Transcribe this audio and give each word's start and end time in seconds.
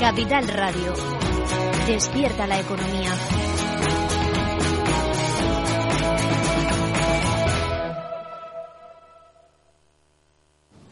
Capital 0.00 0.46
Radio. 0.48 0.94
Despierta 1.86 2.46
la 2.46 2.60
economía. 2.60 3.10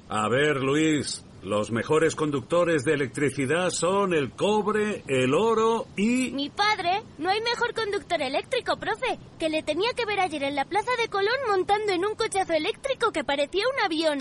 A 0.08 0.28
ver, 0.28 0.56
Luis, 0.56 1.25
los 1.46 1.70
mejores 1.70 2.16
conductores 2.16 2.82
de 2.82 2.94
electricidad 2.94 3.70
son 3.70 4.12
el 4.14 4.32
cobre, 4.32 5.04
el 5.06 5.32
oro 5.32 5.86
y... 5.96 6.32
Mi 6.32 6.50
padre, 6.50 7.04
no 7.18 7.30
hay 7.30 7.40
mejor 7.40 7.72
conductor 7.72 8.20
eléctrico, 8.20 8.76
profe, 8.76 9.20
que 9.38 9.48
le 9.48 9.62
tenía 9.62 9.90
que 9.94 10.04
ver 10.04 10.18
ayer 10.18 10.42
en 10.42 10.56
la 10.56 10.64
Plaza 10.64 10.90
de 11.00 11.08
Colón 11.08 11.36
montando 11.48 11.92
en 11.92 12.04
un 12.04 12.16
cochazo 12.16 12.52
eléctrico 12.52 13.12
que 13.12 13.22
parecía 13.22 13.62
un 13.72 13.84
avión. 13.84 14.18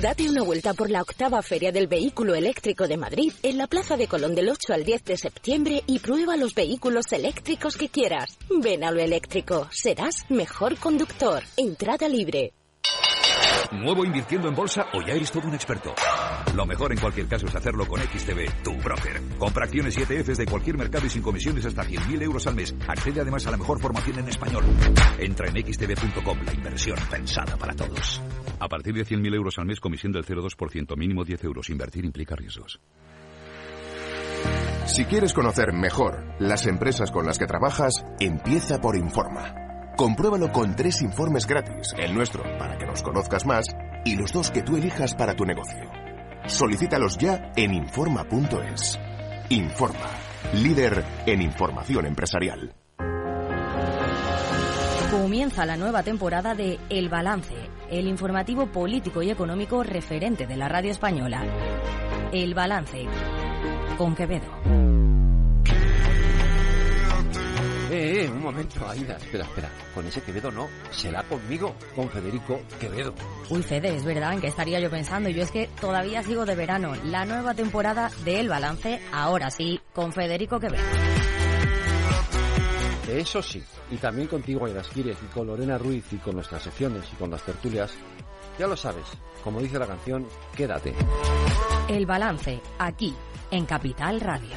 Date 0.00 0.30
una 0.30 0.44
vuelta 0.44 0.72
por 0.72 0.88
la 0.88 1.02
octava 1.02 1.42
Feria 1.42 1.72
del 1.72 1.88
Vehículo 1.88 2.36
Eléctrico 2.36 2.86
de 2.86 2.96
Madrid 2.96 3.32
en 3.42 3.58
la 3.58 3.66
Plaza 3.66 3.96
de 3.96 4.06
Colón 4.06 4.36
del 4.36 4.48
8 4.48 4.72
al 4.72 4.84
10 4.84 5.04
de 5.04 5.16
septiembre 5.16 5.82
y 5.84 5.98
prueba 5.98 6.36
los 6.36 6.54
vehículos 6.54 7.06
eléctricos 7.10 7.76
que 7.76 7.88
quieras. 7.88 8.38
Ven 8.50 8.84
a 8.84 8.92
lo 8.92 9.00
eléctrico, 9.00 9.66
serás 9.72 10.26
mejor 10.28 10.76
conductor. 10.76 11.42
Entrada 11.56 12.08
libre. 12.08 12.52
¿Nuevo 13.72 14.04
invirtiendo 14.04 14.48
en 14.48 14.54
bolsa 14.54 14.86
o 14.94 15.02
ya 15.02 15.14
eres 15.14 15.30
todo 15.30 15.46
un 15.46 15.54
experto? 15.54 15.94
Lo 16.54 16.66
mejor 16.66 16.92
en 16.92 16.98
cualquier 16.98 17.26
caso 17.26 17.46
es 17.46 17.54
hacerlo 17.54 17.86
con 17.86 18.00
XTB, 18.00 18.62
tu 18.62 18.74
broker. 18.76 19.20
Compra 19.38 19.64
acciones 19.64 19.96
y 19.98 20.02
ETFs 20.02 20.38
de 20.38 20.46
cualquier 20.46 20.76
mercado 20.76 21.06
y 21.06 21.10
sin 21.10 21.22
comisiones 21.22 21.66
hasta 21.66 21.84
100.000 21.84 22.22
euros 22.22 22.46
al 22.46 22.54
mes. 22.54 22.74
Accede 22.86 23.20
además 23.20 23.46
a 23.46 23.50
la 23.50 23.56
mejor 23.56 23.80
formación 23.80 24.18
en 24.20 24.28
español. 24.28 24.64
Entra 25.18 25.48
en 25.48 25.54
xtb.com, 25.54 26.38
la 26.44 26.54
inversión 26.54 26.98
pensada 27.10 27.56
para 27.56 27.74
todos. 27.74 28.20
A 28.58 28.68
partir 28.68 28.94
de 28.94 29.04
100.000 29.04 29.34
euros 29.34 29.58
al 29.58 29.66
mes, 29.66 29.80
comisión 29.80 30.12
del 30.12 30.24
0,2%, 30.24 30.96
mínimo 30.96 31.24
10 31.24 31.44
euros. 31.44 31.68
Invertir 31.70 32.04
implica 32.04 32.34
riesgos. 32.34 32.80
Si 34.86 35.04
quieres 35.04 35.34
conocer 35.34 35.74
mejor 35.74 36.24
las 36.38 36.66
empresas 36.66 37.10
con 37.10 37.26
las 37.26 37.38
que 37.38 37.46
trabajas, 37.46 38.04
empieza 38.18 38.80
por 38.80 38.96
Informa. 38.96 39.67
Compruébalo 39.98 40.52
con 40.52 40.76
tres 40.76 41.02
informes 41.02 41.44
gratis, 41.44 41.92
el 41.98 42.14
nuestro 42.14 42.44
para 42.56 42.78
que 42.78 42.86
nos 42.86 43.02
conozcas 43.02 43.44
más 43.44 43.66
y 44.04 44.14
los 44.14 44.32
dos 44.32 44.52
que 44.52 44.62
tú 44.62 44.76
elijas 44.76 45.12
para 45.16 45.34
tu 45.34 45.44
negocio. 45.44 45.90
Solicítalos 46.46 47.18
ya 47.18 47.50
en 47.56 47.74
Informa.es. 47.74 48.96
Informa, 49.48 50.08
líder 50.54 51.04
en 51.26 51.42
información 51.42 52.06
empresarial. 52.06 52.72
Comienza 55.10 55.66
la 55.66 55.76
nueva 55.76 56.04
temporada 56.04 56.54
de 56.54 56.78
El 56.90 57.08
Balance, 57.08 57.56
el 57.90 58.06
informativo 58.06 58.70
político 58.70 59.20
y 59.24 59.30
económico 59.30 59.82
referente 59.82 60.46
de 60.46 60.56
la 60.56 60.68
radio 60.68 60.92
española. 60.92 61.42
El 62.30 62.54
Balance, 62.54 63.04
con 63.96 64.14
Quevedo. 64.14 65.07
Eh, 67.98 68.24
eh, 68.24 68.30
un 68.30 68.40
momento, 68.40 68.88
Aida. 68.88 69.16
Espera, 69.16 69.44
espera. 69.44 69.68
Con 69.92 70.06
ese 70.06 70.22
Quevedo 70.22 70.52
no. 70.52 70.68
Será 70.92 71.24
conmigo, 71.24 71.74
con 71.96 72.08
Federico 72.08 72.60
Quevedo. 72.78 73.12
Uy, 73.50 73.62
Fede, 73.64 73.96
es 73.96 74.04
verdad, 74.04 74.34
¿en 74.34 74.40
qué 74.40 74.46
estaría 74.46 74.78
yo 74.78 74.88
pensando? 74.88 75.28
Yo 75.30 75.42
es 75.42 75.50
que 75.50 75.68
todavía 75.80 76.22
sigo 76.22 76.46
de 76.46 76.54
verano. 76.54 76.94
La 77.06 77.24
nueva 77.24 77.54
temporada 77.54 78.08
de 78.24 78.38
El 78.38 78.48
Balance, 78.48 79.00
ahora 79.12 79.50
sí, 79.50 79.80
con 79.92 80.12
Federico 80.12 80.60
Quevedo. 80.60 80.84
Eso 83.08 83.42
sí. 83.42 83.64
Y 83.90 83.96
también 83.96 84.28
contigo, 84.28 84.66
Aida 84.66 84.82
Esquires, 84.82 85.18
y 85.20 85.26
con 85.34 85.48
Lorena 85.48 85.76
Ruiz, 85.76 86.04
y 86.12 86.18
con 86.18 86.36
nuestras 86.36 86.62
secciones, 86.62 87.04
y 87.12 87.16
con 87.16 87.32
las 87.32 87.42
tertulias. 87.42 87.92
Ya 88.60 88.68
lo 88.68 88.76
sabes. 88.76 89.06
Como 89.42 89.60
dice 89.60 89.76
la 89.76 89.88
canción, 89.88 90.24
quédate. 90.54 90.94
El 91.88 92.06
Balance, 92.06 92.60
aquí, 92.78 93.12
en 93.50 93.66
Capital 93.66 94.20
Radio. 94.20 94.56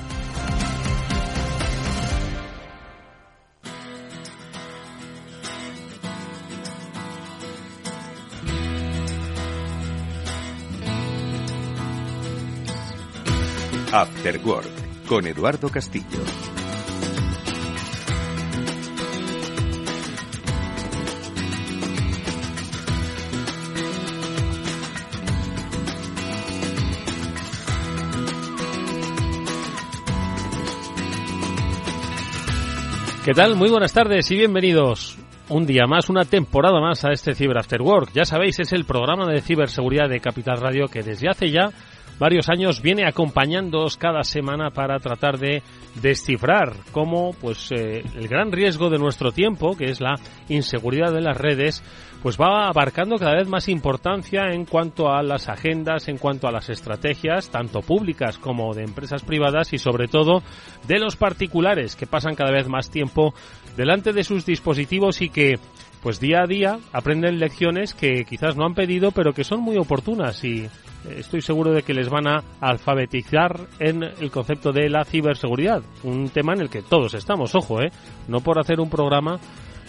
After 13.93 14.39
Work 14.45 15.05
con 15.05 15.27
Eduardo 15.27 15.67
Castillo. 15.67 16.05
¿Qué 33.25 33.33
tal? 33.33 33.57
Muy 33.57 33.69
buenas 33.69 33.91
tardes 33.91 34.31
y 34.31 34.37
bienvenidos 34.37 35.17
un 35.49 35.65
día 35.65 35.85
más, 35.85 36.09
una 36.09 36.23
temporada 36.23 36.79
más 36.79 37.03
a 37.03 37.11
este 37.11 37.35
Cyber 37.35 37.57
After 37.57 37.81
Work. 37.81 38.11
Ya 38.13 38.23
sabéis, 38.23 38.57
es 38.61 38.71
el 38.71 38.85
programa 38.85 39.29
de 39.29 39.41
ciberseguridad 39.41 40.07
de 40.07 40.21
Capital 40.21 40.61
Radio 40.61 40.87
que 40.87 41.03
desde 41.03 41.27
hace 41.29 41.51
ya 41.51 41.71
varios 42.21 42.49
años 42.49 42.83
viene 42.83 43.07
acompañándoos 43.07 43.97
cada 43.97 44.21
semana 44.21 44.69
para 44.69 44.99
tratar 44.99 45.39
de 45.39 45.63
descifrar 46.03 46.75
cómo 46.91 47.31
pues 47.33 47.71
eh, 47.71 48.03
el 48.15 48.27
gran 48.27 48.51
riesgo 48.51 48.91
de 48.91 48.99
nuestro 48.99 49.31
tiempo, 49.31 49.75
que 49.75 49.85
es 49.85 49.99
la 49.99 50.13
inseguridad 50.47 51.11
de 51.11 51.21
las 51.21 51.35
redes, 51.35 51.83
pues 52.21 52.37
va 52.39 52.67
abarcando 52.67 53.17
cada 53.17 53.37
vez 53.37 53.47
más 53.47 53.67
importancia 53.67 54.51
en 54.51 54.65
cuanto 54.65 55.11
a 55.11 55.23
las 55.23 55.49
agendas, 55.49 56.07
en 56.09 56.19
cuanto 56.19 56.47
a 56.47 56.51
las 56.51 56.69
estrategias, 56.69 57.49
tanto 57.49 57.81
públicas 57.81 58.37
como 58.37 58.75
de 58.75 58.83
empresas 58.83 59.23
privadas 59.23 59.73
y 59.73 59.79
sobre 59.79 60.07
todo 60.07 60.43
de 60.87 60.99
los 60.99 61.15
particulares 61.15 61.95
que 61.95 62.05
pasan 62.05 62.35
cada 62.35 62.51
vez 62.51 62.67
más 62.67 62.91
tiempo 62.91 63.33
delante 63.75 64.13
de 64.13 64.23
sus 64.23 64.45
dispositivos 64.45 65.23
y 65.23 65.29
que 65.29 65.57
pues 66.03 66.19
día 66.19 66.43
a 66.43 66.47
día 66.47 66.77
aprenden 66.93 67.39
lecciones 67.39 67.95
que 67.95 68.25
quizás 68.25 68.55
no 68.55 68.65
han 68.65 68.75
pedido 68.75 69.09
pero 69.11 69.33
que 69.33 69.43
son 69.43 69.61
muy 69.61 69.77
oportunas 69.77 70.43
y 70.43 70.69
estoy 71.09 71.41
seguro 71.41 71.71
de 71.71 71.83
que 71.83 71.93
les 71.93 72.09
van 72.09 72.27
a 72.27 72.43
alfabetizar 72.59 73.67
en 73.79 74.03
el 74.03 74.31
concepto 74.31 74.71
de 74.71 74.89
la 74.89 75.03
ciberseguridad, 75.03 75.81
un 76.03 76.29
tema 76.29 76.53
en 76.53 76.61
el 76.61 76.69
que 76.69 76.81
todos 76.81 77.13
estamos, 77.13 77.55
ojo, 77.55 77.81
¿eh? 77.81 77.91
no 78.27 78.41
por 78.41 78.59
hacer 78.59 78.79
un 78.79 78.89
programa 78.89 79.39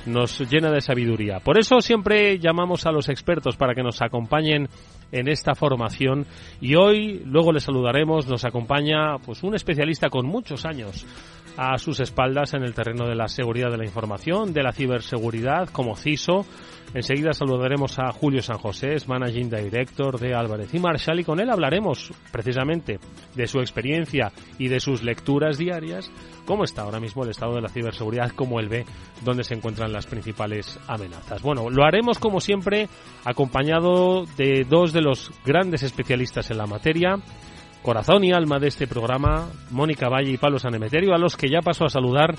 nos 0.06 0.40
llena 0.50 0.70
de 0.70 0.80
sabiduría. 0.80 1.40
Por 1.40 1.58
eso 1.58 1.80
siempre 1.80 2.38
llamamos 2.38 2.86
a 2.86 2.92
los 2.92 3.08
expertos 3.08 3.56
para 3.56 3.74
que 3.74 3.82
nos 3.82 4.02
acompañen 4.02 4.68
en 5.12 5.28
esta 5.28 5.54
formación 5.54 6.26
y 6.60 6.74
hoy 6.74 7.22
luego 7.24 7.52
les 7.52 7.64
saludaremos, 7.64 8.26
nos 8.26 8.44
acompaña 8.44 9.18
pues 9.24 9.42
un 9.42 9.54
especialista 9.54 10.08
con 10.08 10.26
muchos 10.26 10.64
años 10.64 11.06
a 11.56 11.78
sus 11.78 12.00
espaldas 12.00 12.54
en 12.54 12.62
el 12.62 12.74
terreno 12.74 13.06
de 13.06 13.14
la 13.14 13.28
seguridad 13.28 13.70
de 13.70 13.78
la 13.78 13.84
información, 13.84 14.52
de 14.52 14.62
la 14.62 14.72
ciberseguridad 14.72 15.68
como 15.68 15.96
CISO. 15.96 16.46
Enseguida 16.94 17.32
saludaremos 17.32 17.98
a 17.98 18.12
Julio 18.12 18.42
San 18.42 18.58
José, 18.58 18.94
es 18.94 19.08
Managing 19.08 19.48
Director 19.48 20.20
de 20.20 20.34
Álvarez 20.34 20.74
y 20.74 20.78
Marshall, 20.78 21.20
y 21.20 21.24
con 21.24 21.40
él 21.40 21.48
hablaremos 21.48 22.12
precisamente 22.30 22.98
de 23.34 23.46
su 23.46 23.60
experiencia 23.60 24.30
y 24.58 24.68
de 24.68 24.78
sus 24.78 25.02
lecturas 25.02 25.56
diarias, 25.56 26.10
cómo 26.44 26.64
está 26.64 26.82
ahora 26.82 27.00
mismo 27.00 27.24
el 27.24 27.30
estado 27.30 27.54
de 27.54 27.62
la 27.62 27.70
ciberseguridad, 27.70 28.32
cómo 28.36 28.60
él 28.60 28.68
ve 28.68 28.84
dónde 29.24 29.42
se 29.42 29.54
encuentran 29.54 29.90
las 29.90 30.06
principales 30.06 30.78
amenazas. 30.86 31.40
Bueno, 31.40 31.70
lo 31.70 31.82
haremos 31.84 32.18
como 32.18 32.40
siempre 32.40 32.88
acompañado 33.24 34.26
de 34.36 34.66
dos 34.68 34.92
de 34.92 35.00
los 35.00 35.30
grandes 35.46 35.82
especialistas 35.82 36.50
en 36.50 36.58
la 36.58 36.66
materia, 36.66 37.16
corazón 37.82 38.24
y 38.24 38.32
alma 38.32 38.58
de 38.58 38.68
este 38.68 38.86
programa, 38.86 39.48
Mónica 39.70 40.08
Valle 40.08 40.30
y 40.30 40.36
Pablo 40.36 40.58
Sanemeterio, 40.58 41.14
a 41.14 41.18
los 41.18 41.36
que 41.36 41.50
ya 41.50 41.60
paso 41.60 41.84
a 41.84 41.90
saludar. 41.90 42.34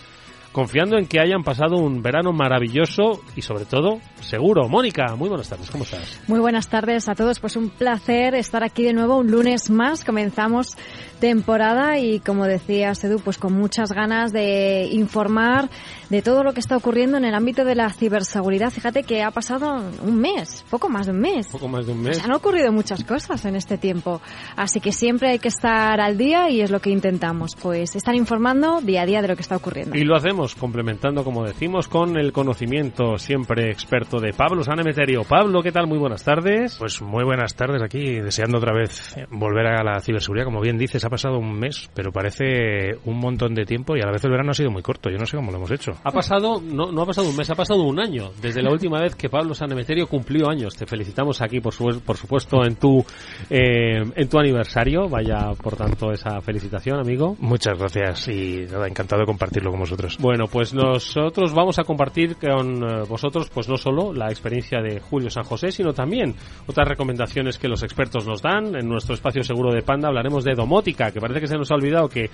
Confiando 0.54 0.98
en 0.98 1.08
que 1.08 1.20
hayan 1.20 1.44
pasado 1.44 1.78
un 1.78 2.02
verano 2.02 2.32
maravilloso 2.32 3.22
y 3.36 3.42
sobre 3.42 3.66
todo 3.66 4.00
seguro. 4.22 4.70
Mónica, 4.70 5.16
muy 5.18 5.28
buenas 5.28 5.50
tardes, 5.50 5.70
¿cómo 5.70 5.84
estás? 5.84 6.22
Muy 6.28 6.40
buenas 6.40 6.70
tardes 6.70 7.10
a 7.10 7.16
todos, 7.16 7.40
pues 7.40 7.58
un 7.58 7.70
placer 7.70 8.36
estar 8.36 8.64
aquí 8.64 8.84
de 8.84 8.94
nuevo 8.94 9.18
un 9.18 9.30
lunes 9.30 9.70
más. 9.70 10.06
Comenzamos 10.06 10.78
temporada 11.20 11.98
y 12.00 12.20
como 12.20 12.46
decía 12.46 12.94
Edu, 13.02 13.20
pues 13.20 13.38
con 13.38 13.54
muchas 13.54 13.92
ganas 13.92 14.32
de 14.32 14.88
informar 14.92 15.70
de 16.10 16.22
todo 16.22 16.44
lo 16.44 16.54
que 16.54 16.60
está 16.60 16.78
ocurriendo 16.78 17.18
en 17.18 17.26
el 17.26 17.34
ámbito 17.34 17.66
de 17.66 17.76
la 17.76 17.90
ciberseguridad. 17.90 18.70
Fíjate 18.72 19.04
que 19.04 19.24
ha 19.24 19.32
pasado 19.32 19.82
un 20.04 20.20
mes, 20.20 20.64
poco 20.70 20.90
más 20.90 21.08
de 21.08 21.14
un 21.14 21.20
mes. 21.20 21.48
Poco 21.48 21.68
más 21.68 21.86
de 21.86 21.94
un 21.94 22.02
mes. 22.02 22.18
Pues 22.18 22.26
han 22.26 22.36
ocurrido 22.36 22.72
muchas 22.72 23.04
cosas 23.04 23.44
en 23.46 23.56
este 23.56 23.78
tiempo, 23.78 24.22
así 24.56 24.80
que 24.80 24.92
siempre 24.92 25.30
hay 25.30 25.40
que 25.40 25.48
estar 25.48 26.00
al 26.00 26.18
día 26.18 26.50
y 26.50 26.62
es 26.62 26.70
lo 26.70 26.80
que 26.80 26.92
intentamos, 26.92 27.56
pues 27.56 27.96
estar 27.96 28.14
informando 28.16 28.82
día 28.82 29.02
a 29.02 29.06
día 29.06 29.22
de 29.22 29.30
lo 29.30 29.36
que 29.36 29.42
está 29.42 29.56
ocurriendo. 29.56 29.98
Y 29.98 30.04
lo 30.04 30.16
hacemos 30.16 30.43
complementando, 30.56 31.24
como 31.24 31.46
decimos, 31.46 31.88
con 31.88 32.18
el 32.18 32.34
conocimiento 32.34 33.18
siempre 33.18 33.72
experto 33.72 34.20
de 34.20 34.34
Pablo 34.34 34.64
Sanemeterio. 34.64 35.24
Pablo, 35.24 35.62
¿qué 35.64 35.72
tal? 35.72 35.88
Muy 35.88 35.98
buenas 35.98 36.24
tardes. 36.24 36.76
Pues 36.78 37.02
muy 37.02 37.24
buenas 37.24 37.56
tardes 37.56 37.82
aquí, 37.82 38.20
deseando 38.20 38.58
otra 38.58 38.74
vez 38.74 39.16
volver 39.32 39.68
a 39.68 39.84
la 39.84 40.02
ciberseguridad. 40.02 40.46
Como 40.46 40.62
bien 40.62 40.78
dices, 40.78 41.06
ha 41.06 41.10
pasado 41.10 41.38
un 41.38 41.58
mes, 41.58 41.90
pero 41.94 42.12
parece 42.12 42.98
un 43.06 43.20
montón 43.20 43.56
de 43.56 43.66
tiempo 43.66 43.96
y 43.96 44.02
a 44.02 44.06
la 44.06 44.12
vez 44.12 44.24
el 44.26 44.32
verano 44.32 44.52
ha 44.52 44.56
sido 44.56 44.72
muy 44.72 44.82
corto. 44.82 45.10
Yo 45.10 45.18
no 45.18 45.26
sé 45.26 45.38
cómo 45.38 45.52
lo 45.52 45.58
hemos 45.58 45.72
hecho. 45.72 45.94
Ha 46.04 46.12
pasado, 46.12 46.62
no, 46.62 46.92
no 46.92 47.02
ha 47.02 47.06
pasado 47.06 47.30
un 47.30 47.38
mes, 47.38 47.50
ha 47.50 47.56
pasado 47.56 47.84
un 47.84 48.00
año. 48.00 48.32
Desde 48.42 48.62
la 48.62 48.72
última 48.72 49.00
vez 49.00 49.16
que 49.16 49.30
Pablo 49.30 49.54
Sanemeterio 49.54 50.08
cumplió 50.08 50.50
años. 50.50 50.76
Te 50.76 50.86
felicitamos 50.86 51.42
aquí, 51.42 51.60
por, 51.60 51.74
su, 51.74 52.02
por 52.06 52.18
supuesto, 52.18 52.66
en 52.66 52.76
tu, 52.76 53.06
eh, 53.50 54.02
en 54.16 54.30
tu 54.30 54.40
aniversario. 54.40 55.08
Vaya, 55.08 55.52
por 55.62 55.76
tanto, 55.76 56.12
esa 56.12 56.42
felicitación, 56.42 57.00
amigo. 57.00 57.36
Muchas 57.40 57.78
gracias 57.78 58.28
y 58.28 58.66
nada, 58.72 58.88
encantado 58.88 59.22
de 59.22 59.26
compartirlo 59.26 59.72
con 59.72 59.80
vosotros. 59.80 60.18
Bueno, 60.20 60.33
pues 60.50 60.74
nosotros 60.74 61.54
vamos 61.54 61.80
a 61.80 61.84
compartir 61.84 62.36
con 62.38 62.84
eh, 62.84 63.04
vosotros, 63.08 63.50
pues 63.54 63.68
no 63.70 63.78
solo 63.78 64.14
la 64.14 64.28
experiencia 64.28 64.82
de 64.82 65.00
Julio 65.00 65.30
San 65.30 65.44
José, 65.44 65.72
sino 65.72 65.94
también 65.94 66.36
otras 66.68 66.88
recomendaciones 66.88 67.58
que 67.58 67.68
los 67.68 67.84
expertos 67.84 68.28
nos 68.28 68.42
dan. 68.42 68.76
En 68.76 68.88
nuestro 68.88 69.16
espacio 69.16 69.44
seguro 69.44 69.74
de 69.74 69.82
Panda 69.82 70.08
hablaremos 70.08 70.44
de 70.44 70.54
domótica, 70.54 71.12
que 71.12 71.20
parece 71.20 71.42
que 71.42 71.48
se 71.48 71.58
nos 71.58 71.72
ha 71.72 71.76
olvidado 71.76 72.08
que 72.08 72.30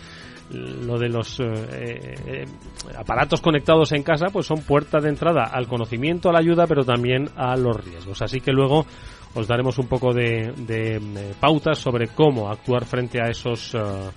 lo 0.52 0.98
de 0.98 1.10
los 1.10 1.40
eh, 1.40 2.16
eh, 2.26 2.46
aparatos 2.98 3.42
conectados 3.42 3.92
en 3.92 4.04
casa 4.04 4.28
pues 4.32 4.48
son 4.48 4.62
puerta 4.62 5.00
de 5.00 5.10
entrada 5.10 5.44
al 5.52 5.68
conocimiento, 5.68 6.30
a 6.30 6.34
la 6.34 6.40
ayuda, 6.40 6.66
pero 6.68 6.84
también 6.84 7.30
a 7.36 7.56
los 7.56 7.84
riesgos. 7.84 8.22
Así 8.22 8.42
que 8.42 8.52
luego 8.52 8.86
os 9.36 9.48
daremos 9.48 9.78
un 9.78 9.88
poco 9.88 10.14
de, 10.14 10.54
de, 10.58 11.00
de 11.00 11.34
pautas 11.40 11.78
sobre 11.78 12.08
cómo 12.08 12.50
actuar 12.50 12.86
frente 12.86 13.22
a 13.22 13.30
esos 13.30 13.74
uh, 13.76 14.10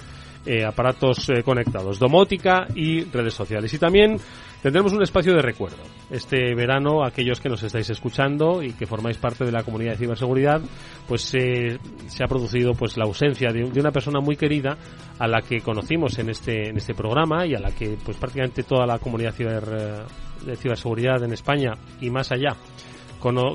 eh, 0.45 0.65
aparatos 0.65 1.29
eh, 1.29 1.43
conectados, 1.43 1.99
domótica 1.99 2.67
y 2.75 3.05
redes 3.05 3.35
sociales. 3.35 3.73
Y 3.73 3.79
también 3.79 4.17
tendremos 4.61 4.93
un 4.93 5.03
espacio 5.03 5.35
de 5.35 5.43
recuerdo. 5.43 5.83
Este 6.11 6.55
verano, 6.55 7.05
aquellos 7.05 7.41
que 7.41 7.49
nos 7.49 7.63
estáis 7.63 7.89
escuchando 7.91 8.63
y 8.63 8.73
que 8.73 8.87
formáis 8.87 9.19
parte 9.19 9.45
de 9.45 9.53
la 9.53 9.63
comunidad 9.63 9.93
de 9.93 9.99
ciberseguridad, 9.99 10.61
pues 11.07 11.33
eh, 11.35 11.79
se 12.09 12.25
ha 12.25 12.27
producido 12.27 12.73
pues 12.75 12.97
la 12.97 13.05
ausencia 13.05 13.53
de, 13.53 13.71
de, 13.71 13.81
una 13.81 13.93
persona 13.93 14.21
muy 14.21 14.37
querida 14.37 14.77
a 15.19 15.29
la 15.29 15.41
que 15.43 15.61
conocimos 15.61 16.19
en 16.19 16.31
este 16.31 16.71
en 16.71 16.77
este 16.77 16.95
programa 16.95 17.47
y 17.47 17.55
a 17.55 17.61
la 17.61 17.71
que 17.71 17.97
pues 18.05 18.17
prácticamente 18.17 18.65
toda 18.65 18.87
la 18.87 18.99
comunidad 18.99 19.33
ciber, 19.33 19.65
de 20.45 20.57
ciberseguridad 20.57 21.23
en 21.23 21.33
España 21.33 21.73
y 22.01 22.11
más 22.11 22.33
allá 22.33 22.57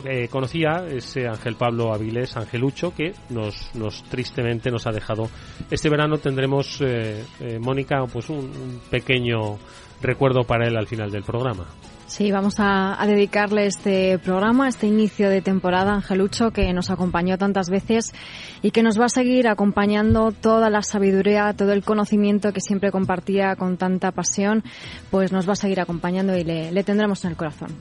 Eh, 0.05 0.29
conocía 0.29 0.85
ese 0.89 1.27
Ángel 1.27 1.55
Pablo 1.55 1.93
Avilés, 1.93 2.37
Angelucho, 2.37 2.93
que 2.95 3.13
nos, 3.29 3.75
nos 3.75 4.01
tristemente 4.03 4.71
nos 4.71 4.87
ha 4.87 4.91
dejado. 4.91 5.29
Este 5.69 5.89
verano 5.89 6.19
tendremos, 6.19 6.79
eh, 6.79 7.25
eh, 7.41 7.59
Mónica, 7.59 8.05
pues 8.11 8.29
un, 8.29 8.79
pequeño 8.89 9.57
recuerdo 10.01 10.45
para 10.45 10.67
él 10.67 10.77
al 10.77 10.87
final 10.87 11.11
del 11.11 11.23
programa. 11.23 11.65
Sí, 12.05 12.31
vamos 12.31 12.61
a, 12.61 13.01
a, 13.01 13.05
dedicarle 13.05 13.65
este 13.65 14.17
programa, 14.19 14.69
este 14.69 14.87
inicio 14.87 15.29
de 15.29 15.41
temporada, 15.41 15.95
Angelucho, 15.95 16.51
que 16.51 16.71
nos 16.71 16.89
acompañó 16.89 17.37
tantas 17.37 17.69
veces 17.69 18.13
y 18.61 18.71
que 18.71 18.83
nos 18.83 18.97
va 18.97 19.05
a 19.05 19.09
seguir 19.09 19.49
acompañando 19.49 20.31
toda 20.31 20.69
la 20.69 20.81
sabiduría, 20.81 21.53
todo 21.53 21.73
el 21.73 21.83
conocimiento 21.83 22.53
que 22.53 22.61
siempre 22.61 22.91
compartía 22.91 23.57
con 23.57 23.75
tanta 23.75 24.13
pasión, 24.13 24.63
pues 25.11 25.33
nos 25.33 25.45
va 25.45 25.53
a 25.53 25.57
seguir 25.57 25.81
acompañando 25.81 26.37
y 26.37 26.45
le, 26.45 26.71
le 26.71 26.83
tendremos 26.85 27.25
en 27.25 27.31
el 27.31 27.35
corazón 27.35 27.75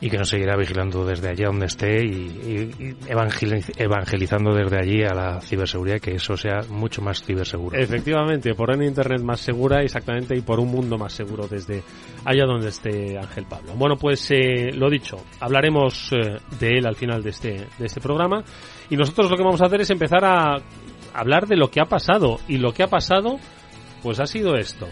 y 0.00 0.10
que 0.10 0.18
nos 0.18 0.28
seguirá 0.28 0.56
vigilando 0.56 1.04
desde 1.04 1.30
allí 1.30 1.44
donde 1.44 1.66
esté 1.66 2.04
y, 2.04 2.70
y 2.78 2.96
evangelizando 3.08 4.54
desde 4.54 4.78
allí 4.78 5.02
a 5.02 5.14
la 5.14 5.40
ciberseguridad, 5.40 6.00
que 6.00 6.14
eso 6.14 6.36
sea 6.36 6.60
mucho 6.68 7.00
más 7.00 7.22
ciberseguro. 7.22 7.78
Efectivamente, 7.78 8.54
por 8.54 8.70
una 8.70 8.84
Internet 8.84 9.22
más 9.22 9.40
segura, 9.40 9.82
exactamente, 9.82 10.36
y 10.36 10.42
por 10.42 10.60
un 10.60 10.70
mundo 10.70 10.98
más 10.98 11.12
seguro 11.12 11.46
desde 11.48 11.82
allá 12.24 12.44
donde 12.44 12.68
esté 12.68 13.18
Ángel 13.18 13.46
Pablo. 13.48 13.72
Bueno, 13.74 13.96
pues 13.96 14.30
eh, 14.30 14.70
lo 14.72 14.90
dicho, 14.90 15.24
hablaremos 15.40 16.12
eh, 16.12 16.38
de 16.58 16.78
él 16.78 16.86
al 16.86 16.96
final 16.96 17.22
de 17.22 17.30
este, 17.30 17.66
de 17.78 17.86
este 17.86 18.00
programa 18.00 18.44
y 18.90 18.96
nosotros 18.96 19.30
lo 19.30 19.36
que 19.36 19.44
vamos 19.44 19.62
a 19.62 19.66
hacer 19.66 19.80
es 19.80 19.90
empezar 19.90 20.24
a 20.24 20.56
hablar 21.14 21.46
de 21.46 21.56
lo 21.56 21.70
que 21.70 21.80
ha 21.80 21.86
pasado 21.86 22.38
y 22.48 22.58
lo 22.58 22.72
que 22.72 22.82
ha 22.82 22.88
pasado 22.88 23.38
pues 24.02 24.20
ha 24.20 24.26
sido 24.26 24.56
esto. 24.56 24.86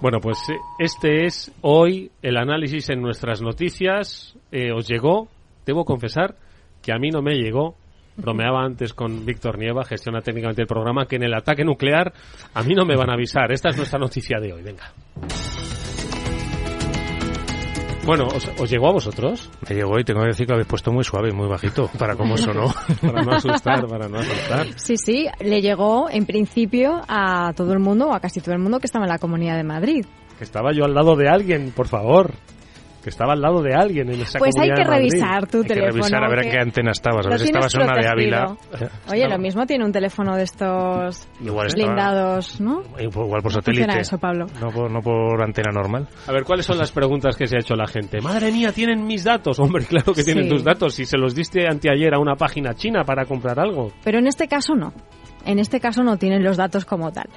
Bueno, 0.00 0.18
pues 0.20 0.38
este 0.78 1.26
es 1.26 1.52
hoy 1.60 2.10
el 2.22 2.38
análisis 2.38 2.88
en 2.88 3.02
nuestras 3.02 3.42
noticias. 3.42 4.34
Eh, 4.50 4.72
os 4.72 4.88
llegó, 4.88 5.28
debo 5.66 5.84
confesar 5.84 6.36
que 6.82 6.92
a 6.92 6.98
mí 6.98 7.10
no 7.10 7.20
me 7.20 7.34
llegó. 7.34 7.76
Bromeaba 8.16 8.64
antes 8.64 8.94
con 8.94 9.26
Víctor 9.26 9.58
Nieva, 9.58 9.84
gestiona 9.84 10.20
técnicamente 10.20 10.62
el 10.62 10.68
programa, 10.68 11.06
que 11.06 11.16
en 11.16 11.24
el 11.24 11.34
ataque 11.34 11.64
nuclear 11.64 12.12
a 12.54 12.62
mí 12.62 12.74
no 12.74 12.86
me 12.86 12.96
van 12.96 13.10
a 13.10 13.14
avisar. 13.14 13.52
Esta 13.52 13.68
es 13.68 13.76
nuestra 13.76 13.98
noticia 13.98 14.40
de 14.40 14.54
hoy. 14.54 14.62
Venga. 14.62 14.92
Bueno, 18.04 18.26
¿os, 18.28 18.50
¿os, 18.58 18.70
llegó 18.70 18.88
a 18.88 18.92
vosotros? 18.92 19.50
Me 19.68 19.76
llegó 19.76 19.98
y 19.98 20.04
tengo 20.04 20.20
que 20.20 20.28
decir 20.28 20.46
que 20.46 20.52
lo 20.52 20.56
habéis 20.56 20.68
puesto 20.68 20.90
muy 20.90 21.04
suave 21.04 21.28
y 21.30 21.32
muy 21.32 21.48
bajito 21.48 21.88
para 21.98 22.16
cómo 22.16 22.36
sonó. 22.36 22.72
para 23.00 23.22
no 23.22 23.32
asustar, 23.32 23.86
para 23.86 24.08
no 24.08 24.18
asustar. 24.18 24.66
Sí, 24.76 24.96
sí, 24.96 25.26
le 25.40 25.60
llegó 25.60 26.08
en 26.10 26.24
principio 26.26 27.02
a 27.08 27.52
todo 27.54 27.72
el 27.72 27.78
mundo, 27.78 28.08
o 28.08 28.14
a 28.14 28.20
casi 28.20 28.40
todo 28.40 28.54
el 28.54 28.60
mundo 28.60 28.80
que 28.80 28.86
estaba 28.86 29.04
en 29.04 29.10
la 29.10 29.18
Comunidad 29.18 29.56
de 29.56 29.64
Madrid. 29.64 30.06
Que 30.38 30.44
estaba 30.44 30.72
yo 30.72 30.84
al 30.84 30.94
lado 30.94 31.14
de 31.14 31.28
alguien, 31.28 31.72
por 31.72 31.88
favor 31.88 32.32
que 33.02 33.10
estaba 33.10 33.32
al 33.32 33.40
lado 33.40 33.62
de 33.62 33.74
alguien 33.74 34.12
en 34.12 34.20
esa 34.20 34.38
Pues 34.38 34.54
hay 34.58 34.70
que 34.72 34.84
revisar 34.84 35.46
tu 35.46 35.58
hay 35.62 35.68
teléfono. 35.68 35.92
Que 35.92 35.98
revisar 35.98 36.24
a 36.24 36.28
ver 36.28 36.44
en 36.44 36.50
qué 36.50 36.58
antena 36.58 36.90
estabas, 36.90 37.26
a 37.26 37.30
ver 37.30 37.38
si 37.38 37.46
estabas 37.46 37.74
en 37.74 37.82
una 37.82 37.92
de 38.00 38.08
Ávila. 38.08 38.56
Oye, 39.10 39.28
lo 39.28 39.38
mismo 39.38 39.66
tiene 39.66 39.84
un 39.84 39.92
teléfono 39.92 40.36
de 40.36 40.42
estos 40.42 41.28
Igual 41.40 41.68
blindados, 41.74 42.60
¿no? 42.60 42.82
Igual 42.98 43.42
por 43.42 43.52
satélite. 43.52 44.00
eso, 44.00 44.18
Pablo? 44.18 44.46
No 44.60 44.68
por, 44.68 44.90
no 44.90 45.00
por 45.00 45.42
antena 45.42 45.70
normal. 45.72 46.08
A 46.26 46.32
ver, 46.32 46.44
¿cuáles 46.44 46.66
son 46.66 46.78
las 46.78 46.92
preguntas 46.92 47.36
que 47.36 47.46
se 47.46 47.56
ha 47.56 47.60
hecho 47.60 47.74
la 47.74 47.86
gente? 47.86 48.20
Madre 48.20 48.52
mía, 48.52 48.72
tienen 48.72 49.06
mis 49.06 49.24
datos. 49.24 49.58
Hombre, 49.60 49.84
claro 49.84 50.12
que 50.12 50.24
tienen 50.24 50.44
Sí. 50.44 50.50
tus 50.50 50.64
datos. 50.64 50.94
Si 50.94 51.04
se 51.04 51.16
los 51.18 51.34
diste 51.34 51.66
anteayer 51.68 52.14
a 52.14 52.18
una 52.18 52.34
página 52.34 52.74
china 52.74 53.04
para 53.04 53.24
comprar 53.24 53.58
algo. 53.60 53.92
Pero 54.04 54.18
en 54.18 54.26
este 54.26 54.48
caso 54.48 54.74
no. 54.74 54.92
En 55.46 55.58
este 55.58 55.80
caso 55.80 56.02
no 56.02 56.16
tienen 56.18 56.42
los 56.44 56.56
datos 56.58 56.84
como 56.84 57.10
tal. 57.12 57.28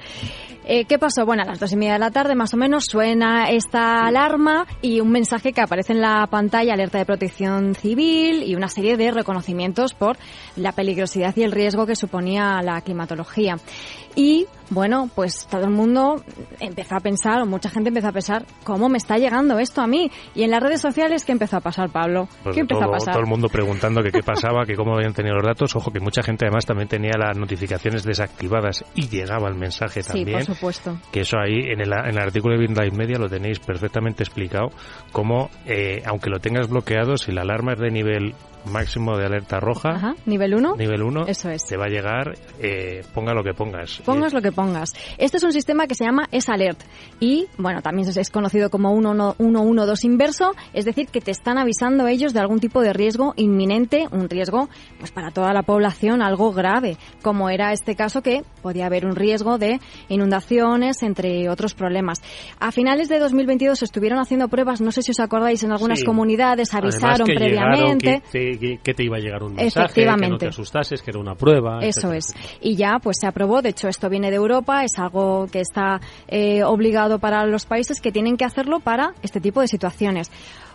Eh, 0.66 0.86
¿Qué 0.86 0.98
pasó? 0.98 1.26
Bueno, 1.26 1.42
a 1.42 1.46
las 1.46 1.60
dos 1.60 1.72
y 1.72 1.76
media 1.76 1.94
de 1.94 1.98
la 1.98 2.10
tarde 2.10 2.34
más 2.34 2.54
o 2.54 2.56
menos 2.56 2.84
suena 2.86 3.50
esta 3.50 4.06
alarma 4.06 4.66
y 4.80 5.00
un 5.00 5.10
mensaje 5.10 5.52
que 5.52 5.60
aparece 5.60 5.92
en 5.92 6.00
la 6.00 6.26
pantalla, 6.26 6.72
alerta 6.72 6.98
de 6.98 7.04
protección 7.04 7.74
civil 7.74 8.42
y 8.42 8.54
una 8.54 8.68
serie 8.68 8.96
de 8.96 9.10
reconocimientos 9.10 9.92
por 9.92 10.16
la 10.56 10.72
peligrosidad 10.72 11.36
y 11.36 11.42
el 11.42 11.52
riesgo 11.52 11.84
que 11.84 11.96
suponía 11.96 12.62
la 12.62 12.80
climatología. 12.80 13.56
Y 14.16 14.46
bueno, 14.70 15.10
pues 15.14 15.46
todo 15.48 15.64
el 15.64 15.70
mundo 15.70 16.22
empezó 16.60 16.96
a 16.96 17.00
pensar, 17.00 17.42
o 17.42 17.46
mucha 17.46 17.68
gente 17.68 17.88
empezó 17.88 18.08
a 18.08 18.12
pensar, 18.12 18.46
¿cómo 18.62 18.88
me 18.88 18.96
está 18.96 19.16
llegando 19.16 19.58
esto 19.58 19.82
a 19.82 19.86
mí? 19.86 20.10
Y 20.34 20.44
en 20.44 20.50
las 20.50 20.62
redes 20.62 20.80
sociales, 20.80 21.24
¿qué 21.24 21.32
empezó 21.32 21.56
a 21.56 21.60
pasar, 21.60 21.90
Pablo? 21.90 22.28
Pues 22.42 22.54
¿Qué 22.54 22.60
empezó 22.60 22.80
todo, 22.80 22.90
a 22.90 22.92
pasar? 22.92 23.14
todo 23.14 23.22
el 23.24 23.28
mundo 23.28 23.48
preguntando 23.48 24.02
que 24.02 24.10
qué 24.10 24.22
pasaba, 24.22 24.64
que 24.64 24.74
cómo 24.74 24.94
habían 24.94 25.12
tenido 25.12 25.34
los 25.36 25.44
datos. 25.44 25.74
Ojo, 25.76 25.90
que 25.90 26.00
mucha 26.00 26.22
gente 26.22 26.46
además 26.46 26.64
también 26.64 26.88
tenía 26.88 27.12
las 27.18 27.36
notificaciones 27.36 28.04
desactivadas 28.04 28.84
y 28.94 29.08
llegaba 29.08 29.48
el 29.48 29.56
mensaje 29.56 30.02
también. 30.02 30.46
Supuesto. 30.54 30.98
Que 31.12 31.20
eso 31.20 31.38
ahí 31.38 31.70
en 31.70 31.80
el, 31.80 31.92
en 31.92 32.16
el 32.16 32.18
artículo 32.18 32.56
de 32.58 32.66
Live 32.66 32.96
Media 32.96 33.18
lo 33.18 33.28
tenéis 33.28 33.58
perfectamente 33.58 34.22
explicado. 34.22 34.70
Cómo, 35.12 35.50
eh, 35.66 36.02
aunque 36.06 36.30
lo 36.30 36.40
tengas 36.40 36.68
bloqueado, 36.68 37.16
si 37.16 37.32
la 37.32 37.42
alarma 37.42 37.72
es 37.72 37.78
de 37.80 37.90
nivel 37.90 38.34
máximo 38.66 39.16
de 39.16 39.26
alerta 39.26 39.60
roja, 39.60 39.90
Ajá, 39.90 40.14
nivel 40.26 40.54
1. 40.54 40.76
nivel 40.76 41.02
1, 41.02 41.26
Eso 41.26 41.50
es. 41.50 41.64
te 41.64 41.76
va 41.76 41.84
a 41.86 41.88
llegar, 41.88 42.34
eh, 42.60 43.02
ponga 43.14 43.32
lo 43.34 43.42
que 43.42 43.52
pongas. 43.54 44.00
Pongas 44.04 44.32
lo 44.32 44.40
que 44.42 44.52
pongas. 44.52 44.92
Este 45.18 45.36
es 45.36 45.42
un 45.42 45.52
sistema 45.52 45.86
que 45.86 45.94
se 45.94 46.04
llama 46.04 46.26
S-Alert 46.30 46.80
y, 47.20 47.46
bueno, 47.58 47.82
también 47.82 48.08
es 48.08 48.30
conocido 48.30 48.70
como 48.70 48.90
112 48.94 50.06
inverso, 50.06 50.52
es 50.72 50.84
decir, 50.84 51.08
que 51.08 51.20
te 51.20 51.30
están 51.30 51.58
avisando 51.58 52.06
ellos 52.06 52.32
de 52.32 52.40
algún 52.40 52.60
tipo 52.60 52.80
de 52.82 52.92
riesgo 52.92 53.34
inminente, 53.36 54.06
un 54.12 54.28
riesgo 54.28 54.68
pues 54.98 55.10
para 55.12 55.30
toda 55.30 55.52
la 55.52 55.62
población, 55.62 56.22
algo 56.22 56.52
grave, 56.52 56.96
como 57.22 57.50
era 57.50 57.72
este 57.72 57.94
caso 57.94 58.22
que 58.22 58.42
podía 58.62 58.86
haber 58.86 59.06
un 59.06 59.16
riesgo 59.16 59.58
de 59.58 59.80
inundaciones, 60.08 61.02
entre 61.02 61.48
otros 61.48 61.74
problemas. 61.74 62.22
A 62.60 62.72
finales 62.72 63.08
de 63.08 63.18
2022 63.18 63.82
estuvieron 63.82 64.18
haciendo 64.18 64.48
pruebas, 64.48 64.80
no 64.80 64.90
sé 64.92 65.02
si 65.02 65.10
os 65.10 65.20
acordáis, 65.20 65.62
en 65.62 65.72
algunas 65.72 66.00
Sí. 66.00 66.04
comunidades 66.06 66.72
Además 66.74 66.94
avisaron 66.94 67.26
que 67.26 67.34
previamente. 67.34 68.22
Que, 68.58 68.78
que 68.78 68.94
te 68.94 69.04
iba 69.04 69.16
a 69.16 69.20
llegar 69.20 69.42
un 69.42 69.54
mensaje, 69.54 70.04
que 70.04 70.28
no 70.28 70.38
te 70.38 70.48
asustases, 70.48 71.02
que 71.02 71.10
era 71.10 71.20
una 71.20 71.34
prueba. 71.34 71.80
Eso 71.80 72.12
es. 72.12 72.34
Y 72.60 72.76
ya 72.76 72.98
pues 73.02 73.16
se 73.20 73.26
aprobó, 73.26 73.62
de 73.62 73.70
hecho 73.70 73.88
esto 73.88 74.08
viene 74.08 74.30
de 74.30 74.36
Europa, 74.36 74.84
es 74.84 74.98
algo 74.98 75.46
que 75.50 75.60
está 75.60 76.00
eh, 76.28 76.62
obligado 76.64 77.18
para 77.18 77.44
los 77.46 77.66
países 77.66 78.00
que 78.00 78.12
tienen 78.12 78.36
que 78.36 78.44
hacerlo 78.44 78.80
para 78.80 79.14
este 79.22 79.40
tipo 79.40 79.60
de 79.60 79.68
situaciones. 79.68 80.30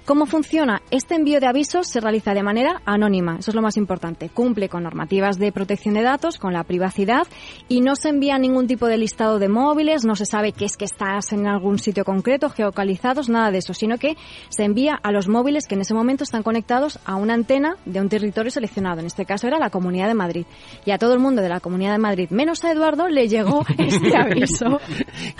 ¿Cómo 0.09 0.25
funciona? 0.25 0.81
Este 0.89 1.13
envío 1.13 1.39
de 1.39 1.45
avisos 1.45 1.85
se 1.87 1.99
realiza 1.99 2.33
de 2.33 2.41
manera 2.41 2.81
anónima, 2.83 3.37
eso 3.37 3.51
es 3.51 3.55
lo 3.55 3.61
más 3.61 3.77
importante. 3.77 4.29
Cumple 4.29 4.67
con 4.67 4.81
normativas 4.81 5.37
de 5.37 5.51
protección 5.51 5.93
de 5.93 6.01
datos, 6.01 6.39
con 6.39 6.51
la 6.51 6.63
privacidad 6.63 7.27
y 7.67 7.81
no 7.81 7.95
se 7.95 8.09
envía 8.09 8.39
ningún 8.39 8.65
tipo 8.65 8.87
de 8.87 8.97
listado 8.97 9.37
de 9.37 9.49
móviles, 9.49 10.05
no 10.05 10.15
se 10.15 10.25
sabe 10.25 10.51
que 10.51 10.65
es 10.65 10.77
que 10.77 10.85
estás 10.85 11.31
en 11.31 11.45
algún 11.45 11.77
sitio 11.77 12.05
concreto, 12.05 12.49
geocalizados, 12.49 13.29
nada 13.29 13.51
de 13.51 13.59
eso, 13.59 13.75
sino 13.75 13.99
que 13.99 14.17
se 14.49 14.63
envía 14.63 14.95
a 14.95 15.11
los 15.11 15.27
móviles 15.27 15.67
que 15.67 15.75
en 15.75 15.81
ese 15.81 15.93
momento 15.93 16.23
están 16.23 16.41
conectados 16.41 16.97
a 17.05 17.13
una 17.13 17.35
antena 17.35 17.75
de 17.85 18.01
un 18.01 18.09
territorio 18.09 18.49
seleccionado. 18.49 19.01
En 19.01 19.05
este 19.05 19.25
caso 19.25 19.45
era 19.45 19.59
la 19.59 19.69
Comunidad 19.69 20.07
de 20.07 20.15
Madrid. 20.15 20.47
Y 20.87 20.89
a 20.89 20.97
todo 20.97 21.13
el 21.13 21.19
mundo 21.19 21.43
de 21.43 21.49
la 21.49 21.59
Comunidad 21.59 21.91
de 21.91 21.99
Madrid, 21.99 22.31
menos 22.31 22.63
a 22.63 22.71
Eduardo, 22.71 23.09
le 23.09 23.27
llegó 23.27 23.63
este 23.77 24.17
aviso. 24.17 24.79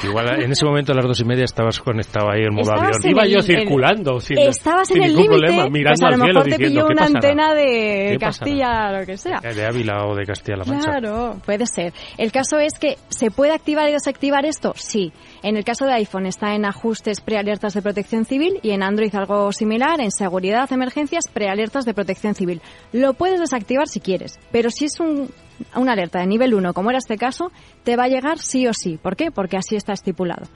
Igual 0.03 0.43
en 0.43 0.51
ese 0.51 0.63
momento 0.63 0.91
a 0.91 0.95
las 0.95 1.07
dos 1.07 1.19
y 1.21 1.25
media 1.25 1.45
estabas 1.45 1.79
conectado 1.79 2.29
ahí 2.29 2.43
en 2.43 2.53
modo 2.53 2.71
avión. 2.71 3.01
Iba 3.03 3.25
yo 3.25 3.41
circulando. 3.41 4.19
Sin 4.19 4.37
estabas 4.59 4.91
en 4.91 5.03
el 5.03 5.15
límite, 5.15 5.69
pues 5.71 6.01
a 6.03 6.11
lo 6.11 6.17
mejor 6.17 6.43
te 6.43 6.57
pilló 6.57 6.85
una 6.87 7.05
antena 7.05 7.53
de 7.53 8.17
Castilla, 8.19 8.91
lo 8.91 9.05
que 9.05 9.17
sea. 9.17 9.39
De 9.39 9.65
Ávila 9.65 10.05
o 10.05 10.15
de 10.15 10.25
Castilla-La 10.25 10.65
Mancha. 10.65 10.91
Claro, 10.91 11.37
puede 11.45 11.65
ser. 11.65 11.93
El 12.17 12.31
caso 12.31 12.59
es 12.59 12.77
que, 12.77 12.97
¿se 13.09 13.31
puede 13.31 13.53
activar 13.53 13.89
y 13.89 13.93
desactivar 13.93 14.45
esto? 14.45 14.73
Sí. 14.75 15.11
En 15.43 15.55
el 15.55 15.63
caso 15.63 15.85
de 15.85 15.93
iPhone 15.93 16.25
está 16.25 16.53
en 16.55 16.65
ajustes 16.65 17.21
prealertas 17.21 17.73
de 17.73 17.81
protección 17.81 18.25
civil 18.25 18.59
y 18.61 18.71
en 18.71 18.83
Android 18.83 19.13
algo 19.15 19.51
similar, 19.53 20.01
en 20.01 20.11
seguridad, 20.11 20.71
emergencias, 20.71 21.25
prealertas 21.31 21.85
de 21.85 21.93
protección 21.93 22.35
civil. 22.35 22.61
Lo 22.91 23.13
puedes 23.13 23.39
desactivar 23.39 23.87
si 23.87 24.01
quieres, 24.01 24.39
pero 24.51 24.69
si 24.69 24.85
es 24.85 24.99
un, 24.99 25.29
una 25.75 25.93
alerta 25.93 26.19
de 26.19 26.27
nivel 26.27 26.53
1, 26.53 26.73
como 26.73 26.89
era 26.89 26.99
este 26.99 27.17
caso, 27.17 27.51
te 27.83 27.95
va 27.95 28.03
a 28.03 28.07
llegar 28.07 28.39
sí 28.39 28.67
o 28.67 28.71
sí. 28.73 28.97
¿Por 29.01 29.15
qué? 29.15 29.31
Porque 29.31 29.57
así 29.57 29.75
está 29.75 29.93
estipulado. 29.93 30.47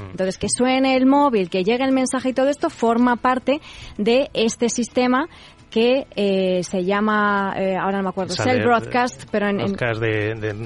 Mm. 0.00 0.10
Entonces, 0.12 0.38
que 0.38 0.48
suene 0.48 0.96
el 0.96 1.06
móvil, 1.06 1.50
que 1.50 1.62
llegue 1.62 1.84
el 1.84 1.92
mensaje 1.92 2.30
y 2.30 2.32
todo 2.32 2.48
esto 2.48 2.70
forma 2.70 3.16
parte 3.16 3.60
de 3.98 4.30
este 4.34 4.68
sistema 4.68 5.28
que 5.70 6.06
eh, 6.16 6.62
se 6.64 6.84
llama, 6.84 7.54
eh, 7.56 7.76
ahora 7.76 7.98
no 7.98 8.02
me 8.04 8.08
acuerdo, 8.08 8.34
Cell 8.34 8.62
Broadcast, 8.62 9.26
pero 9.30 9.48
en, 9.48 9.56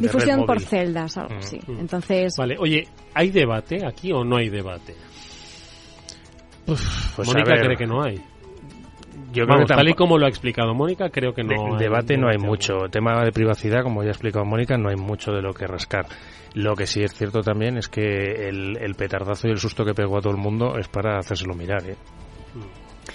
difusión 0.00 0.46
por 0.46 0.60
celdas, 0.60 1.18
algo 1.18 1.34
mm. 1.34 1.38
así. 1.38 1.60
Entonces, 1.68 2.32
vale, 2.38 2.56
oye, 2.58 2.88
¿hay 3.12 3.30
debate 3.30 3.86
aquí 3.86 4.12
o 4.12 4.24
no 4.24 4.38
hay 4.38 4.48
debate? 4.48 4.94
pues 6.64 7.28
Mónica 7.28 7.56
cree 7.60 7.76
que 7.76 7.86
no 7.86 8.02
hay. 8.02 8.18
Yo 9.34 9.46
creo 9.46 9.58
que 9.58 9.74
tal 9.74 9.88
y 9.88 9.94
como 9.94 10.16
lo 10.16 10.26
ha 10.26 10.28
explicado 10.28 10.74
Mónica, 10.74 11.10
creo 11.10 11.34
que 11.34 11.42
no. 11.42 11.76
debate 11.76 12.16
no 12.16 12.28
hay 12.28 12.38
mucho. 12.38 12.88
Tema 12.90 13.24
de 13.24 13.32
privacidad, 13.32 13.82
como 13.82 14.02
ya 14.02 14.08
ha 14.08 14.12
explicado 14.12 14.44
Mónica, 14.44 14.78
no 14.78 14.88
hay 14.88 14.96
mucho 14.96 15.32
de 15.32 15.42
lo 15.42 15.52
que 15.52 15.66
rascar. 15.66 16.06
Lo 16.54 16.76
que 16.76 16.87
sí 16.87 17.02
es 17.02 17.12
cierto 17.12 17.40
también 17.40 17.76
es 17.76 17.88
que 17.88 18.49
el, 18.49 18.94
petardazo 18.96 19.49
y 19.49 19.50
el 19.50 19.58
susto 19.58 19.84
que 19.84 19.92
pegó 19.92 20.18
a 20.18 20.20
todo 20.20 20.32
el 20.32 20.38
mundo 20.38 20.78
es 20.78 20.88
para 20.88 21.18
hacérselo 21.18 21.54
mirar, 21.54 21.84
¿eh? 21.88 21.96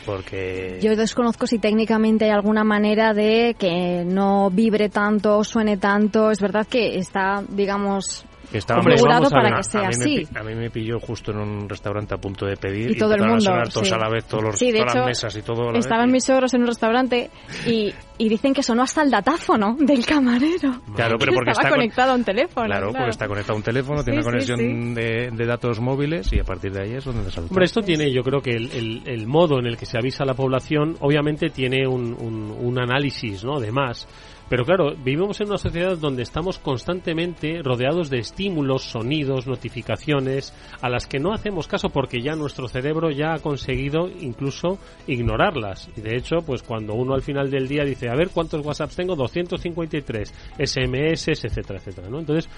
Porque... 0.06 0.80
Yo 0.82 0.96
desconozco 0.96 1.48
si 1.48 1.58
técnicamente 1.58 2.26
hay 2.26 2.32
alguna 2.32 2.64
manera 2.64 3.14
de 3.14 3.56
que 3.58 4.04
no 4.06 4.50
vibre 4.50 4.90
tanto, 4.90 5.44
suene 5.44 5.78
tanto. 5.78 6.32
Es 6.32 6.40
verdad 6.42 6.68
que 6.68 6.98
está, 6.98 7.44
digamos, 7.48 8.26
configurado 8.68 9.30
para 9.30 9.58
que 9.58 9.64
sea 9.64 9.88
así. 9.88 10.28
a 10.36 10.44
mí 10.44 10.56
me 10.56 10.70
pilló 10.70 11.00
justo 11.00 11.32
en 11.32 11.40
un 11.40 11.70
restaurante 11.70 12.16
a 12.16 12.18
punto 12.18 12.46
de 12.46 12.58
pedir 12.58 12.92
y, 12.92 12.98
todo 12.98 13.14
el 13.16 13.26
mundo 13.26 13.54
a 13.54 13.64
todos 13.64 13.92
a 13.92 13.98
la 13.98 14.10
vez, 14.10 14.26
todos 14.26 14.44
los, 14.44 14.60
todas 14.60 14.96
las 14.96 15.06
mesas 15.06 15.36
y 15.36 15.42
todo. 15.42 15.74
estaban 15.74 16.12
mis 16.12 16.26
suegros 16.26 16.54
en 16.54 16.62
un 16.62 16.68
restaurante 16.68 17.30
y, 17.66 17.94
y, 18.20 18.30
dicen 18.30 18.54
que 18.54 18.62
sonó 18.62 18.84
hasta 18.84 19.02
el 19.02 19.10
datáfono 19.10 19.76
del 19.80 20.06
camarero. 20.06 20.82
Claro, 20.96 21.18
pero 21.18 21.34
porque 21.34 21.52
estaba 21.52 21.68
está 21.68 21.70
conectado 21.70 22.12
a 22.12 22.16
un 22.16 22.24
teléfono. 22.24 22.66
Claro, 22.68 22.92
porque 22.92 23.10
está 23.10 23.28
conectado 23.28 23.54
a 23.54 23.58
un 23.58 23.64
teléfono, 23.64 24.04
tiene 24.04 24.20
una 24.20 24.26
conexión 24.26 24.94
de, 24.94 25.30
de, 25.32 25.46
datos 25.46 25.80
móviles 25.80 26.32
y 26.34 26.40
a 26.40 26.44
partir 26.44 26.72
de 26.72 26.84
ahí 26.84 26.96
es 26.96 27.06
donde 27.06 27.32
se 27.32 27.40
Hombre, 27.40 27.66
esto 27.66 27.82
tiene, 27.82 28.12
yo 28.12 28.22
creo 28.22 28.42
que 28.42 28.52
el, 28.52 28.72
el, 28.72 29.04
el, 29.06 29.28
modo 29.28 29.60
en 29.60 29.66
el 29.66 29.78
que 29.78 29.86
se 29.86 29.98
avisa 29.98 30.24
a 30.24 30.28
la 30.28 30.34
población, 30.34 30.96
obviamente 31.00 31.50
tiene 31.50 31.88
un, 31.88 32.14
un, 32.20 32.52
un 32.60 32.80
análisis, 32.80 33.44
¿no? 33.44 33.60
De 33.60 33.72
más 33.72 34.08
pero 34.50 34.66
claro, 34.66 34.96
vivimos 34.96 35.40
en 35.42 35.48
una 35.48 35.60
sociedad 35.60 35.96
donde 35.96 36.24
estamos 36.24 36.58
constantemente 36.58 37.62
rodeados 37.64 38.10
de 38.10 38.18
estímulos, 38.18 38.82
sonidos, 38.82 39.46
notificaciones, 39.46 40.54
a 40.82 40.90
las 40.90 41.06
que 41.06 41.20
no 41.20 41.34
hacemos 41.34 41.68
caso 41.68 41.90
porque 41.90 42.20
ya 42.20 42.34
nuestro 42.34 42.68
cerebro 42.68 43.12
ya 43.12 43.34
ha 43.34 43.40
conseguido 43.40 44.10
incluso 44.10 44.80
ignorarlas. 45.06 45.90
Y 45.96 46.02
de 46.02 46.16
hecho, 46.18 46.38
pues 46.44 46.64
cuando 46.64 46.96
uno 46.96 47.14
al 47.14 47.22
final 47.22 47.52
del 47.52 47.68
día 47.68 47.84
dice, 47.84 48.09
a 48.10 48.16
ver 48.16 48.30
cuántos 48.30 48.66
WhatsApps 48.66 48.96
tengo, 48.96 49.16
253, 49.16 50.34
SMS, 50.58 51.28
etcétera, 51.30 51.80
etcétera, 51.80 52.10
¿no? 52.10 52.20
Entonces, 52.20 52.50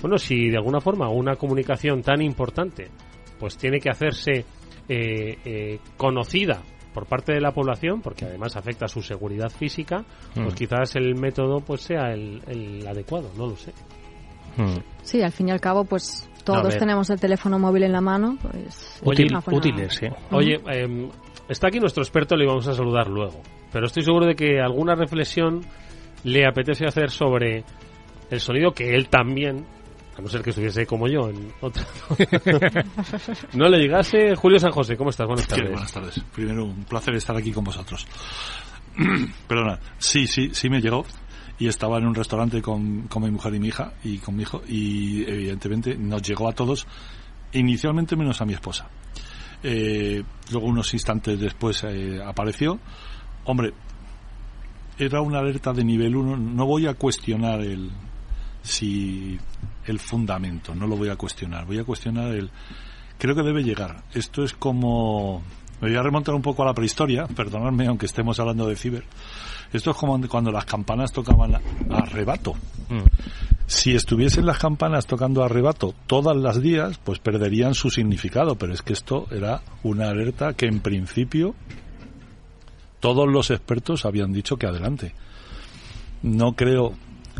bueno, 0.00 0.18
si 0.18 0.48
de 0.48 0.56
alguna 0.56 0.80
forma 0.80 1.08
una 1.08 1.36
comunicación 1.36 2.02
tan 2.02 2.22
importante, 2.22 2.88
pues 3.38 3.56
tiene 3.56 3.78
que 3.78 3.90
hacerse 3.90 4.44
eh, 4.88 5.38
eh, 5.44 5.78
conocida 5.96 6.62
por 6.94 7.06
parte 7.06 7.32
de 7.32 7.40
la 7.40 7.52
población, 7.52 8.00
porque 8.00 8.24
además 8.24 8.56
afecta 8.56 8.86
a 8.86 8.88
su 8.88 9.02
seguridad 9.02 9.50
física, 9.50 10.04
pues 10.34 10.54
mm. 10.54 10.56
quizás 10.56 10.96
el 10.96 11.14
método 11.14 11.58
pues 11.60 11.82
sea 11.82 12.12
el, 12.12 12.84
adecuado, 12.88 13.30
no 13.36 13.46
lo 13.46 13.56
sé. 13.56 13.72
Mm. 14.56 14.78
Sí, 15.02 15.22
al 15.22 15.30
fin 15.30 15.48
y 15.48 15.50
al 15.52 15.60
cabo, 15.60 15.84
pues 15.84 16.28
todos 16.44 16.76
tenemos 16.78 17.10
el 17.10 17.20
teléfono 17.20 17.58
móvil 17.58 17.84
en 17.84 17.92
la 17.92 18.00
mano. 18.00 18.38
Pues, 18.40 19.00
útiles, 19.02 19.94
sí. 19.94 20.06
Oye, 20.32 20.58
em, 20.72 21.08
está 21.48 21.68
aquí 21.68 21.80
nuestro 21.80 22.02
experto, 22.02 22.36
le 22.36 22.46
vamos 22.46 22.66
a 22.68 22.74
saludar 22.74 23.08
luego, 23.08 23.42
pero 23.72 23.86
estoy 23.86 24.02
seguro 24.02 24.26
de 24.26 24.34
que 24.34 24.60
alguna 24.60 24.94
reflexión 24.94 25.60
le 26.24 26.46
apetece 26.46 26.86
hacer 26.86 27.10
sobre 27.10 27.64
el 28.30 28.40
sonido 28.40 28.72
que 28.72 28.94
él 28.94 29.08
también 29.08 29.66
a 30.18 30.20
no 30.20 30.28
ser 30.28 30.42
que 30.42 30.50
estuviese 30.50 30.84
como 30.84 31.06
yo 31.06 31.28
en 31.28 31.52
otra. 31.60 31.86
no 33.54 33.68
le 33.68 33.78
llegase. 33.78 34.34
Julio 34.34 34.58
San 34.58 34.72
José, 34.72 34.96
¿cómo 34.96 35.10
estás? 35.10 35.28
Buenas 35.28 35.46
tardes. 35.46 35.70
buenas 35.70 35.92
tardes. 35.92 36.20
Primero, 36.34 36.64
un 36.64 36.84
placer 36.84 37.14
estar 37.14 37.36
aquí 37.36 37.52
con 37.52 37.62
vosotros. 37.62 38.04
Perdona, 39.46 39.78
sí, 39.96 40.26
sí, 40.26 40.50
sí 40.52 40.68
me 40.68 40.80
llegó. 40.80 41.04
Y 41.60 41.68
estaba 41.68 41.98
en 41.98 42.06
un 42.06 42.14
restaurante 42.14 42.60
con, 42.60 43.02
con 43.02 43.22
mi 43.22 43.30
mujer 43.30 43.54
y 43.54 43.60
mi 43.60 43.68
hija 43.68 43.92
y 44.02 44.18
con 44.18 44.34
mi 44.34 44.42
hijo. 44.42 44.60
Y 44.66 45.22
evidentemente 45.22 45.96
nos 45.96 46.22
llegó 46.22 46.48
a 46.48 46.52
todos, 46.52 46.86
inicialmente 47.52 48.16
menos 48.16 48.40
a 48.40 48.44
mi 48.44 48.54
esposa. 48.54 48.88
Eh, 49.62 50.22
luego, 50.50 50.66
unos 50.66 50.92
instantes 50.94 51.38
después, 51.38 51.84
eh, 51.84 52.20
apareció. 52.24 52.78
Hombre, 53.44 53.72
era 54.98 55.20
una 55.20 55.38
alerta 55.38 55.72
de 55.72 55.84
nivel 55.84 56.16
1. 56.16 56.36
No 56.36 56.66
voy 56.66 56.86
a 56.86 56.94
cuestionar 56.94 57.60
el, 57.60 57.90
si 58.62 59.38
el 59.86 59.98
fundamento, 59.98 60.74
no 60.74 60.86
lo 60.86 60.96
voy 60.96 61.08
a 61.08 61.16
cuestionar, 61.16 61.66
voy 61.66 61.78
a 61.78 61.84
cuestionar 61.84 62.32
el... 62.32 62.50
Creo 63.18 63.34
que 63.34 63.42
debe 63.42 63.62
llegar. 63.62 64.04
Esto 64.12 64.44
es 64.44 64.52
como... 64.54 65.42
Me 65.80 65.88
voy 65.88 65.96
a 65.96 66.02
remontar 66.02 66.34
un 66.34 66.42
poco 66.42 66.62
a 66.62 66.66
la 66.66 66.74
prehistoria, 66.74 67.26
perdonadme 67.36 67.86
aunque 67.86 68.06
estemos 68.06 68.38
hablando 68.40 68.66
de 68.66 68.76
ciber. 68.76 69.04
Esto 69.72 69.90
es 69.90 69.96
como 69.96 70.20
cuando 70.28 70.50
las 70.50 70.64
campanas 70.64 71.12
tocaban 71.12 71.56
a 71.56 72.00
rebato. 72.06 72.54
Mm. 72.88 73.02
Si 73.66 73.94
estuviesen 73.94 74.46
las 74.46 74.58
campanas 74.58 75.06
tocando 75.06 75.44
a 75.44 75.48
rebato 75.48 75.94
todas 76.06 76.34
las 76.36 76.62
días, 76.62 76.98
pues 77.04 77.18
perderían 77.18 77.74
su 77.74 77.90
significado. 77.90 78.56
Pero 78.56 78.72
es 78.72 78.80
que 78.80 78.94
esto 78.94 79.26
era 79.30 79.60
una 79.82 80.08
alerta 80.08 80.54
que 80.54 80.66
en 80.66 80.80
principio 80.80 81.54
todos 83.00 83.28
los 83.28 83.50
expertos 83.50 84.06
habían 84.06 84.32
dicho 84.32 84.56
que 84.56 84.66
adelante. 84.66 85.14
No 86.22 86.54
creo, 86.54 86.94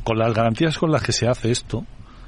con 0.05 0.19
las 0.19 0.35
garantías 0.35 0.77
con 0.77 0.93
las 0.93 1.03
que 1.03 1.13
se 1.13 1.27
hace 1.27 1.51
esto, 1.51 1.87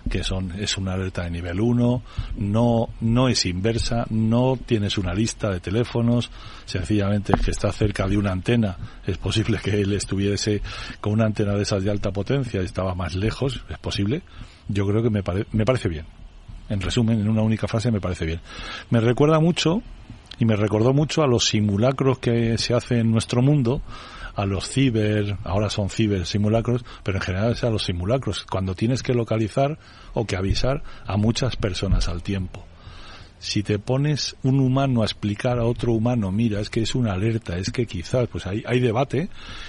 que 0.08 0.24
son 0.24 0.52
es 0.58 0.76
una 0.78 0.94
alerta 0.94 1.24
de 1.24 1.30
nivel 1.30 1.60
1, 1.60 2.02
no 2.38 2.88
no 3.00 3.28
es 3.28 3.46
inversa, 3.46 4.06
no 4.10 4.58
tienes 4.64 4.98
una 4.98 5.14
lista 5.14 5.50
de 5.50 5.60
teléfonos, 5.60 6.30
sencillamente 6.64 7.34
que 7.34 7.50
está 7.50 7.72
cerca 7.72 8.06
de 8.06 8.16
una 8.16 8.32
antena, 8.32 8.76
es 9.06 9.18
posible 9.18 9.58
que 9.62 9.80
él 9.80 9.92
estuviese 9.92 10.62
con 11.00 11.14
una 11.14 11.26
antena 11.26 11.54
de 11.54 11.62
esas 11.62 11.84
de 11.84 11.90
alta 11.90 12.10
potencia 12.10 12.62
y 12.62 12.64
estaba 12.64 12.94
más 12.94 13.14
lejos, 13.14 13.64
es 13.68 13.78
posible. 13.78 14.22
Yo 14.68 14.86
creo 14.86 15.02
que 15.02 15.10
me, 15.10 15.22
me 15.52 15.64
parece 15.64 15.88
bien. 15.88 16.06
En 16.68 16.80
resumen, 16.80 17.20
en 17.20 17.28
una 17.28 17.42
única 17.42 17.66
frase 17.66 17.90
me 17.90 18.00
parece 18.00 18.24
bien. 18.24 18.40
Me 18.90 19.00
recuerda 19.00 19.40
mucho 19.40 19.82
y 20.38 20.44
me 20.44 20.56
recordó 20.56 20.92
mucho 20.92 21.22
a 21.22 21.26
los 21.26 21.46
simulacros 21.46 22.18
que 22.18 22.56
se 22.58 22.74
hacen 22.74 22.98
en 22.98 23.10
nuestro 23.10 23.42
mundo 23.42 23.82
a 24.40 24.46
los 24.46 24.68
ciber, 24.68 25.36
ahora 25.44 25.68
son 25.68 25.90
ciber 25.90 26.24
simulacros, 26.24 26.84
pero 27.02 27.18
en 27.18 27.22
general 27.22 27.52
es 27.52 27.62
a 27.62 27.70
los 27.70 27.84
simulacros, 27.84 28.44
cuando 28.44 28.74
tienes 28.74 29.02
que 29.02 29.12
localizar 29.12 29.78
o 30.14 30.26
que 30.26 30.36
avisar 30.36 30.82
a 31.06 31.16
muchas 31.16 31.56
personas 31.56 32.08
al 32.08 32.22
tiempo. 32.22 32.64
Si 33.38 33.62
te 33.62 33.78
pones 33.78 34.36
un 34.42 34.60
humano 34.60 35.02
a 35.02 35.04
explicar 35.04 35.58
a 35.58 35.64
otro 35.64 35.92
humano, 35.92 36.30
mira, 36.30 36.60
es 36.60 36.70
que 36.70 36.80
es 36.80 36.94
una 36.94 37.12
alerta, 37.12 37.56
es 37.56 37.70
que 37.70 37.86
quizás, 37.86 38.28
pues 38.28 38.46
hay, 38.46 38.62
hay 38.66 38.80
debate 38.80 39.28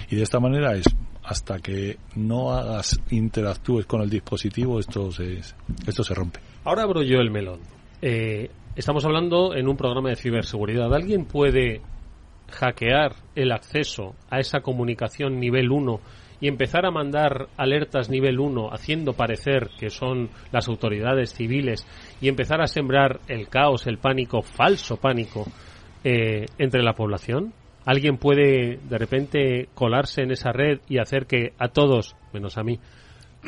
y 0.10 0.16
de 0.16 0.24
esta 0.24 0.40
manera 0.40 0.74
es 0.76 0.86
hasta 1.24 1.60
que 1.60 1.98
no 2.16 2.52
hagas 2.52 3.00
interactúes 3.12 3.86
con 3.86 4.02
el 4.02 4.10
dispositivo 4.10 4.80
esto 4.80 5.12
se, 5.12 5.40
esto 5.88 6.04
se 6.04 6.14
rompe. 6.14 6.40
Ahora 6.64 6.84
abro 6.84 7.04
yo 7.04 7.20
el 7.20 7.32
melón. 7.32 7.60
Eh, 8.02 8.50
estamos 8.76 9.06
hablando 9.06 9.56
en 9.56 9.68
un 9.68 9.78
programa 9.78 10.10
de 10.10 10.16
ciberseguridad. 10.16 10.94
¿Alguien 10.94 11.26
puede 11.26 11.82
hackear 12.52 13.16
el 13.36 13.52
acceso 13.52 14.16
a 14.30 14.40
esa 14.40 14.62
comunicación 14.62 15.40
nivel 15.40 15.72
1 15.72 16.00
y 16.42 16.48
empezar 16.48 16.86
a 16.86 16.92
mandar 16.92 17.48
alertas 17.58 18.10
nivel 18.10 18.40
1 18.40 18.70
haciendo 18.74 19.14
parecer 19.14 19.70
que 19.80 19.90
son 19.90 20.30
las 20.52 20.68
autoridades 20.68 21.34
civiles 21.34 21.86
y 22.20 22.28
empezar 22.28 22.62
a 22.62 22.68
sembrar 22.68 23.20
el 23.28 23.48
caos, 23.48 23.88
el 23.88 24.00
pánico, 24.00 24.42
falso 24.42 24.98
pánico 24.98 25.46
eh, 26.04 26.46
entre 26.58 26.82
la 26.82 26.94
población? 26.94 27.54
¿Alguien 27.86 28.18
puede 28.18 28.78
de 28.78 28.98
repente 28.98 29.70
colarse 29.74 30.22
en 30.24 30.32
esa 30.32 30.52
red 30.52 30.80
y 30.88 31.00
hacer 31.00 31.26
que 31.26 31.54
a 31.58 31.70
todos, 31.70 32.16
menos 32.34 32.58
a 32.58 32.64
mí, 32.64 32.80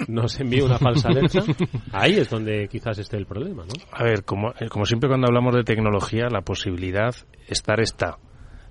nos 0.07 0.39
envíe 0.39 0.61
una 0.61 0.77
falsa 0.77 1.09
alerta? 1.09 1.41
Ahí 1.91 2.13
es 2.13 2.29
donde 2.29 2.67
quizás 2.67 2.97
esté 2.99 3.17
el 3.17 3.25
problema, 3.25 3.63
¿no? 3.63 3.73
A 3.91 4.03
ver, 4.03 4.23
como, 4.23 4.51
eh, 4.59 4.69
como 4.69 4.85
siempre 4.85 5.09
cuando 5.09 5.27
hablamos 5.27 5.55
de 5.55 5.63
tecnología, 5.63 6.27
la 6.31 6.41
posibilidad 6.41 7.15
estar 7.47 7.79
está. 7.79 8.17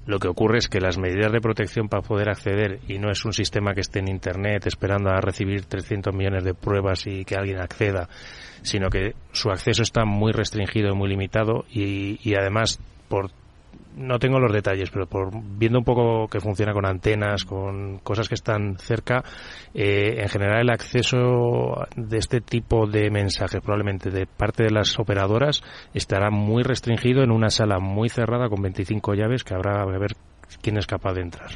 Lo 0.05 0.19
que 0.19 0.29
ocurre 0.29 0.59
es 0.59 0.69
que 0.69 0.81
las 0.81 0.99
medidas 0.99 1.31
de 1.31 1.41
protección 1.41 1.89
para 1.89 2.03
poder 2.03 2.29
acceder, 2.29 2.81
y 2.89 2.99
no 2.99 3.11
es 3.11 3.25
un 3.25 3.33
sistema 3.33 3.73
que 3.73 3.83
esté 3.83 4.01
en 4.01 4.09
Internet 4.09 4.67
esperando 4.67 5.11
a 5.11 5.21
recibir 5.21 5.65
300 5.65 6.13
millones 6.15 6.45
de 6.45 6.55
pruebas 6.55 7.07
y 7.07 7.25
que 7.25 7.37
alguien 7.37 7.61
acceda, 7.61 8.09
sino 8.63 8.91
que 8.91 9.15
su 9.31 9.51
acceso 9.51 9.83
está 9.83 10.05
muy 10.05 10.33
restringido 10.33 10.93
y 10.93 10.97
muy 10.97 11.09
limitado 11.09 11.65
y, 11.71 12.19
y 12.29 12.35
además 12.35 12.81
por 13.09 13.31
no 13.97 14.19
tengo 14.19 14.39
los 14.39 14.53
detalles, 14.53 14.91
pero 14.91 15.07
por 15.07 15.31
viendo 15.33 15.79
un 15.79 15.85
poco 15.85 16.29
que 16.29 16.41
funciona 16.41 16.73
con 16.73 16.87
antenas, 16.87 17.45
con 17.45 17.99
cosas 17.99 18.29
que 18.29 18.35
están 18.35 18.79
cerca, 18.79 19.23
eh, 19.75 20.17
en 20.19 20.29
general 20.29 20.61
el 20.63 20.71
acceso 20.71 21.87
de 21.97 22.19
este 22.19 22.41
tipo 22.41 22.87
de 22.87 23.11
mensajes, 23.11 23.61
probablemente 23.61 24.11
de 24.11 24.27
parte 24.27 24.65
de 24.65 24.71
las 24.71 24.99
operadoras, 24.99 25.63
estará 25.95 26.31
muy 26.31 26.63
restringido 26.63 27.23
en 27.23 27.31
una 27.31 27.51
sala 27.51 27.79
muy 27.79 28.09
cerrada 28.09 28.49
con 28.49 28.63
25 28.63 29.15
llaves 29.15 29.45
que 29.45 29.55
habrá 29.55 29.85
que 29.85 29.99
ver 29.99 30.17
quién 30.63 30.79
es 30.79 30.87
capaz 30.87 31.15
de 31.15 31.23
entrar. 31.23 31.51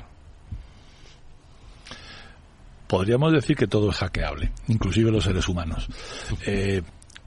Podríamos 2.86 3.32
decir 3.32 3.56
que 3.56 3.66
todo 3.66 3.90
es 3.90 3.96
hackeable, 3.96 4.52
inclusive 4.68 5.10
los 5.10 5.24
seres 5.24 5.48
humanos. 5.48 5.88
Eh, 6.46 6.82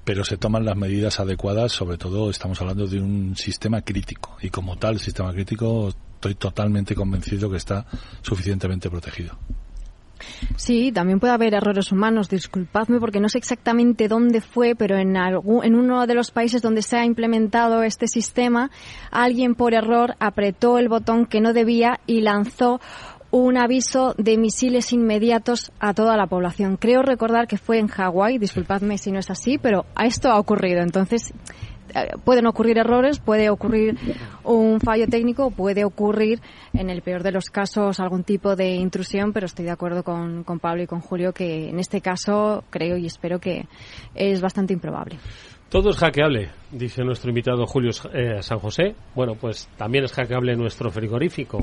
pero 0.10 0.26
se 0.26 0.38
toman 0.38 0.66
las 0.66 0.76
medidas 0.76 1.20
adecuadas, 1.20 1.72
sobre 1.72 2.00
todo 2.00 2.32
estamos 2.32 2.60
hablando 2.62 2.88
de 2.88 3.00
un 3.00 3.36
sistema 3.36 3.84
crítico 3.84 4.38
y 4.42 4.50
como 4.50 4.76
tal 4.76 4.98
sistema 4.98 5.32
crítico 5.32 5.90
estoy 6.16 6.34
totalmente 6.34 6.96
convencido 6.96 7.48
que 7.48 7.58
está 7.58 7.86
suficientemente 8.24 8.90
protegido. 8.90 9.38
Sí, 10.56 10.92
también 10.92 11.20
puede 11.20 11.34
haber 11.34 11.54
errores 11.54 11.92
humanos. 11.92 12.28
Disculpadme 12.28 13.00
porque 13.00 13.20
no 13.20 13.30
sé 13.30 13.38
exactamente 13.38 14.08
dónde 14.08 14.42
fue, 14.42 14.76
pero 14.76 14.98
en, 14.98 15.16
algún, 15.16 15.64
en 15.64 15.76
uno 15.76 16.06
de 16.08 16.16
los 16.16 16.32
países 16.32 16.62
donde 16.62 16.82
se 16.82 16.98
ha 16.98 17.06
implementado 17.06 17.84
este 17.84 18.08
sistema, 18.08 18.72
alguien 19.12 19.54
por 19.54 19.76
error 19.76 20.16
apretó 20.20 20.80
el 20.80 20.90
botón 20.90 21.26
que 21.26 21.40
no 21.40 21.54
debía 21.54 22.00
y 22.08 22.22
lanzó 22.22 22.82
un 23.32 23.58
aviso 23.58 24.16
de 24.18 24.38
misiles 24.38 24.92
inmediatos 24.92 25.72
a 25.80 25.94
toda 25.94 26.18
la 26.18 26.28
población. 26.28 26.78
Creo 26.78 27.02
recordar 27.02 27.48
que 27.48 27.58
fue 27.58 27.80
en 27.80 27.88
Hawái, 27.88 28.38
disculpadme 28.40 28.98
si 28.98 29.12
no 29.12 29.20
es 29.20 29.30
así, 29.30 29.58
pero 29.58 29.86
esto 30.04 30.30
ha 30.30 30.40
ocurrido. 30.40 30.82
Entonces, 30.82 31.32
eh, 31.94 32.12
pueden 32.24 32.48
ocurrir 32.48 32.78
errores, 32.78 33.20
puede 33.20 33.50
ocurrir 33.50 33.98
un 34.44 34.80
fallo 34.80 35.08
técnico, 35.08 35.52
puede 35.52 35.86
ocurrir, 35.86 36.42
en 36.74 36.90
el 36.90 37.02
peor 37.02 37.24
de 37.24 37.32
los 37.32 37.46
casos, 37.46 38.00
algún 38.00 38.24
tipo 38.24 38.56
de 38.56 38.76
intrusión, 38.76 39.32
pero 39.32 39.46
estoy 39.46 39.66
de 39.66 39.72
acuerdo 39.72 40.04
con, 40.04 40.44
con 40.44 40.60
Pablo 40.60 40.84
y 40.84 40.88
con 40.88 41.02
Julio 41.02 41.34
que 41.34 41.70
en 41.70 41.80
este 41.80 42.02
caso 42.02 42.64
creo 42.70 42.98
y 42.98 43.06
espero 43.06 43.40
que 43.40 43.68
es 44.16 44.42
bastante 44.42 44.74
improbable. 44.74 45.20
Todo 45.70 45.92
es 45.92 45.98
hackeable, 45.98 46.50
dice 46.72 47.04
nuestro 47.04 47.30
invitado 47.30 47.68
Julio 47.68 47.92
eh, 48.12 48.42
San 48.42 48.58
José. 48.58 48.96
Bueno, 49.14 49.36
pues 49.36 49.70
también 49.78 50.04
es 50.04 50.14
hackeable 50.14 50.56
nuestro 50.56 50.90
frigorífico 50.90 51.60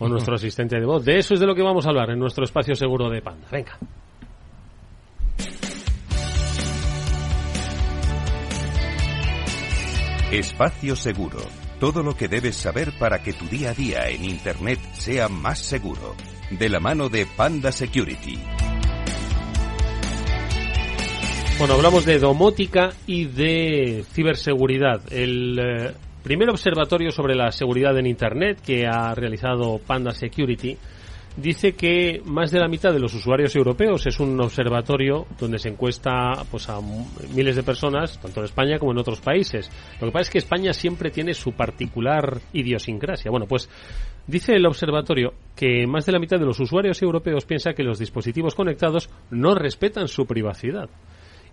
o 0.00 0.08
nuestro 0.08 0.34
asistente 0.34 0.80
de 0.80 0.84
voz. 0.84 1.04
De 1.04 1.18
eso 1.18 1.34
es 1.34 1.40
de 1.40 1.46
lo 1.46 1.54
que 1.54 1.62
vamos 1.62 1.86
a 1.86 1.90
hablar 1.90 2.10
en 2.10 2.18
nuestro 2.18 2.44
espacio 2.44 2.74
seguro 2.74 3.08
de 3.08 3.22
Panda. 3.22 3.46
Venga. 3.52 3.78
Espacio 10.32 10.94
Seguro. 10.94 11.40
Todo 11.80 12.04
lo 12.04 12.16
que 12.16 12.28
debes 12.28 12.54
saber 12.54 12.92
para 13.00 13.20
que 13.20 13.32
tu 13.32 13.46
día 13.46 13.70
a 13.70 13.74
día 13.74 14.08
en 14.08 14.24
Internet 14.24 14.78
sea 14.92 15.28
más 15.28 15.58
seguro. 15.58 16.14
De 16.50 16.68
la 16.68 16.78
mano 16.78 17.08
de 17.08 17.26
Panda 17.26 17.72
Security. 17.72 18.38
Bueno, 21.58 21.74
hablamos 21.74 22.06
de 22.06 22.20
domótica 22.20 22.90
y 23.08 23.24
de 23.24 24.04
ciberseguridad. 24.12 25.02
El 25.12 25.58
eh, 25.58 25.94
primer 26.22 26.50
observatorio 26.50 27.10
sobre 27.10 27.34
la 27.34 27.50
seguridad 27.50 27.96
en 27.98 28.06
Internet 28.06 28.60
que 28.64 28.86
ha 28.86 29.14
realizado 29.14 29.78
Panda 29.78 30.12
Security 30.12 30.76
dice 31.36 31.72
que 31.72 32.20
más 32.24 32.50
de 32.50 32.58
la 32.58 32.68
mitad 32.68 32.92
de 32.92 32.98
los 32.98 33.14
usuarios 33.14 33.54
europeos 33.54 34.06
es 34.06 34.20
un 34.20 34.40
observatorio 34.40 35.26
donde 35.38 35.58
se 35.58 35.68
encuesta 35.68 36.32
pues 36.50 36.68
a 36.68 36.80
miles 37.34 37.56
de 37.56 37.62
personas, 37.62 38.18
tanto 38.20 38.40
en 38.40 38.46
España 38.46 38.78
como 38.78 38.92
en 38.92 38.98
otros 38.98 39.20
países. 39.20 39.70
Lo 40.00 40.08
que 40.08 40.12
pasa 40.12 40.22
es 40.22 40.30
que 40.30 40.38
España 40.38 40.72
siempre 40.72 41.10
tiene 41.10 41.34
su 41.34 41.52
particular 41.52 42.40
idiosincrasia. 42.52 43.30
Bueno, 43.30 43.46
pues 43.46 43.68
dice 44.26 44.54
el 44.54 44.66
observatorio 44.66 45.32
que 45.56 45.86
más 45.86 46.06
de 46.06 46.12
la 46.12 46.18
mitad 46.18 46.38
de 46.38 46.46
los 46.46 46.60
usuarios 46.60 47.00
europeos 47.02 47.44
piensa 47.44 47.72
que 47.72 47.84
los 47.84 47.98
dispositivos 47.98 48.54
conectados 48.54 49.08
no 49.30 49.54
respetan 49.54 50.08
su 50.08 50.26
privacidad. 50.26 50.88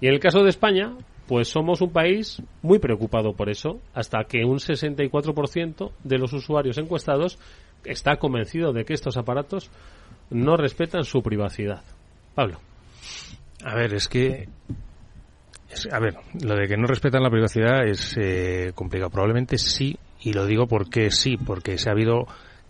Y 0.02 0.08
en 0.08 0.14
el 0.14 0.20
caso 0.20 0.44
de 0.44 0.50
España, 0.50 0.94
pues 1.28 1.50
somos 1.50 1.82
un 1.82 1.92
país 1.92 2.42
muy 2.62 2.80
preocupado 2.80 3.34
por 3.34 3.50
eso, 3.50 3.80
hasta 3.94 4.24
que 4.24 4.46
un 4.46 4.60
64% 4.60 5.92
de 6.04 6.18
los 6.18 6.34
usuarios 6.34 6.78
encuestados 6.78 7.38
está 7.84 8.18
convencido 8.18 8.74
de 8.74 8.86
que 8.86 8.94
estos 8.94 9.18
aparatos 9.18 9.70
no 10.30 10.58
respetan 10.58 11.04
su 11.04 11.22
privacidad. 11.22 11.84
Pablo. 12.34 12.60
A 13.64 13.76
ver, 13.76 13.94
es 13.94 14.08
que 14.08 14.48
a 15.92 16.00
ver, 16.00 16.16
lo 16.42 16.56
de 16.56 16.68
que 16.68 16.78
no 16.78 16.88
respetan 16.88 17.24
la 17.24 17.30
privacidad 17.30 17.86
es 17.86 18.16
eh, 18.18 18.72
complicado. 18.74 19.10
Probablemente 19.10 19.58
sí, 19.58 19.98
y 20.22 20.34
lo 20.34 20.46
digo 20.46 20.68
porque 20.68 21.12
sí, 21.12 21.38
porque 21.38 21.78
se 21.78 21.90
ha 21.90 21.92
habido 21.92 22.28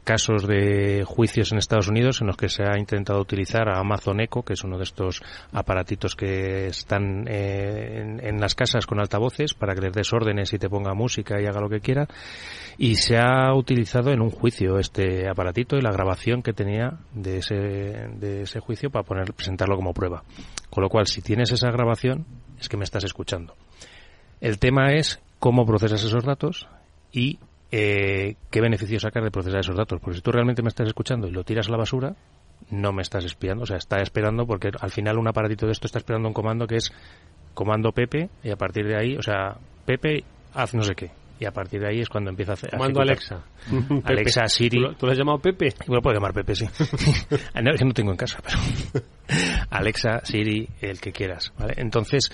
casos 0.08 0.48
de 0.48 1.04
juicios 1.06 1.52
en 1.52 1.58
Estados 1.58 1.90
Unidos 1.90 2.22
en 2.22 2.28
los 2.28 2.38
que 2.38 2.48
se 2.48 2.64
ha 2.64 2.80
intentado 2.80 3.20
utilizar 3.20 3.68
a 3.68 3.82
Amazon 3.82 4.22
Echo, 4.22 4.42
que 4.42 4.54
es 4.54 4.64
uno 4.64 4.78
de 4.78 4.86
estos 4.86 5.22
aparatitos 5.52 6.16
que 6.16 6.68
están 6.68 7.26
eh, 7.28 8.18
en, 8.22 8.40
las 8.40 8.56
casas 8.56 8.86
con 8.86 9.02
altavoces 9.02 9.54
para 9.54 9.76
que 9.76 9.82
les 9.82 9.92
des 9.92 10.14
órdenes 10.14 10.54
y 10.54 10.60
te 10.60 10.70
ponga 10.70 10.94
música 10.94 11.42
y 11.42 11.46
haga 11.46 11.60
lo 11.60 11.68
que 11.68 11.82
quiera. 11.82 12.08
Y 12.78 12.96
se 12.96 13.18
ha 13.18 13.54
utilizado 13.54 14.12
en 14.12 14.22
un 14.22 14.30
juicio 14.30 14.80
este 14.80 15.28
aparatito 15.28 15.76
y 15.76 15.82
la 15.82 15.92
grabación 15.92 16.42
que 16.42 16.54
tenía 16.54 17.00
de 17.14 17.40
ese, 17.40 17.56
de 17.56 18.44
ese 18.44 18.62
juicio 18.62 18.90
para 18.90 19.04
poner, 19.04 19.34
presentarlo 19.34 19.76
como 19.76 19.94
prueba. 19.94 20.24
Con 20.70 20.84
lo 20.84 20.90
cual, 20.90 21.08
si 21.08 21.22
tienes 21.22 21.52
esa 21.52 21.70
grabación, 21.70 22.26
es 22.58 22.70
que 22.70 22.78
me 22.78 22.86
estás 22.86 23.04
escuchando. 23.04 23.56
El 24.40 24.58
tema 24.58 24.94
es 24.94 25.20
cómo 25.40 25.66
procesas 25.66 26.06
esos 26.06 26.24
datos 26.24 26.70
y 27.12 27.40
eh, 27.72 28.36
¿qué 28.50 28.62
beneficio 28.62 29.00
sacar 29.00 29.24
de 29.24 29.32
procesar 29.32 29.60
esos 29.60 29.76
datos? 29.76 30.00
Porque 30.00 30.18
si 30.18 30.22
tú 30.22 30.32
realmente 30.32 30.62
me 30.62 30.70
estás 30.70 30.88
escuchando 30.88 31.28
y 31.28 31.32
lo 31.32 31.44
tiras 31.44 31.68
a 31.68 31.72
la 31.72 31.78
basura, 31.78 32.16
no 32.70 32.94
me 32.94 33.02
estás 33.02 33.26
espiando. 33.26 33.64
O 33.64 33.66
sea, 33.66 33.78
está 33.78 34.02
esperando 34.02 34.46
porque 34.46 34.72
al 34.80 34.92
final 34.92 35.18
un 35.18 35.28
aparatito 35.28 35.66
de 35.66 35.74
esto 35.74 35.88
está 35.88 36.00
esperando 36.00 36.28
un 36.28 36.34
comando 36.34 36.68
que 36.68 36.76
es 36.76 36.92
comando 37.54 37.92
Pepe 37.92 38.30
y 38.44 38.52
a 38.52 38.56
partir 38.56 38.86
de 38.88 38.96
ahí, 38.98 39.18
o 39.18 39.22
sea, 39.22 39.58
Pepe, 39.86 40.24
haz 40.54 40.74
no 40.74 40.84
sé 40.84 40.96
qué. 40.96 41.12
Y 41.40 41.46
a 41.46 41.52
partir 41.52 41.80
de 41.80 41.88
ahí 41.88 42.00
es 42.00 42.10
cuando 42.10 42.32
empieza 42.32 42.54
a 42.54 42.56
hacer. 42.56 42.72
Comando 42.72 43.00
Alexa. 43.00 43.44
Alexa, 44.06 44.48
Siri. 44.48 44.96
¿Tú 44.98 45.06
lo, 45.06 45.12
has 45.12 45.18
llamado 45.18 45.38
Pepe? 45.38 45.74
Me 45.88 46.02
puedo 46.02 46.16
llamar 46.16 46.34
Pepe, 46.34 46.56
sí. 46.56 46.66
no, 47.62 47.72
es 47.72 47.78
que 47.78 47.86
no 47.86 47.94
tengo 47.94 48.12
en 48.12 48.18
casa, 48.18 48.40
pero. 48.44 48.58
Alexa, 49.70 50.22
Siri, 50.24 50.68
el 50.82 51.00
que 51.00 51.12
quieras, 51.12 51.54
¿vale? 51.60 51.76
Entonces, 51.78 52.32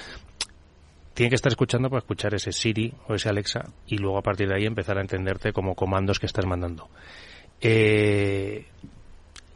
tiene 1.14 1.30
que 1.30 1.36
estar 1.36 1.52
escuchando 1.52 1.90
para 1.90 2.00
escuchar 2.00 2.34
ese 2.34 2.52
Siri 2.52 2.94
o 3.08 3.14
ese 3.14 3.30
Alexa 3.30 3.66
y 3.88 3.98
luego 3.98 4.18
a 4.18 4.22
partir 4.22 4.48
de 4.48 4.56
ahí 4.56 4.66
empezar 4.66 4.98
a 4.98 5.02
entenderte 5.02 5.54
como 5.54 5.76
comandos 5.76 6.20
que 6.20 6.26
estás 6.26 6.46
mandando. 6.46 6.90
Eh, 7.62 8.66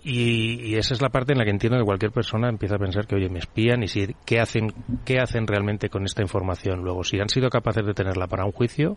y, 0.04 0.76
esa 0.76 0.94
es 0.94 1.02
la 1.02 1.10
parte 1.10 1.34
en 1.34 1.40
la 1.40 1.44
que 1.44 1.52
entiendo 1.52 1.78
que 1.78 1.84
cualquier 1.84 2.12
persona 2.12 2.48
empieza 2.48 2.76
a 2.76 2.80
pensar 2.80 3.08
que, 3.08 3.16
oye, 3.16 3.30
me 3.30 3.40
espían 3.40 3.84
y 3.84 3.88
si, 3.88 4.16
¿qué 4.26 4.40
hacen, 4.40 4.74
qué 5.04 5.20
hacen 5.20 5.46
realmente 5.46 5.90
con 5.90 6.06
esta 6.06 6.22
información 6.22 6.82
luego? 6.82 7.04
Si 7.04 7.20
han 7.20 7.28
sido 7.28 7.50
capaces 7.50 7.86
de 7.86 7.94
tenerla 7.94 8.28
para 8.28 8.46
un 8.46 8.54
juicio, 8.54 8.96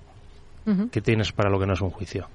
¿qué 0.93 1.01
tienes 1.01 1.33
para 1.33 1.51
lo 1.51 1.59
que 1.59 1.67
no 1.67 1.73
es 1.73 1.81
un 1.81 1.91
juicio? 1.91 2.29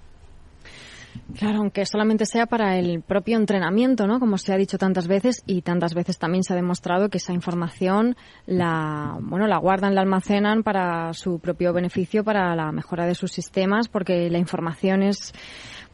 Claro, 1.38 1.60
aunque 1.60 1.86
solamente 1.86 2.26
sea 2.26 2.46
para 2.46 2.78
el 2.78 3.02
propio 3.02 3.38
entrenamiento, 3.38 4.08
¿no? 4.08 4.20
Como 4.20 4.38
se 4.38 4.54
ha 4.54 4.58
dicho 4.58 4.78
tantas 4.78 5.08
veces 5.08 5.44
y 5.46 5.62
tantas 5.62 5.94
veces 5.94 6.18
también 6.18 6.44
se 6.44 6.54
ha 6.54 6.56
demostrado 6.56 7.10
que 7.10 7.18
esa 7.18 7.34
información 7.34 8.16
la, 8.46 9.18
bueno, 9.22 9.48
la 9.48 9.58
guardan, 9.58 9.96
la 9.96 10.02
almacenan 10.02 10.64
para 10.64 11.14
su 11.14 11.40
propio 11.40 11.74
beneficio, 11.74 12.24
para 12.24 12.56
la 12.56 12.72
mejora 12.72 13.06
de 13.06 13.16
sus 13.16 13.32
sistemas, 13.32 13.90
porque 13.90 14.30
la 14.30 14.38
información 14.38 15.04
es 15.04 15.34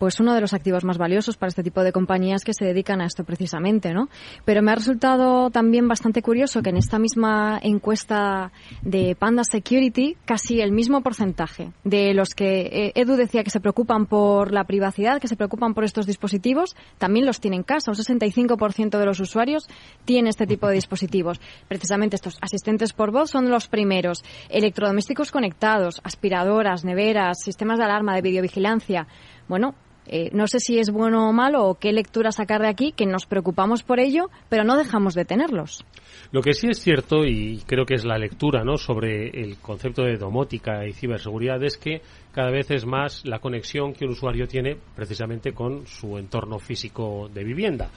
pues 0.01 0.19
uno 0.19 0.33
de 0.33 0.41
los 0.41 0.55
activos 0.55 0.83
más 0.83 0.97
valiosos 0.97 1.37
para 1.37 1.49
este 1.49 1.61
tipo 1.61 1.83
de 1.83 1.91
compañías 1.91 2.43
que 2.43 2.55
se 2.55 2.65
dedican 2.65 3.01
a 3.01 3.05
esto 3.05 3.23
precisamente, 3.23 3.93
¿no? 3.93 4.09
Pero 4.45 4.63
me 4.63 4.71
ha 4.71 4.75
resultado 4.75 5.51
también 5.51 5.87
bastante 5.87 6.23
curioso 6.23 6.63
que 6.63 6.71
en 6.71 6.77
esta 6.77 6.97
misma 6.97 7.59
encuesta 7.61 8.51
de 8.81 9.15
Panda 9.15 9.43
Security 9.43 10.17
casi 10.25 10.59
el 10.59 10.71
mismo 10.71 11.01
porcentaje 11.01 11.69
de 11.83 12.15
los 12.15 12.29
que 12.29 12.61
eh, 12.61 12.91
Edu 12.95 13.15
decía 13.15 13.43
que 13.43 13.51
se 13.51 13.59
preocupan 13.59 14.07
por 14.07 14.51
la 14.51 14.63
privacidad 14.63 15.21
que 15.21 15.27
se 15.27 15.35
preocupan 15.35 15.75
por 15.75 15.83
estos 15.83 16.07
dispositivos 16.07 16.75
también 16.97 17.27
los 17.27 17.39
tiene 17.39 17.57
en 17.57 17.63
casa. 17.63 17.91
Un 17.91 17.97
65% 17.97 18.97
de 18.97 19.05
los 19.05 19.19
usuarios 19.19 19.67
tiene 20.03 20.31
este 20.31 20.47
tipo 20.47 20.67
de 20.67 20.73
dispositivos. 20.73 21.39
Precisamente 21.67 22.15
estos 22.15 22.39
asistentes 22.41 22.93
por 22.93 23.11
voz 23.11 23.29
son 23.29 23.51
los 23.51 23.67
primeros. 23.67 24.23
Electrodomésticos 24.49 25.31
conectados, 25.31 26.01
aspiradoras, 26.03 26.83
neveras, 26.85 27.37
sistemas 27.43 27.77
de 27.77 27.83
alarma, 27.83 28.15
de 28.15 28.23
videovigilancia. 28.23 29.05
Bueno, 29.47 29.75
eh, 30.07 30.29
no 30.33 30.47
sé 30.47 30.59
si 30.59 30.79
es 30.79 30.89
bueno 30.89 31.29
o 31.29 31.33
malo 31.33 31.65
o 31.65 31.75
qué 31.75 31.93
lectura 31.93 32.31
sacar 32.31 32.61
de 32.61 32.67
aquí, 32.67 32.91
que 32.91 33.05
nos 33.05 33.25
preocupamos 33.25 33.83
por 33.83 33.99
ello, 33.99 34.29
pero 34.49 34.63
no 34.63 34.77
dejamos 34.77 35.13
de 35.13 35.25
tenerlos. 35.25 35.85
Lo 36.31 36.41
que 36.41 36.53
sí 36.53 36.67
es 36.69 36.79
cierto, 36.79 37.25
y 37.25 37.61
creo 37.65 37.85
que 37.85 37.95
es 37.95 38.05
la 38.05 38.17
lectura 38.17 38.63
¿no? 38.63 38.77
sobre 38.77 39.29
el 39.29 39.57
concepto 39.57 40.03
de 40.03 40.17
domótica 40.17 40.85
y 40.87 40.93
ciberseguridad, 40.93 41.63
es 41.63 41.77
que 41.77 42.01
cada 42.31 42.51
vez 42.51 42.71
es 42.71 42.85
más 42.85 43.25
la 43.25 43.39
conexión 43.39 43.93
que 43.93 44.05
un 44.05 44.11
usuario 44.11 44.47
tiene 44.47 44.77
precisamente 44.95 45.53
con 45.53 45.85
su 45.87 46.17
entorno 46.17 46.59
físico 46.59 47.29
de 47.33 47.43
vivienda. 47.43 47.89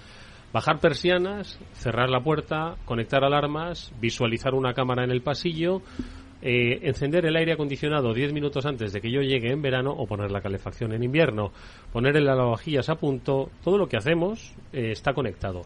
Bajar 0.53 0.79
persianas, 0.79 1.59
cerrar 1.73 2.11
la 2.11 2.23
puerta, 2.23 2.77
conectar 2.85 3.25
alarmas, 3.25 3.93
visualizar 4.01 4.55
una 4.55 4.73
cámara 4.73 5.03
en 5.03 5.11
el 5.11 5.21
pasillo, 5.21 5.83
eh, 6.46 6.80
encender 6.83 7.24
el 7.24 7.37
aire 7.37 7.54
acondicionado 7.54 8.12
10 8.12 8.35
minutos 8.35 8.66
antes 8.66 8.92
de 8.92 9.00
que 9.00 9.11
yo 9.11 9.22
llegue 9.22 9.50
en 9.50 9.62
verano 9.62 9.92
o 9.92 10.07
poner 10.07 10.30
la 10.30 10.42
calefacción 10.42 10.92
en 10.92 11.02
invierno, 11.02 11.52
poner 11.90 12.18
el 12.18 12.26
lavavajillas 12.26 12.90
a 12.90 12.96
punto, 12.96 13.48
todo 13.64 13.78
lo 13.78 13.88
que 13.88 13.96
hacemos 13.96 14.54
eh, 14.70 14.90
está 14.90 15.14
conectado. 15.14 15.62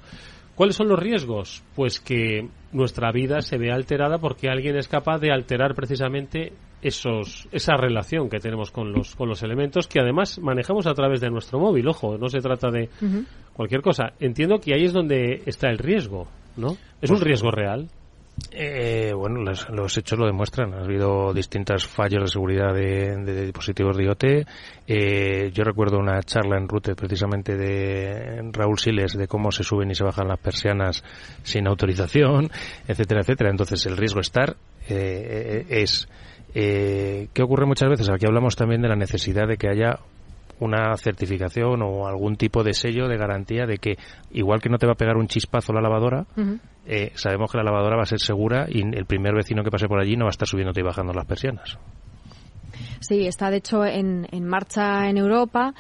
¿Cuáles 0.55 0.77
son 0.77 0.89
los 0.89 0.99
riesgos? 0.99 1.65
Pues 1.75 1.99
que 1.99 2.49
nuestra 2.73 3.11
vida 3.11 3.41
se 3.41 3.59
vea 3.59 3.75
alterada 3.75 4.19
porque 4.19 4.49
alguien 4.49 4.77
es 4.77 4.87
capaz 4.87 5.19
de 5.19 5.33
alterar 5.33 5.75
precisamente 5.75 6.53
esos, 6.81 7.49
esa 7.51 7.77
relación 7.77 8.29
que 8.29 8.39
tenemos 8.39 8.71
con 8.71 8.93
los, 8.93 9.17
con 9.17 9.29
los 9.29 9.43
elementos 9.43 9.89
que 9.89 9.99
además 9.99 10.39
manejamos 10.39 10.87
a 10.87 10.95
través 10.95 11.21
de 11.21 11.29
nuestro 11.29 11.59
móvil. 11.59 11.89
Ojo, 11.89 12.19
no 12.19 12.29
se 12.29 12.39
trata 12.39 12.71
de 12.71 12.89
cualquier 13.53 13.83
cosa. 13.83 14.13
Entiendo 14.21 14.61
que 14.61 14.75
ahí 14.75 14.85
es 14.85 14.93
donde 14.93 15.43
está 15.47 15.71
el 15.71 15.79
riesgo, 15.79 16.29
¿no? 16.57 16.77
¿Es 17.01 17.11
un 17.11 17.21
riesgo 17.21 17.51
real? 17.51 17.89
Eh, 18.53 19.13
bueno, 19.15 19.53
los 19.71 19.99
hechos 19.99 20.19
lo 20.19 20.27
demuestran. 20.27 20.75
Ha 20.75 20.85
habido 20.85 21.33
distintos 21.33 21.87
fallos 21.87 22.23
de 22.23 22.29
seguridad 22.29 22.75
de, 22.75 23.45
dispositivos 23.45 23.97
de 23.97 24.05
IoT. 24.05 24.25
Eh, 24.87 25.51
yo 25.53 25.65
recuerdo 25.65 25.99
una 25.99 26.23
charla 26.23 26.57
en 26.57 26.69
Rute 26.69 26.95
precisamente 26.95 27.57
de 27.57 28.51
Raúl 28.53 28.79
Siles 28.79 29.17
de 29.17 29.29
cómo 29.29 29.53
se 29.53 29.65
suben 29.65 29.91
y 29.91 29.95
se 29.95 30.05
bajan 30.05 30.29
las 30.29 30.39
persianas 30.39 31.05
sin 31.43 31.67
autorización, 31.67 32.51
etcétera, 32.87 33.21
etcétera. 33.21 33.51
Entonces 33.51 33.85
el 33.87 33.97
riesgo 33.97 34.21
estar 34.21 34.57
eh, 34.89 35.67
es 35.69 36.09
eh, 36.55 37.29
¿Qué 37.33 37.43
ocurre 37.43 37.67
muchas 37.67 37.89
veces? 37.89 38.09
Aquí 38.09 38.27
hablamos 38.27 38.57
también 38.57 38.83
de 38.83 38.89
la 38.89 38.97
necesidad 38.97 39.47
de 39.47 39.57
que 39.57 39.69
haya 39.69 39.99
una 40.61 40.97
certificación 40.97 41.83
o 41.83 42.07
algún 42.07 42.37
tipo 42.37 42.63
de 42.63 42.75
sello 42.75 43.09
de 43.09 43.17
garantía 43.17 43.67
de 43.67 43.79
que 43.79 43.97
igual 44.31 44.61
que 44.61 44.69
no 44.69 44.79
te 44.79 44.87
va 44.87 44.93
a 44.93 44.97
pegar 44.97 45.17
un 45.17 45.29
chispazo 45.29 45.73
la 45.73 45.81
lavadora, 45.81 46.27
eh, 46.87 47.13
sabemos 47.15 47.51
que 47.51 47.59
la 47.59 47.65
lavadora 47.65 47.97
va 47.97 48.03
a 48.03 48.07
ser 48.07 48.21
segura 48.21 48.67
y 48.69 48.81
el 48.81 49.05
primer 49.07 49.35
vecino 49.35 49.63
que 49.63 49.71
pase 49.71 49.89
por 49.89 50.01
allí 50.01 50.17
no 50.17 50.25
va 50.25 50.31
a 50.31 50.37
estar 50.37 50.49
subiéndote 50.49 50.81
y 50.81 50.85
bajando 50.85 51.13
las 51.13 51.27
persianas. 51.27 51.79
Sí, 53.01 53.27
está 53.27 53.51
de 53.51 53.59
hecho 53.59 53.85
en, 53.85 54.27
en 54.31 54.45
marcha 54.45 55.09
en 55.09 55.19
Europa 55.19 55.75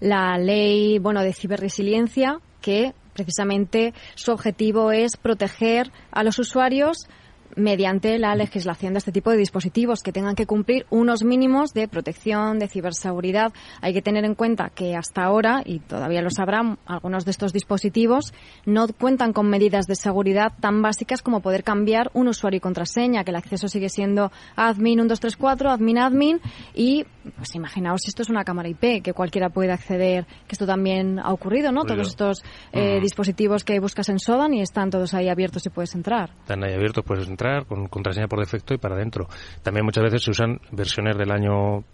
la 0.00 0.36
ley 0.38 0.98
bueno 0.98 1.22
de 1.22 1.32
ciberresiliencia 1.32 2.40
que 2.60 2.92
precisamente 3.14 3.94
su 4.14 4.32
objetivo 4.32 4.90
es 4.90 5.16
proteger 5.16 5.90
a 6.10 6.24
los 6.24 6.38
usuarios 6.38 7.08
mediante 7.56 8.18
la 8.18 8.34
legislación 8.34 8.94
de 8.94 8.98
este 8.98 9.12
tipo 9.12 9.30
de 9.30 9.36
dispositivos 9.36 10.02
que 10.02 10.12
tengan 10.12 10.34
que 10.34 10.46
cumplir 10.46 10.86
unos 10.90 11.24
mínimos 11.24 11.72
de 11.72 11.88
protección, 11.88 12.58
de 12.58 12.68
ciberseguridad. 12.68 13.52
Hay 13.80 13.92
que 13.92 14.02
tener 14.02 14.24
en 14.24 14.34
cuenta 14.34 14.70
que 14.70 14.96
hasta 14.96 15.22
ahora, 15.22 15.62
y 15.64 15.78
todavía 15.80 16.22
lo 16.22 16.30
sabrán, 16.30 16.78
algunos 16.86 17.24
de 17.24 17.30
estos 17.30 17.52
dispositivos 17.52 18.32
no 18.66 18.86
cuentan 18.88 19.32
con 19.32 19.48
medidas 19.48 19.86
de 19.86 19.94
seguridad 19.94 20.52
tan 20.60 20.82
básicas 20.82 21.22
como 21.22 21.40
poder 21.40 21.64
cambiar 21.64 22.10
un 22.14 22.28
usuario 22.28 22.58
y 22.58 22.60
contraseña, 22.60 23.24
que 23.24 23.30
el 23.30 23.36
acceso 23.36 23.68
sigue 23.68 23.88
siendo 23.88 24.30
admin 24.56 24.94
1234, 24.94 25.70
admin 25.70 25.98
admin, 25.98 26.40
y 26.74 27.04
pues 27.36 27.54
imaginaos 27.54 28.02
si 28.02 28.08
esto 28.08 28.22
es 28.22 28.30
una 28.30 28.44
cámara 28.44 28.68
IP, 28.68 29.02
que 29.02 29.12
cualquiera 29.12 29.48
puede 29.48 29.72
acceder, 29.72 30.26
que 30.46 30.52
esto 30.52 30.66
también 30.66 31.18
ha 31.18 31.32
ocurrido, 31.32 31.72
¿no? 31.72 31.84
Todos 31.84 32.08
estos 32.08 32.42
eh, 32.72 33.00
dispositivos 33.00 33.64
que 33.64 33.80
buscas 33.80 34.08
en 34.08 34.18
Sodan 34.18 34.54
y 34.54 34.60
están 34.60 34.90
todos 34.90 35.14
ahí 35.14 35.28
abiertos 35.28 35.64
y 35.66 35.70
puedes 35.70 35.94
entrar. 35.94 36.30
Están 36.40 36.62
ahí 36.64 36.74
abiertos, 36.74 37.04
puedes 37.04 37.28
entrar 37.28 37.43
con 37.66 37.86
contraseña 37.88 38.28
por 38.28 38.40
defecto 38.40 38.74
y 38.74 38.78
para 38.78 38.96
adentro. 38.96 39.28
También 39.62 39.84
muchas 39.84 40.04
veces 40.04 40.22
se 40.22 40.30
usan 40.30 40.60
versiones 40.72 41.16
del 41.16 41.30
año 41.30 41.84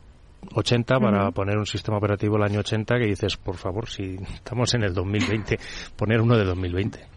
80 0.55 0.99
para 0.99 1.31
poner 1.31 1.59
un 1.59 1.67
sistema 1.67 1.99
operativo 1.99 2.37
el 2.37 2.43
año 2.43 2.61
80 2.61 2.99
que 2.99 3.07
dices, 3.07 3.37
por 3.37 3.57
favor, 3.57 3.89
si 3.89 4.17
estamos 4.35 4.73
en 4.75 4.85
el 4.85 4.95
2020, 4.95 5.59
poner 5.97 6.21
uno 6.21 6.37
de 6.37 6.45
2020. 6.45 7.11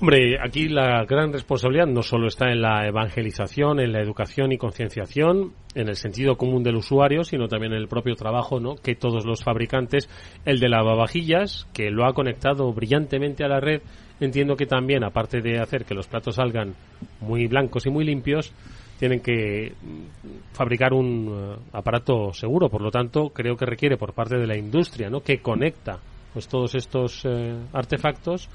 Hombre, 0.00 0.38
aquí 0.40 0.68
la 0.68 1.04
gran 1.06 1.32
responsabilidad 1.32 1.88
no 1.88 2.02
solo 2.02 2.28
está 2.28 2.52
en 2.52 2.62
la 2.62 2.86
evangelización, 2.86 3.80
en 3.80 3.90
la 3.90 4.00
educación 4.00 4.52
y 4.52 4.56
concienciación, 4.56 5.54
en 5.74 5.88
el 5.88 5.96
sentido 5.96 6.36
común 6.36 6.62
del 6.62 6.76
usuario, 6.76 7.24
sino 7.24 7.48
también 7.48 7.72
en 7.72 7.80
el 7.80 7.88
propio 7.88 8.14
trabajo, 8.14 8.60
¿no? 8.60 8.76
Que 8.76 8.94
todos 8.94 9.26
los 9.26 9.42
fabricantes, 9.42 10.08
el 10.44 10.60
de 10.60 10.68
lavavajillas, 10.68 11.66
que 11.74 11.90
lo 11.90 12.06
ha 12.06 12.12
conectado 12.12 12.72
brillantemente 12.72 13.42
a 13.42 13.48
la 13.48 13.58
red, 13.58 13.82
entiendo 14.20 14.56
que 14.56 14.66
también, 14.66 15.04
aparte 15.04 15.40
de 15.40 15.60
hacer 15.60 15.84
que 15.84 15.94
los 15.94 16.06
platos 16.06 16.36
salgan 16.36 16.74
muy 17.20 17.46
blancos 17.46 17.86
y 17.86 17.90
muy 17.90 18.04
limpios, 18.04 18.52
tienen 18.98 19.20
que 19.20 19.72
mm, 19.80 20.54
fabricar 20.54 20.92
un 20.92 21.56
eh, 21.56 21.62
aparato 21.72 22.32
seguro. 22.32 22.68
Por 22.68 22.82
lo 22.82 22.90
tanto, 22.90 23.30
creo 23.30 23.56
que 23.56 23.66
requiere 23.66 23.96
por 23.96 24.12
parte 24.12 24.36
de 24.36 24.46
la 24.46 24.56
industria, 24.56 25.08
¿no? 25.08 25.20
Que 25.20 25.40
conecta 25.40 25.98
pues 26.32 26.48
todos 26.48 26.74
estos 26.74 27.24
eh, 27.24 27.56
artefactos 27.72 28.48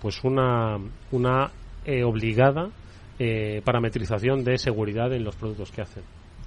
pues 0.00 0.22
una, 0.22 0.76
una 1.12 1.50
eh, 1.84 2.04
obligada 2.04 2.68
eh, 3.18 3.62
parametrización 3.64 4.44
de 4.44 4.58
seguridad 4.58 5.12
en 5.12 5.24
los 5.24 5.34
productos 5.34 5.72
que 5.72 5.82
hacen. 5.82 6.02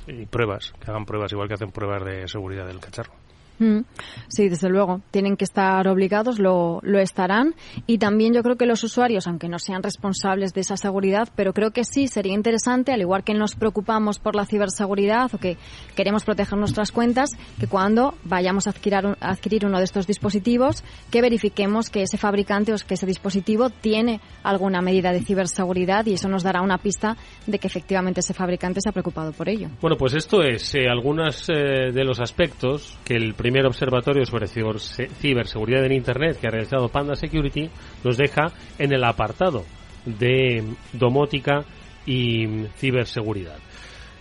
Y 0.08 0.26
pruebas, 0.26 0.74
que 0.80 0.92
hagan 0.92 1.06
pruebas, 1.06 1.32
igual 1.32 1.48
que 1.48 1.56
hacen 1.56 1.72
pruebas 1.72 2.06
de 2.06 2.28
seguridad 2.28 2.68
del 2.68 2.80
cacharro. 2.80 3.14
Mm. 3.60 3.80
Sí, 4.28 4.50
desde 4.50 4.70
luego. 4.70 5.02
Tienen 5.12 5.38
que 5.38 5.46
estar 5.46 5.88
obligados, 5.88 6.40
lo, 6.40 6.80
lo 6.84 7.00
estarán. 7.00 7.56
Y 7.86 7.98
también 7.98 8.34
yo 8.34 8.44
creo 8.44 8.56
que 8.56 8.66
los 8.66 8.84
usuarios, 8.84 9.28
aunque 9.28 9.50
no 9.50 9.60
sean 9.60 9.84
responsables 9.84 10.54
de 10.54 10.62
esa 10.62 10.78
seguridad, 10.78 11.30
pero 11.36 11.54
creo 11.54 11.72
que 11.72 11.84
sí 11.84 12.08
sería 12.08 12.34
interesante, 12.34 12.92
al 12.92 13.02
igual 13.02 13.24
que 13.24 13.34
nos 13.34 13.56
preocupamos 13.56 14.20
por 14.20 14.36
la 14.36 14.46
ciberseguridad 14.46 15.34
o 15.34 15.38
que 15.38 15.58
queremos 15.96 16.24
proteger 16.24 16.58
nuestras 16.58 16.92
cuentas, 16.92 17.32
que 17.60 17.68
cuando 17.68 18.16
vayamos 18.24 18.68
a 18.68 18.72
adquirir, 18.72 18.98
a 18.98 19.16
adquirir 19.20 19.66
uno 19.66 19.80
de 19.80 19.86
estos 19.86 20.08
dispositivos, 20.08 20.84
que 21.12 21.22
verifiquemos 21.22 21.90
que 21.90 22.04
ese 22.04 22.18
fabricante 22.18 22.74
o 22.74 22.78
que 22.78 22.94
ese 22.94 23.06
dispositivo 23.06 23.70
tiene 23.70 24.22
alguna 24.44 24.82
medida 24.82 25.12
de 25.12 25.22
ciberseguridad 25.22 26.06
y 26.06 26.14
eso 26.14 26.28
nos 26.30 26.44
dará 26.44 26.62
una 26.62 26.78
pista 26.78 27.18
de 27.46 27.60
que 27.60 27.68
efectivamente 27.68 28.20
ese 28.20 28.34
fabricante 28.34 28.82
se 28.82 28.90
ha 28.90 28.92
preocupado 28.92 29.32
por 29.32 29.50
ello. 29.50 29.70
Bueno, 29.82 29.98
pues 29.98 30.14
esto 30.14 30.42
es 30.42 30.76
eh, 30.76 30.88
algunos 30.90 31.50
eh, 31.50 31.92
de 31.92 32.04
los 32.04 32.20
aspectos 32.20 32.98
que 33.04 33.16
el 33.16 33.34
primer 33.48 33.66
observatorio 33.66 34.26
sobre 34.26 34.48
ciberseguridad 34.48 35.86
en 35.86 35.94
Internet 35.94 36.38
que 36.38 36.48
ha 36.48 36.52
realizado 36.52 36.90
Panda 36.90 37.16
Security 37.16 37.70
nos 38.04 38.18
deja 38.18 38.48
en 38.78 38.92
el 38.92 39.02
apartado 39.06 39.64
de 40.04 40.66
domótica 40.92 41.64
y 42.06 42.66
ciberseguridad. 42.76 43.58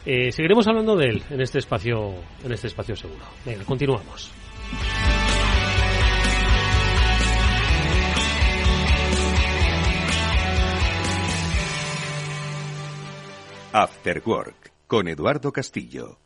Eh, 0.04 0.30
seguiremos 0.30 0.68
hablando 0.68 0.94
de 0.94 1.06
él 1.06 1.22
en 1.28 1.40
este 1.40 1.58
espacio, 1.58 2.14
en 2.44 2.52
este 2.52 2.68
espacio 2.68 2.94
seguro. 2.94 3.24
Venga, 3.44 3.64
continuamos. 3.64 4.30
After 13.72 14.22
Work 14.24 14.70
con 14.86 15.08
Eduardo 15.08 15.50
Castillo. 15.50 16.25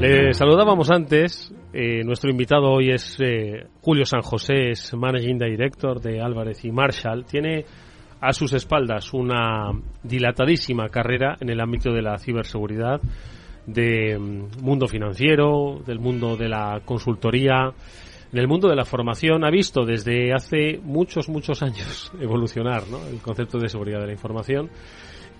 Le 0.00 0.32
saludábamos 0.32 0.90
antes. 0.92 1.52
eh, 1.72 2.04
nuestro 2.04 2.30
invitado 2.30 2.70
hoy 2.70 2.90
es 2.90 3.16
eh, 3.18 3.66
Julio 3.80 4.04
San 4.04 4.22
José, 4.22 4.70
es 4.70 4.94
Managing 4.94 5.38
Director 5.38 6.00
de 6.00 6.20
Álvarez 6.20 6.64
y 6.64 6.70
Marshall. 6.70 7.24
Tiene 7.24 7.64
a 8.20 8.32
sus 8.32 8.52
espaldas 8.52 9.12
una 9.12 9.72
dilatadísima 10.04 10.88
carrera 10.88 11.36
en 11.40 11.50
el 11.50 11.60
ámbito 11.60 11.92
de 11.92 12.02
la 12.02 12.16
ciberseguridad, 12.16 13.00
del 13.66 14.20
mundo 14.62 14.86
financiero, 14.86 15.80
del 15.84 15.98
mundo 15.98 16.36
de 16.36 16.48
la 16.48 16.80
consultoría, 16.84 17.72
en 18.32 18.38
el 18.38 18.46
mundo 18.46 18.68
de 18.68 18.76
la 18.76 18.84
formación. 18.84 19.44
Ha 19.44 19.50
visto 19.50 19.84
desde 19.84 20.32
hace 20.32 20.78
muchos, 20.80 21.28
muchos 21.28 21.60
años 21.60 22.12
evolucionar 22.20 22.84
el 23.10 23.18
concepto 23.20 23.58
de 23.58 23.68
seguridad 23.68 23.98
de 23.98 24.06
la 24.06 24.12
información. 24.12 24.70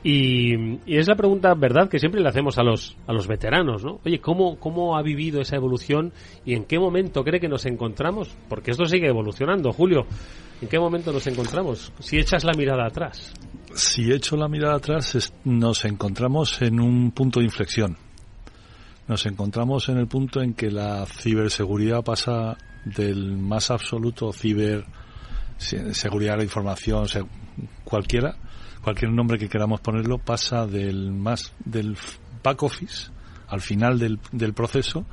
Y, 0.04 0.78
es 0.86 1.08
la 1.08 1.16
pregunta, 1.16 1.54
¿verdad?, 1.54 1.88
que 1.88 1.98
siempre 1.98 2.20
le 2.20 2.28
hacemos 2.28 2.56
a 2.58 2.62
los, 2.62 2.96
a 3.06 3.12
los 3.12 3.26
veteranos, 3.26 3.84
¿no? 3.84 4.00
Oye, 4.04 4.20
¿cómo, 4.20 4.58
¿cómo 4.58 4.96
ha 4.96 5.02
vivido 5.02 5.40
esa 5.40 5.56
evolución 5.56 6.12
y 6.44 6.54
en 6.54 6.64
qué 6.64 6.78
momento 6.78 7.24
cree 7.24 7.40
que 7.40 7.48
nos 7.48 7.66
encontramos? 7.66 8.36
Porque 8.48 8.70
esto 8.70 8.84
sigue 8.86 9.08
evolucionando, 9.08 9.72
Julio. 9.72 10.06
¿En 10.60 10.68
qué 10.68 10.78
momento 10.78 11.12
nos 11.12 11.26
encontramos? 11.26 11.92
Si 12.00 12.18
echas 12.18 12.44
la 12.44 12.52
mirada 12.52 12.86
atrás. 12.86 13.32
Si 13.74 14.10
echo 14.10 14.36
la 14.36 14.48
mirada 14.48 14.76
atrás, 14.76 15.14
es, 15.14 15.32
nos 15.44 15.84
encontramos 15.84 16.60
en 16.62 16.80
un 16.80 17.12
punto 17.12 17.40
de 17.40 17.46
inflexión. 17.46 17.96
Nos 19.06 19.24
encontramos 19.26 19.88
en 19.88 19.98
el 19.98 20.06
punto 20.06 20.42
en 20.42 20.54
que 20.54 20.70
la 20.70 21.06
ciberseguridad 21.06 22.04
pasa 22.04 22.56
del 22.84 23.36
más 23.36 23.70
absoluto 23.70 24.32
ciber 24.32 24.84
seguridad 25.58 26.32
de 26.32 26.38
la 26.38 26.44
información, 26.44 27.06
cualquiera, 27.84 28.36
cualquier 28.82 29.12
nombre 29.12 29.38
que 29.38 29.48
queramos 29.48 29.80
ponerlo, 29.80 30.18
pasa 30.18 30.66
del 30.66 31.12
más 31.12 31.52
del 31.64 31.96
back 32.42 32.62
office 32.62 33.10
al 33.48 33.60
final 33.60 33.98
del, 33.98 34.18
del 34.32 34.52
proceso 34.52 35.06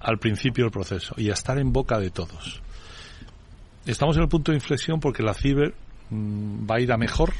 al 0.00 0.18
principio 0.18 0.64
del 0.64 0.72
proceso 0.72 1.14
y 1.16 1.30
a 1.30 1.34
estar 1.34 1.58
en 1.58 1.72
boca 1.72 1.98
de 1.98 2.10
todos. 2.10 2.62
Estamos 3.86 4.16
en 4.16 4.22
el 4.22 4.28
punto 4.28 4.50
de 4.52 4.56
inflexión 4.56 4.98
porque 4.98 5.22
la 5.22 5.34
ciber 5.34 5.74
mmm, 6.10 6.68
va 6.68 6.76
a 6.76 6.80
ir 6.80 6.92
a 6.92 6.96
mejor, 6.96 7.32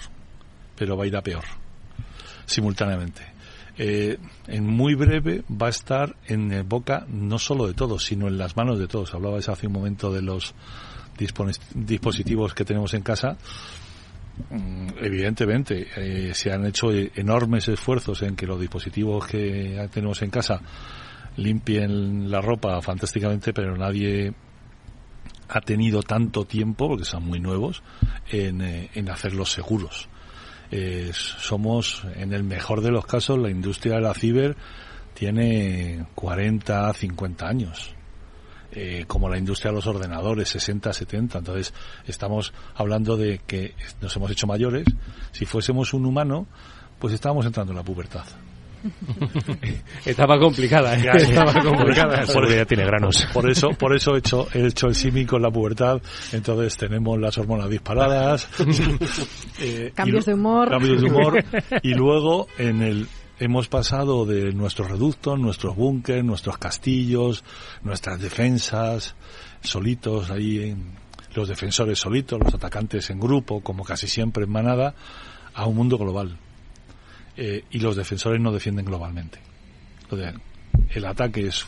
pero 0.76 0.96
va 0.96 1.04
a 1.04 1.06
ir 1.06 1.16
a 1.16 1.22
peor, 1.22 1.44
simultáneamente. 2.46 3.22
Eh, 3.78 4.18
en 4.46 4.66
muy 4.66 4.94
breve 4.94 5.42
va 5.50 5.68
a 5.68 5.70
estar 5.70 6.16
en 6.26 6.68
boca 6.68 7.06
no 7.08 7.38
solo 7.38 7.66
de 7.66 7.72
todos, 7.72 8.04
sino 8.04 8.28
en 8.28 8.36
las 8.36 8.56
manos 8.56 8.78
de 8.78 8.88
todos. 8.88 9.14
Hablabais 9.14 9.48
hace 9.48 9.66
un 9.66 9.72
momento 9.72 10.12
de 10.12 10.20
los 10.20 10.54
dispositivos 11.74 12.52
que 12.52 12.64
tenemos 12.64 12.92
en 12.92 13.02
casa. 13.02 13.38
Mm, 14.50 14.88
evidentemente, 15.00 15.86
eh, 15.96 16.34
se 16.34 16.52
han 16.52 16.66
hecho 16.66 16.90
enormes 16.92 17.68
esfuerzos 17.68 18.22
en 18.22 18.36
que 18.36 18.46
los 18.46 18.60
dispositivos 18.60 19.26
que 19.26 19.88
tenemos 19.92 20.22
en 20.22 20.30
casa 20.30 20.60
limpien 21.36 22.30
la 22.30 22.40
ropa 22.40 22.80
fantásticamente, 22.80 23.52
pero 23.52 23.76
nadie 23.76 24.32
ha 25.48 25.60
tenido 25.60 26.02
tanto 26.02 26.44
tiempo, 26.44 26.88
porque 26.88 27.04
son 27.04 27.24
muy 27.24 27.40
nuevos, 27.40 27.82
en, 28.30 28.60
eh, 28.62 28.90
en 28.94 29.10
hacerlos 29.10 29.50
seguros. 29.52 30.08
Eh, 30.70 31.10
somos, 31.12 32.04
en 32.14 32.32
el 32.32 32.44
mejor 32.44 32.80
de 32.80 32.92
los 32.92 33.04
casos, 33.04 33.38
la 33.38 33.50
industria 33.50 33.96
de 33.96 34.00
la 34.02 34.14
ciber 34.14 34.56
tiene 35.14 36.06
40, 36.14 36.92
50 36.92 37.48
años. 37.48 37.94
Eh, 38.72 39.04
como 39.08 39.28
la 39.28 39.36
industria 39.36 39.72
de 39.72 39.76
los 39.76 39.86
ordenadores, 39.88 40.48
60, 40.48 40.92
70. 40.92 41.38
Entonces, 41.38 41.74
estamos 42.06 42.52
hablando 42.76 43.16
de 43.16 43.40
que 43.44 43.74
nos 44.00 44.14
hemos 44.14 44.30
hecho 44.30 44.46
mayores. 44.46 44.86
Si 45.32 45.44
fuésemos 45.44 45.92
un 45.92 46.06
humano, 46.06 46.46
pues 47.00 47.14
estábamos 47.14 47.46
entrando 47.46 47.72
en 47.72 47.78
la 47.78 47.82
pubertad. 47.82 48.24
Etapa 50.06 50.38
complicada, 50.38 50.96
¿eh? 50.96 51.10
Etapa 51.30 51.60
complicada. 51.62 52.24
Seguridad 52.26 52.66
tiene 52.66 52.84
granos. 52.84 53.26
Por 53.32 53.50
eso, 53.50 53.70
por 53.70 53.94
eso 53.94 54.14
he 54.14 54.18
hecho, 54.18 54.48
he 54.54 54.66
hecho 54.66 54.86
el 54.86 54.94
símil 54.94 55.26
con 55.26 55.42
la 55.42 55.50
pubertad. 55.50 56.00
Entonces 56.32 56.76
tenemos 56.76 57.18
las 57.18 57.36
hormonas 57.38 57.68
disparadas. 57.68 58.48
eh, 59.60 59.92
cambios 59.94 60.26
de 60.26 60.34
humor. 60.34 60.70
Cambios 60.70 61.00
de 61.00 61.08
humor. 61.08 61.44
Y 61.82 61.94
luego 61.94 62.46
en 62.58 62.82
el, 62.82 63.06
hemos 63.40 63.68
pasado 63.68 64.26
de 64.26 64.52
nuestros 64.52 64.90
reductos, 64.90 65.38
nuestros 65.38 65.74
búnkers, 65.74 66.22
nuestros 66.22 66.58
castillos, 66.58 67.42
nuestras 67.82 68.20
defensas, 68.20 69.16
solitos 69.62 70.30
ahí, 70.30 70.76
los 71.34 71.48
defensores 71.48 71.98
solitos, 71.98 72.38
los 72.38 72.54
atacantes 72.54 73.08
en 73.08 73.18
grupo, 73.18 73.62
como 73.62 73.82
casi 73.82 74.06
siempre 74.06 74.44
en 74.44 74.50
manada, 74.50 74.94
a 75.54 75.66
un 75.66 75.74
mundo 75.74 75.96
global. 75.96 76.36
Eh, 77.36 77.64
y 77.70 77.78
los 77.78 77.96
defensores 77.96 78.40
no 78.40 78.52
defienden 78.52 78.84
globalmente. 78.84 79.38
Entonces, 80.02 80.34
el 80.90 81.06
ataque 81.06 81.46
es 81.46 81.64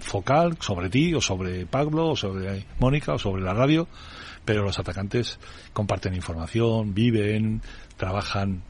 focal 0.00 0.56
sobre 0.60 0.90
ti 0.90 1.14
o 1.14 1.20
sobre 1.20 1.64
Pablo 1.66 2.08
o 2.08 2.16
sobre 2.16 2.66
Mónica 2.80 3.14
o 3.14 3.18
sobre 3.18 3.42
la 3.42 3.54
radio, 3.54 3.86
pero 4.44 4.64
los 4.64 4.80
atacantes 4.80 5.38
comparten 5.72 6.14
información, 6.14 6.92
viven, 6.92 7.62
trabajan 7.96 8.62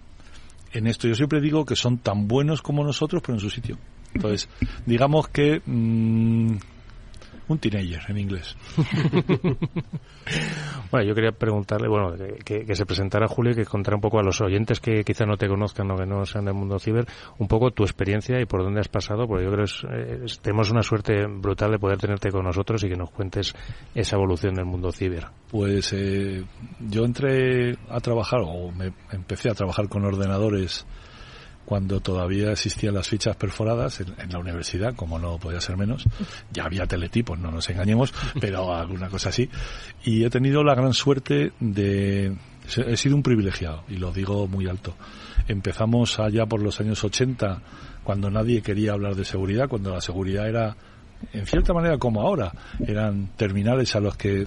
en 0.73 0.87
esto. 0.87 1.09
Yo 1.09 1.15
siempre 1.15 1.41
digo 1.41 1.65
que 1.65 1.77
son 1.77 1.99
tan 1.99 2.29
buenos 2.29 2.63
como 2.63 2.85
nosotros, 2.85 3.23
pero 3.25 3.35
en 3.35 3.41
su 3.41 3.51
sitio. 3.51 3.79
Entonces, 4.15 4.49
digamos 4.87 5.29
que 5.29 5.63
mmm, 5.65 6.57
un 7.49 7.59
teenager 7.59 8.03
en 8.09 8.19
inglés. 8.19 8.57
bueno, 10.91 11.09
yo 11.09 11.15
quería 11.15 11.33
preguntarle, 11.33 11.89
bueno, 11.89 12.15
que, 12.45 12.65
que, 12.65 12.75
se 12.75 12.87
presentara 12.87 13.27
Julio 13.27 13.53
y 13.53 13.57
que 13.57 13.65
contara 13.65 13.97
un 13.97 14.01
poco 14.01 14.19
a 14.19 14.23
los 14.23 14.41
oyentes 14.41 14.81
que 14.81 15.03
quizá 15.03 15.25
no 15.25 15.37
te 15.37 15.49
conozcan 15.49 15.91
o 15.91 15.97
que 15.97 16.07
no 16.07 16.25
sean 16.25 16.45
del 16.45 16.55
mundo 16.55 16.79
ciber, 16.79 17.07
un 17.39 17.49
poco 17.49 17.71
tu 17.71 17.83
experiencia 17.85 18.41
y 18.41 18.45
por 18.45 18.63
dónde 18.63 18.81
has 18.81 18.89
pasado, 18.89 19.27
porque 19.27 19.45
yo 19.45 19.51
creo 19.51 19.65
que 19.65 20.25
es, 20.25 20.41
tenemos 20.41 20.71
una 20.71 20.83
suerte 20.83 21.27
brutal 21.27 21.73
de 21.73 21.79
poder 21.79 21.99
tenerte 21.99 22.31
con 22.31 22.45
nosotros 22.45 22.85
y 22.85 22.89
que 22.89 22.97
nos 22.97 23.11
cuentes 23.11 23.55
esa 23.95 24.17
evolución 24.17 24.55
del 24.55 24.67
mundo 24.67 24.93
ciber. 24.93 25.27
Pues 25.51 25.93
eh, 25.95 26.45
yo 26.81 27.05
entré 27.05 27.77
a 27.89 28.01
trabajar, 28.01 28.41
o 28.45 28.71
me 28.71 28.93
empecé 29.13 29.51
a 29.51 29.55
trabajar 29.55 29.89
con 29.89 30.05
ordenadores 30.05 30.87
cuando 31.69 32.01
todavía 32.01 32.53
existían 32.53 32.95
las 32.95 33.07
fichas 33.07 33.37
perforadas 33.37 34.01
en, 34.01 34.15
en, 34.19 34.33
la 34.33 34.39
universidad, 34.39 34.95
como 34.97 35.19
no 35.19 35.37
podía 35.37 35.61
ser 35.61 35.77
menos. 35.77 36.03
Ya 36.51 36.65
había 36.65 36.87
teletipos, 36.87 37.39
no 37.39 37.51
nos 37.51 37.69
engañemos, 37.69 38.15
pero 38.41 38.75
alguna 38.75 39.11
cosa 39.11 39.29
así. 39.29 39.51
Y 40.03 40.25
he 40.25 40.31
tenido 40.31 40.65
la 40.65 40.75
gran 40.75 40.95
suerte 40.95 41.53
de... 41.61 42.35
He 42.75 42.97
sido 42.97 43.17
un 43.17 43.23
privilegiado, 43.23 43.85
y 43.87 43.97
lo 43.97 44.13
digo 44.13 44.49
muy 44.49 44.67
alto. 44.67 44.95
Empezamos 45.47 46.19
allá 46.19 46.47
por 46.47 46.63
los 46.63 46.81
años 46.81 47.05
80, 47.05 47.61
cuando 48.03 48.31
nadie 48.31 48.63
quería 48.63 48.95
hablar 48.95 49.15
de 49.15 49.27
seguridad, 49.27 49.69
cuando 49.69 49.91
la 49.91 50.01
seguridad 50.01 50.49
era, 50.49 50.75
en 51.35 51.47
cierta 51.47 51.75
manera 51.75 51.99
como 51.99 52.23
ahora, 52.23 52.51
eran 52.87 53.29
terminales 53.37 53.95
a 53.95 54.01
los 54.01 54.17
que 54.17 54.47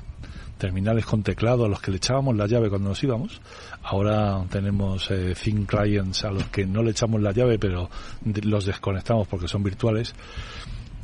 terminales 0.61 1.07
con 1.07 1.23
teclado 1.23 1.65
a 1.65 1.67
los 1.67 1.81
que 1.81 1.89
le 1.89 1.97
echábamos 1.97 2.37
la 2.37 2.45
llave 2.45 2.69
cuando 2.69 2.89
nos 2.89 3.03
íbamos. 3.03 3.41
Ahora 3.81 4.45
tenemos 4.47 5.09
eh, 5.09 5.33
thin 5.33 5.65
clients 5.65 6.23
a 6.23 6.29
los 6.29 6.45
que 6.49 6.67
no 6.67 6.83
le 6.83 6.91
echamos 6.91 7.19
la 7.19 7.31
llave, 7.31 7.57
pero 7.57 7.89
los 8.43 8.65
desconectamos 8.67 9.27
porque 9.27 9.47
son 9.47 9.63
virtuales. 9.63 10.13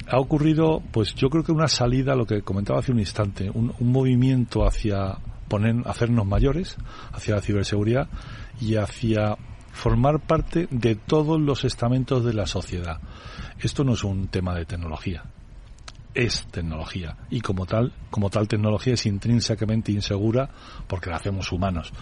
Ha 0.10 0.20
ocurrido, 0.20 0.84
pues 0.92 1.16
yo 1.16 1.32
creo 1.32 1.44
que 1.44 1.52
una 1.52 1.68
salida, 1.68 2.16
lo 2.16 2.28
que 2.28 2.44
comentaba 2.44 2.80
hace 2.80 2.92
un 2.92 3.00
instante, 3.00 3.50
un, 3.50 3.74
un 3.80 3.92
movimiento 3.92 4.64
hacia 4.64 5.18
poner, 5.48 5.78
hacernos 5.86 6.28
mayores, 6.28 6.78
hacia 7.12 7.34
la 7.34 7.42
ciberseguridad 7.42 8.10
y 8.62 8.76
hacia 8.76 9.38
formar 9.72 10.20
parte 10.20 10.68
de 10.70 10.94
todos 10.94 11.42
los 11.42 11.66
estamentos 11.66 12.24
de 12.24 12.36
la 12.36 12.46
sociedad. 12.46 13.00
Esto 13.60 13.84
no 13.84 13.94
es 13.94 14.04
un 14.04 14.28
tema 14.28 14.54
de 14.54 14.66
tecnología, 14.66 15.24
es 16.18 16.48
tecnología 16.48 17.16
y 17.30 17.42
como 17.42 17.68
tal, 17.68 17.94
como 18.10 18.32
tal 18.32 18.48
tecnología 18.48 18.96
es 18.96 19.06
intrínsecamente 19.06 19.92
insegura 19.92 20.50
porque 20.88 21.12
la 21.12 21.18
hacemos 21.18 21.52
humanos. 21.52 21.94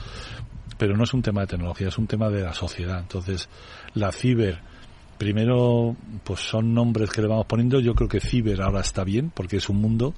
Pero 0.77 0.95
no 0.95 1.03
es 1.03 1.13
un 1.13 1.21
tema 1.21 1.41
de 1.41 1.47
tecnología, 1.47 1.89
es 1.89 1.97
un 1.97 2.07
tema 2.07 2.29
de 2.29 2.41
la 2.41 2.53
sociedad. 2.53 2.99
Entonces, 2.99 3.49
la 3.93 4.13
ciber, 4.13 4.61
primero, 5.17 5.97
pues 6.23 6.39
son 6.39 6.73
nombres 6.73 7.09
que 7.09 7.21
le 7.21 7.27
vamos 7.27 7.45
poniendo. 7.45 7.81
Yo 7.81 7.93
creo 7.93 8.07
que 8.07 8.21
ciber 8.21 8.61
ahora 8.61 8.79
está 8.79 9.03
bien 9.03 9.31
porque 9.35 9.57
es 9.57 9.67
un 9.67 9.81
mundo, 9.81 10.13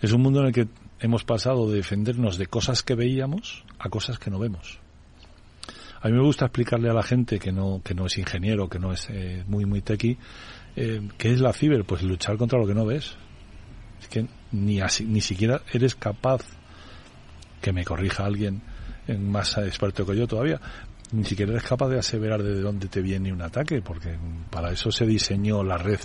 es 0.00 0.12
un 0.12 0.22
mundo 0.22 0.40
en 0.40 0.46
el 0.46 0.52
que 0.52 0.68
hemos 1.00 1.24
pasado 1.24 1.68
de 1.68 1.76
defendernos 1.76 2.38
de 2.38 2.46
cosas 2.46 2.82
que 2.82 2.94
veíamos 2.94 3.64
a 3.78 3.90
cosas 3.90 4.18
que 4.18 4.30
no 4.30 4.38
vemos. 4.38 4.78
A 6.00 6.08
mí 6.08 6.14
me 6.14 6.22
gusta 6.22 6.46
explicarle 6.46 6.88
a 6.88 6.94
la 6.94 7.02
gente 7.02 7.38
que 7.38 7.52
no, 7.52 7.82
que 7.84 7.94
no 7.94 8.06
es 8.06 8.16
ingeniero, 8.16 8.68
que 8.68 8.78
no 8.78 8.92
es 8.92 9.08
eh, 9.10 9.44
muy, 9.46 9.66
muy 9.66 9.82
tequi, 9.82 10.16
eh, 10.74 11.06
¿qué 11.18 11.32
es 11.32 11.40
la 11.40 11.52
ciber? 11.52 11.84
Pues 11.84 12.02
luchar 12.02 12.36
contra 12.36 12.58
lo 12.58 12.66
que 12.66 12.74
no 12.74 12.84
ves. 12.84 13.16
Es 14.00 14.08
que 14.08 14.26
ni, 14.52 14.80
así, 14.80 15.04
ni 15.04 15.20
siquiera 15.20 15.62
eres 15.72 15.94
capaz, 15.94 16.42
que 17.60 17.72
me 17.72 17.84
corrija 17.84 18.24
alguien 18.24 18.62
más 19.18 19.56
experto 19.58 20.04
que 20.04 20.16
yo 20.16 20.26
todavía, 20.26 20.60
ni 21.12 21.24
siquiera 21.24 21.52
eres 21.52 21.64
capaz 21.64 21.88
de 21.88 21.98
aseverar 21.98 22.42
de 22.42 22.60
dónde 22.60 22.88
te 22.88 23.00
viene 23.00 23.32
un 23.32 23.42
ataque, 23.42 23.80
porque 23.80 24.18
para 24.50 24.72
eso 24.72 24.90
se 24.90 25.06
diseñó 25.06 25.62
la 25.62 25.78
red 25.78 26.00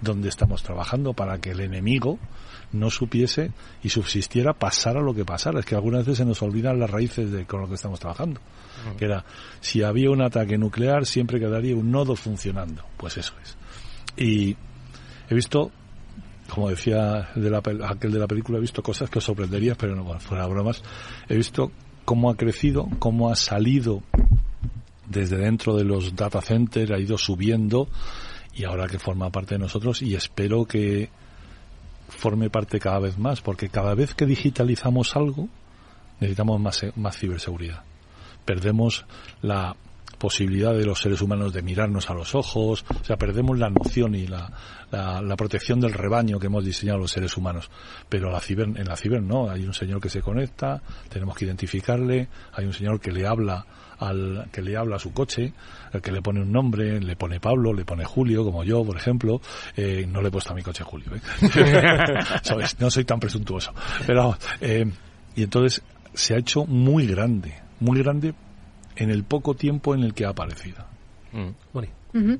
donde 0.00 0.28
estamos 0.28 0.62
trabajando, 0.62 1.12
para 1.12 1.38
que 1.38 1.50
el 1.50 1.60
enemigo 1.60 2.18
no 2.72 2.90
supiese 2.90 3.52
y 3.82 3.90
subsistiera 3.90 4.54
pasara 4.54 5.00
lo 5.00 5.14
que 5.14 5.24
pasara. 5.24 5.60
Es 5.60 5.66
que 5.66 5.74
algunas 5.74 6.00
veces 6.00 6.18
se 6.18 6.24
nos 6.24 6.40
olvidan 6.42 6.80
las 6.80 6.90
raíces 6.90 7.30
de 7.30 7.44
con 7.44 7.60
lo 7.60 7.68
que 7.68 7.74
estamos 7.74 8.00
trabajando. 8.00 8.40
Que 8.96 9.04
era, 9.04 9.24
si 9.60 9.82
había 9.82 10.10
un 10.10 10.22
ataque 10.22 10.56
nuclear, 10.56 11.04
siempre 11.04 11.38
quedaría 11.38 11.76
un 11.76 11.90
nodo 11.90 12.16
funcionando. 12.16 12.82
Pues 12.96 13.18
eso 13.18 13.34
es. 13.42 13.56
Y 14.16 14.56
he 15.28 15.34
visto, 15.34 15.70
como 16.50 16.68
decía 16.68 17.30
aquel 17.88 18.12
de 18.12 18.18
la 18.18 18.26
película, 18.26 18.58
he 18.58 18.60
visto 18.60 18.82
cosas 18.82 19.08
que 19.08 19.18
os 19.18 19.24
sorprenderían, 19.24 19.76
pero 19.78 19.94
no, 19.94 20.04
bueno, 20.04 20.20
fuera 20.20 20.46
bromas. 20.46 20.82
He 21.28 21.36
visto 21.36 21.70
cómo 22.04 22.30
ha 22.30 22.36
crecido, 22.36 22.88
cómo 22.98 23.30
ha 23.30 23.36
salido 23.36 24.02
desde 25.08 25.36
dentro 25.36 25.76
de 25.76 25.84
los 25.84 26.14
data 26.14 26.40
centers, 26.40 26.90
ha 26.90 26.98
ido 26.98 27.18
subiendo 27.18 27.88
y 28.54 28.64
ahora 28.64 28.86
que 28.86 28.98
forma 28.98 29.30
parte 29.30 29.54
de 29.54 29.60
nosotros 29.60 30.02
y 30.02 30.14
espero 30.14 30.64
que 30.64 31.10
forme 32.08 32.50
parte 32.50 32.80
cada 32.80 32.98
vez 32.98 33.18
más, 33.18 33.40
porque 33.40 33.68
cada 33.68 33.94
vez 33.94 34.14
que 34.14 34.26
digitalizamos 34.26 35.16
algo 35.16 35.48
necesitamos 36.20 36.60
más, 36.60 36.84
más 36.96 37.16
ciberseguridad. 37.16 37.82
Perdemos 38.44 39.06
la 39.42 39.76
posibilidad 40.20 40.74
de 40.74 40.84
los 40.84 41.00
seres 41.00 41.22
humanos 41.22 41.54
de 41.54 41.62
mirarnos 41.62 42.10
a 42.10 42.14
los 42.14 42.34
ojos, 42.34 42.84
o 43.00 43.04
sea, 43.04 43.16
perdemos 43.16 43.58
la 43.58 43.70
noción 43.70 44.14
y 44.14 44.26
la, 44.26 44.52
la, 44.90 45.36
protección 45.36 45.80
del 45.80 45.94
rebaño 45.94 46.38
que 46.38 46.46
hemos 46.46 46.62
diseñado 46.62 46.98
los 46.98 47.10
seres 47.10 47.38
humanos. 47.38 47.70
Pero 48.08 48.30
la 48.30 48.38
ciber, 48.38 48.66
en 48.66 48.86
la 48.86 48.96
ciber 48.96 49.22
no, 49.22 49.50
hay 49.50 49.64
un 49.64 49.72
señor 49.72 49.98
que 49.98 50.10
se 50.10 50.20
conecta, 50.20 50.82
tenemos 51.08 51.34
que 51.34 51.46
identificarle, 51.46 52.28
hay 52.52 52.66
un 52.66 52.74
señor 52.74 53.00
que 53.00 53.10
le 53.10 53.26
habla 53.26 53.64
al 53.98 54.48
que 54.52 54.60
le 54.60 54.76
habla 54.76 54.96
a 54.96 54.98
su 54.98 55.12
coche, 55.12 55.54
el 55.92 56.02
que 56.02 56.12
le 56.12 56.20
pone 56.20 56.42
un 56.42 56.52
nombre, 56.52 57.00
le 57.00 57.16
pone 57.16 57.40
Pablo, 57.40 57.72
le 57.72 57.86
pone 57.86 58.04
Julio, 58.04 58.44
como 58.44 58.62
yo, 58.62 58.84
por 58.84 58.96
ejemplo. 58.96 59.40
Eh, 59.74 60.06
no 60.06 60.20
le 60.20 60.28
he 60.28 60.30
puesto 60.30 60.52
a 60.52 60.54
mi 60.54 60.62
coche 60.62 60.84
Julio, 60.84 61.12
¿eh? 61.14 61.20
No 62.78 62.90
soy 62.90 63.04
tan 63.04 63.18
presuntuoso. 63.18 63.72
Pero, 64.06 64.36
eh, 64.60 64.84
y 65.34 65.42
entonces 65.42 65.82
se 66.12 66.34
ha 66.34 66.38
hecho 66.38 66.66
muy 66.66 67.06
grande, 67.06 67.54
muy 67.80 67.98
grande 68.02 68.34
en 68.96 69.10
el 69.10 69.24
poco 69.24 69.54
tiempo 69.54 69.94
en 69.94 70.02
el 70.02 70.14
que 70.14 70.24
ha 70.24 70.30
aparecido. 70.30 70.84
Mm. 71.32 72.34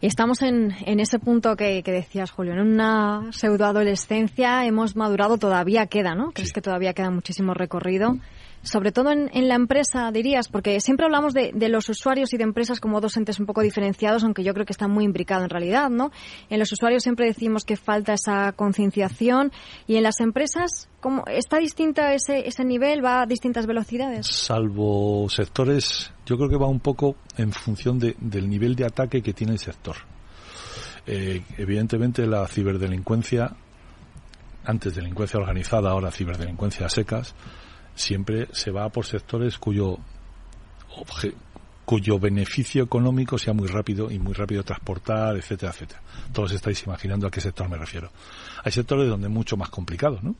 Y 0.00 0.06
estamos 0.06 0.42
en, 0.42 0.74
en 0.84 1.00
ese 1.00 1.18
punto 1.18 1.56
que, 1.56 1.82
decías, 1.82 2.30
Julio, 2.30 2.52
en 2.52 2.60
una 2.60 3.30
pseudoadolescencia 3.32 4.66
hemos 4.66 4.96
madurado, 4.96 5.38
todavía 5.38 5.86
queda, 5.86 6.14
¿no? 6.14 6.32
¿Crees 6.32 6.52
que 6.52 6.60
todavía 6.60 6.92
queda 6.92 7.10
muchísimo 7.10 7.54
recorrido? 7.54 8.18
Sobre 8.62 8.92
todo 8.92 9.10
en, 9.10 9.48
la 9.48 9.54
empresa, 9.54 10.10
dirías, 10.12 10.48
porque 10.48 10.80
siempre 10.80 11.06
hablamos 11.06 11.32
de, 11.32 11.52
los 11.68 11.88
usuarios 11.88 12.32
y 12.34 12.36
de 12.36 12.44
empresas 12.44 12.80
como 12.80 13.00
dos 13.00 13.16
entes 13.16 13.40
un 13.40 13.46
poco 13.46 13.62
diferenciados, 13.62 14.22
aunque 14.22 14.44
yo 14.44 14.52
creo 14.52 14.66
que 14.66 14.72
están 14.72 14.90
muy 14.90 15.04
imbricados 15.04 15.44
en 15.44 15.50
realidad, 15.50 15.88
¿no? 15.88 16.10
En 16.50 16.58
los 16.58 16.70
usuarios 16.72 17.02
siempre 17.02 17.26
decimos 17.26 17.64
que 17.64 17.76
falta 17.76 18.12
esa 18.12 18.52
concienciación 18.52 19.52
y 19.86 19.96
en 19.96 20.02
las 20.02 20.20
empresas, 20.20 20.88
¿cómo, 21.00 21.24
¿está 21.26 21.58
distinta 21.58 22.12
ese, 22.12 22.46
ese 22.46 22.64
nivel? 22.64 23.04
¿Va 23.04 23.22
a 23.22 23.26
distintas 23.26 23.66
velocidades? 23.66 24.26
Salvo 24.26 25.28
sectores, 25.28 26.12
yo 26.26 26.36
creo 26.36 26.48
que 26.48 26.56
va 26.56 26.66
un 26.66 26.80
poco 26.80 27.16
en 27.38 27.52
función 27.52 27.98
del 27.98 28.48
nivel 28.48 28.76
de 28.76 28.84
ataque 28.84 29.22
que 29.22 29.32
tiene 29.32 29.54
el 29.54 29.58
sector. 29.58 29.96
Eh, 31.06 31.42
evidentemente 31.56 32.26
la 32.26 32.46
ciberdelincuencia, 32.46 33.56
antes 34.64 34.94
delincuencia 34.94 35.40
organizada, 35.40 35.90
ahora 35.90 36.10
ciberdelincuencia 36.10 36.86
a 36.86 36.88
secas, 36.90 37.34
siempre 38.00 38.48
se 38.52 38.70
va 38.70 38.88
por 38.88 39.06
sectores 39.06 39.58
cuyo 39.58 39.98
cuyo 41.84 42.18
beneficio 42.18 42.84
económico 42.84 43.36
sea 43.36 43.52
muy 43.52 43.66
rápido 43.66 44.10
y 44.10 44.18
muy 44.18 44.32
rápido 44.32 44.62
transportar, 44.62 45.36
etcétera, 45.36 45.72
etcétera. 45.72 46.00
Todos 46.32 46.52
estáis 46.52 46.84
imaginando 46.84 47.26
a 47.26 47.30
qué 47.30 47.40
sector 47.40 47.68
me 47.68 47.76
refiero. 47.76 48.12
Hay 48.62 48.70
sectores 48.70 49.08
donde 49.08 49.26
es 49.26 49.32
mucho 49.32 49.56
más 49.56 49.70
complicado, 49.70 50.20
¿no? 50.22 50.36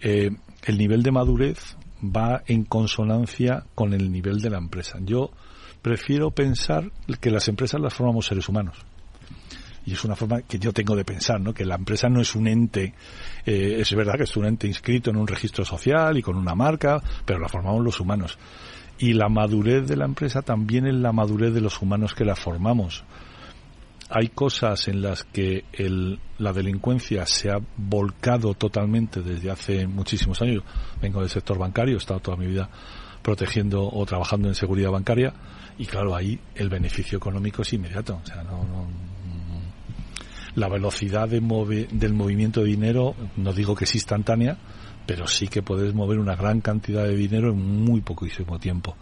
Eh, 0.00 0.30
el 0.64 0.78
nivel 0.78 1.02
de 1.02 1.10
madurez 1.10 1.76
va 2.04 2.42
en 2.46 2.64
consonancia 2.64 3.64
con 3.74 3.94
el 3.94 4.12
nivel 4.12 4.40
de 4.40 4.50
la 4.50 4.58
empresa. 4.58 4.98
Yo 5.00 5.30
prefiero 5.80 6.32
pensar 6.32 6.92
que 7.18 7.30
las 7.30 7.48
empresas 7.48 7.80
las 7.80 7.94
formamos 7.94 8.26
seres 8.26 8.48
humanos 8.48 8.76
y 9.86 9.92
es 9.92 10.04
una 10.04 10.16
forma 10.16 10.42
que 10.42 10.58
yo 10.58 10.72
tengo 10.72 10.94
de 10.94 11.04
pensar, 11.04 11.40
¿no? 11.40 11.54
Que 11.54 11.64
la 11.64 11.76
empresa 11.76 12.08
no 12.08 12.20
es 12.20 12.34
un 12.34 12.46
ente, 12.46 12.94
eh, 13.46 13.76
es 13.80 13.94
verdad 13.94 14.14
que 14.16 14.24
es 14.24 14.36
un 14.36 14.44
ente 14.44 14.66
inscrito 14.66 15.10
en 15.10 15.16
un 15.16 15.26
registro 15.26 15.64
social 15.64 16.16
y 16.18 16.22
con 16.22 16.36
una 16.36 16.54
marca, 16.54 17.02
pero 17.24 17.38
la 17.38 17.48
formamos 17.48 17.82
los 17.84 18.00
humanos. 18.00 18.38
Y 18.98 19.14
la 19.14 19.28
madurez 19.28 19.86
de 19.86 19.96
la 19.96 20.04
empresa 20.04 20.42
también 20.42 20.86
es 20.86 20.94
la 20.94 21.12
madurez 21.12 21.54
de 21.54 21.62
los 21.62 21.80
humanos 21.80 22.14
que 22.14 22.24
la 22.24 22.36
formamos. 22.36 23.04
Hay 24.10 24.28
cosas 24.28 24.88
en 24.88 25.02
las 25.02 25.24
que 25.24 25.64
el, 25.72 26.18
la 26.38 26.52
delincuencia 26.52 27.24
se 27.26 27.50
ha 27.50 27.58
volcado 27.76 28.54
totalmente 28.54 29.22
desde 29.22 29.50
hace 29.50 29.86
muchísimos 29.86 30.42
años. 30.42 30.64
Vengo 31.00 31.20
del 31.20 31.30
sector 31.30 31.56
bancario, 31.56 31.94
he 31.94 31.98
estado 31.98 32.20
toda 32.20 32.36
mi 32.36 32.46
vida 32.46 32.68
protegiendo 33.22 33.88
o 33.88 34.04
trabajando 34.04 34.48
en 34.48 34.54
seguridad 34.54 34.90
bancaria 34.90 35.32
y 35.78 35.86
claro, 35.86 36.14
ahí 36.14 36.38
el 36.54 36.68
beneficio 36.68 37.16
económico 37.16 37.62
es 37.62 37.72
inmediato. 37.72 38.20
O 38.22 38.26
sea, 38.26 38.42
no, 38.42 38.64
no 38.64 39.09
la 40.54 40.68
velocidad 40.68 41.28
de 41.28 41.40
del 41.90 42.14
movimiento 42.14 42.60
de 42.60 42.66
dinero, 42.66 43.14
no 43.36 43.52
digo 43.52 43.74
que 43.74 43.84
es 43.84 43.94
instantánea, 43.94 44.56
pero 45.06 45.26
sí 45.26 45.48
que 45.48 45.62
puedes 45.62 45.94
mover 45.94 46.18
una 46.18 46.36
gran 46.36 46.60
cantidad 46.60 47.04
de 47.04 47.16
dinero 47.16 47.50
en 47.50 47.84
muy 47.84 48.00
poquísimo 48.00 48.58
tiempo. 48.58 48.96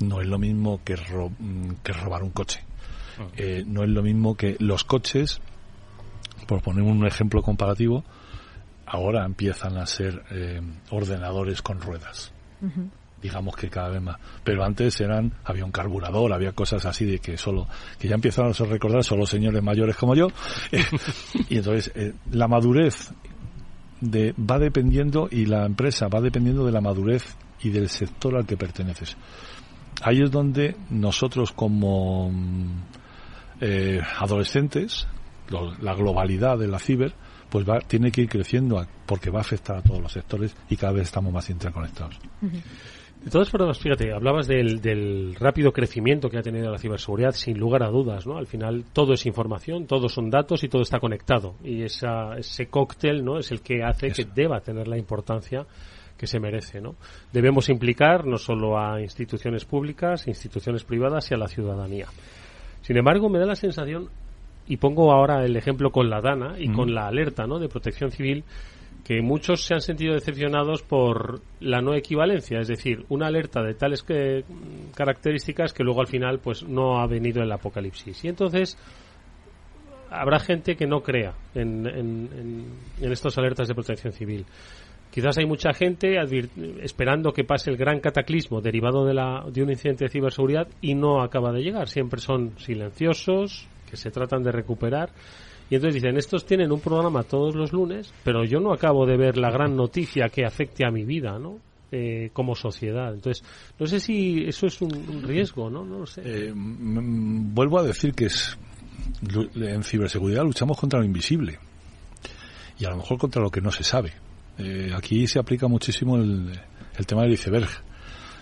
No 0.00 0.20
es 0.20 0.26
lo 0.26 0.38
mismo 0.38 0.80
que, 0.84 0.96
que 1.82 1.92
robar 1.92 2.22
un 2.22 2.30
coche. 2.30 2.62
Ah. 3.18 3.26
Eh, 3.36 3.64
no 3.66 3.82
es 3.82 3.90
lo 3.90 4.02
mismo 4.02 4.36
que 4.36 4.56
los 4.58 4.84
coches, 4.84 5.40
por 6.46 6.62
poner 6.62 6.82
un 6.82 7.06
ejemplo 7.06 7.42
comparativo, 7.42 8.04
ahora 8.86 9.24
empiezan 9.24 9.76
a 9.76 9.86
ser 9.86 10.24
eh, 10.30 10.60
ordenadores 10.90 11.62
con 11.62 11.80
ruedas 11.80 12.32
digamos 13.22 13.56
que 13.56 13.68
cada 13.68 13.88
vez 13.88 14.02
más. 14.02 14.18
Pero 14.44 14.64
antes 14.64 15.00
eran, 15.00 15.32
había 15.44 15.64
un 15.64 15.72
carburador, 15.72 16.32
había 16.32 16.52
cosas 16.52 16.84
así 16.86 17.04
de 17.04 17.18
que 17.18 17.36
solo, 17.36 17.66
que 17.98 18.08
ya 18.08 18.14
empiezan 18.14 18.46
a 18.46 18.52
recordar 18.52 19.04
solo 19.04 19.26
señores 19.26 19.62
mayores 19.62 19.96
como 19.96 20.14
yo. 20.14 20.28
y 21.48 21.58
entonces, 21.58 21.92
eh, 21.94 22.14
la 22.32 22.48
madurez 22.48 23.12
de, 24.00 24.32
va 24.32 24.58
dependiendo 24.58 25.28
y 25.30 25.46
la 25.46 25.66
empresa 25.66 26.08
va 26.08 26.20
dependiendo 26.20 26.64
de 26.64 26.72
la 26.72 26.80
madurez 26.80 27.36
y 27.62 27.70
del 27.70 27.88
sector 27.88 28.36
al 28.36 28.46
que 28.46 28.56
perteneces. 28.56 29.16
Ahí 30.02 30.22
es 30.22 30.30
donde 30.30 30.76
nosotros 30.88 31.52
como 31.52 32.30
eh, 33.60 34.00
adolescentes, 34.18 35.06
la 35.80 35.94
globalidad 35.94 36.56
de 36.56 36.68
la 36.68 36.78
ciber, 36.78 37.12
pues 37.50 37.68
va, 37.68 37.80
tiene 37.80 38.10
que 38.10 38.22
ir 38.22 38.28
creciendo 38.28 38.86
porque 39.04 39.30
va 39.30 39.40
a 39.40 39.42
afectar 39.42 39.76
a 39.76 39.82
todos 39.82 40.00
los 40.00 40.12
sectores 40.12 40.54
y 40.70 40.76
cada 40.76 40.92
vez 40.92 41.04
estamos 41.04 41.32
más 41.32 41.50
interconectados. 41.50 42.18
De 43.24 43.30
todas 43.30 43.50
formas, 43.50 43.78
fíjate, 43.78 44.12
hablabas 44.14 44.46
del, 44.46 45.34
rápido 45.38 45.72
crecimiento 45.72 46.30
que 46.30 46.38
ha 46.38 46.42
tenido 46.42 46.70
la 46.70 46.78
ciberseguridad, 46.78 47.32
sin 47.32 47.58
lugar 47.58 47.82
a 47.82 47.90
dudas, 47.90 48.26
¿no? 48.26 48.38
Al 48.38 48.46
final 48.46 48.84
todo 48.94 49.12
es 49.12 49.26
información, 49.26 49.86
todos 49.86 50.12
son 50.12 50.30
datos 50.30 50.64
y 50.64 50.68
todo 50.68 50.80
está 50.80 51.00
conectado. 51.00 51.54
Y 51.62 51.82
esa, 51.82 52.36
ese 52.38 52.68
cóctel, 52.68 53.22
¿no? 53.22 53.38
Es 53.38 53.50
el 53.50 53.60
que 53.60 53.82
hace 53.82 54.10
que 54.10 54.24
deba 54.24 54.60
tener 54.60 54.88
la 54.88 54.96
importancia 54.96 55.66
que 56.16 56.26
se 56.26 56.40
merece, 56.40 56.80
¿no? 56.80 56.96
Debemos 57.30 57.68
implicar 57.68 58.26
no 58.26 58.38
solo 58.38 58.78
a 58.78 59.02
instituciones 59.02 59.66
públicas, 59.66 60.26
instituciones 60.26 60.84
privadas 60.84 61.30
y 61.30 61.34
a 61.34 61.36
la 61.36 61.48
ciudadanía. 61.48 62.06
Sin 62.80 62.96
embargo, 62.96 63.28
me 63.28 63.38
da 63.38 63.44
la 63.44 63.54
sensación, 63.54 64.08
y 64.70 64.76
pongo 64.76 65.12
ahora 65.12 65.44
el 65.44 65.56
ejemplo 65.56 65.90
con 65.90 66.08
la 66.08 66.20
DANA 66.20 66.54
y 66.58 66.70
con 66.72 66.94
la 66.94 67.08
alerta, 67.08 67.44
¿no? 67.44 67.58
De 67.58 67.68
protección 67.68 68.12
civil, 68.12 68.44
que 69.04 69.22
muchos 69.22 69.64
se 69.64 69.74
han 69.74 69.80
sentido 69.80 70.14
decepcionados 70.14 70.82
por 70.82 71.40
la 71.60 71.80
no 71.80 71.94
equivalencia, 71.94 72.60
es 72.60 72.68
decir, 72.68 73.04
una 73.08 73.26
alerta 73.26 73.62
de 73.62 73.74
tales 73.74 74.02
que, 74.02 74.44
características 74.94 75.72
que 75.72 75.84
luego 75.84 76.00
al 76.00 76.06
final 76.06 76.38
pues 76.38 76.62
no 76.62 77.00
ha 77.00 77.06
venido 77.06 77.42
el 77.42 77.52
apocalipsis. 77.52 78.24
Y 78.24 78.28
entonces 78.28 78.76
habrá 80.10 80.40
gente 80.40 80.76
que 80.76 80.86
no 80.86 81.02
crea 81.02 81.34
en, 81.54 81.86
en, 81.86 82.66
en, 83.00 83.12
estas 83.12 83.36
alertas 83.38 83.68
de 83.68 83.74
protección 83.74 84.12
civil. 84.12 84.44
Quizás 85.10 85.38
hay 85.38 85.46
mucha 85.46 85.72
gente 85.72 86.16
esperando 86.82 87.32
que 87.32 87.42
pase 87.42 87.70
el 87.70 87.76
gran 87.76 87.98
cataclismo 87.98 88.60
derivado 88.60 89.04
de, 89.04 89.14
la, 89.14 89.44
de 89.50 89.62
un 89.62 89.70
incidente 89.70 90.04
de 90.04 90.10
ciberseguridad 90.10 90.68
y 90.80 90.94
no 90.94 91.22
acaba 91.22 91.52
de 91.52 91.62
llegar. 91.62 91.88
Siempre 91.88 92.20
son 92.20 92.56
silenciosos, 92.58 93.66
que 93.88 93.96
se 93.96 94.10
tratan 94.10 94.44
de 94.44 94.52
recuperar 94.52 95.10
y 95.70 95.76
entonces 95.76 96.02
dicen, 96.02 96.16
estos 96.16 96.44
tienen 96.44 96.72
un 96.72 96.80
programa 96.80 97.22
todos 97.22 97.54
los 97.54 97.72
lunes, 97.72 98.12
pero 98.24 98.44
yo 98.44 98.58
no 98.58 98.72
acabo 98.72 99.06
de 99.06 99.16
ver 99.16 99.38
la 99.38 99.50
gran 99.50 99.76
noticia 99.76 100.28
que 100.28 100.44
afecte 100.44 100.84
a 100.84 100.90
mi 100.90 101.04
vida, 101.04 101.38
¿no? 101.38 101.58
Eh, 101.92 102.30
como 102.32 102.54
sociedad. 102.56 103.14
Entonces, 103.14 103.44
no 103.78 103.86
sé 103.86 104.00
si 104.00 104.44
eso 104.46 104.66
es 104.66 104.80
un, 104.82 105.22
riesgo, 105.22 105.70
¿no? 105.70 105.84
No 105.84 106.00
lo 106.00 106.06
sé. 106.06 106.22
Eh, 106.24 106.52
vuelvo 106.54 107.78
a 107.78 107.84
decir 107.84 108.14
que 108.14 108.26
es 108.26 108.58
en 109.54 109.82
ciberseguridad 109.82 110.44
luchamos 110.44 110.78
contra 110.78 110.98
lo 111.00 111.04
invisible 111.04 111.58
y 112.78 112.84
a 112.84 112.90
lo 112.90 112.96
mejor 112.96 113.18
contra 113.18 113.42
lo 113.42 113.50
que 113.50 113.60
no 113.60 113.70
se 113.70 113.84
sabe. 113.84 114.12
Eh, 114.58 114.92
aquí 114.94 115.26
se 115.26 115.38
aplica 115.38 115.68
muchísimo 115.68 116.16
el, 116.16 116.58
tema 117.06 117.22
del 117.22 117.32
iceberg. 117.32 117.68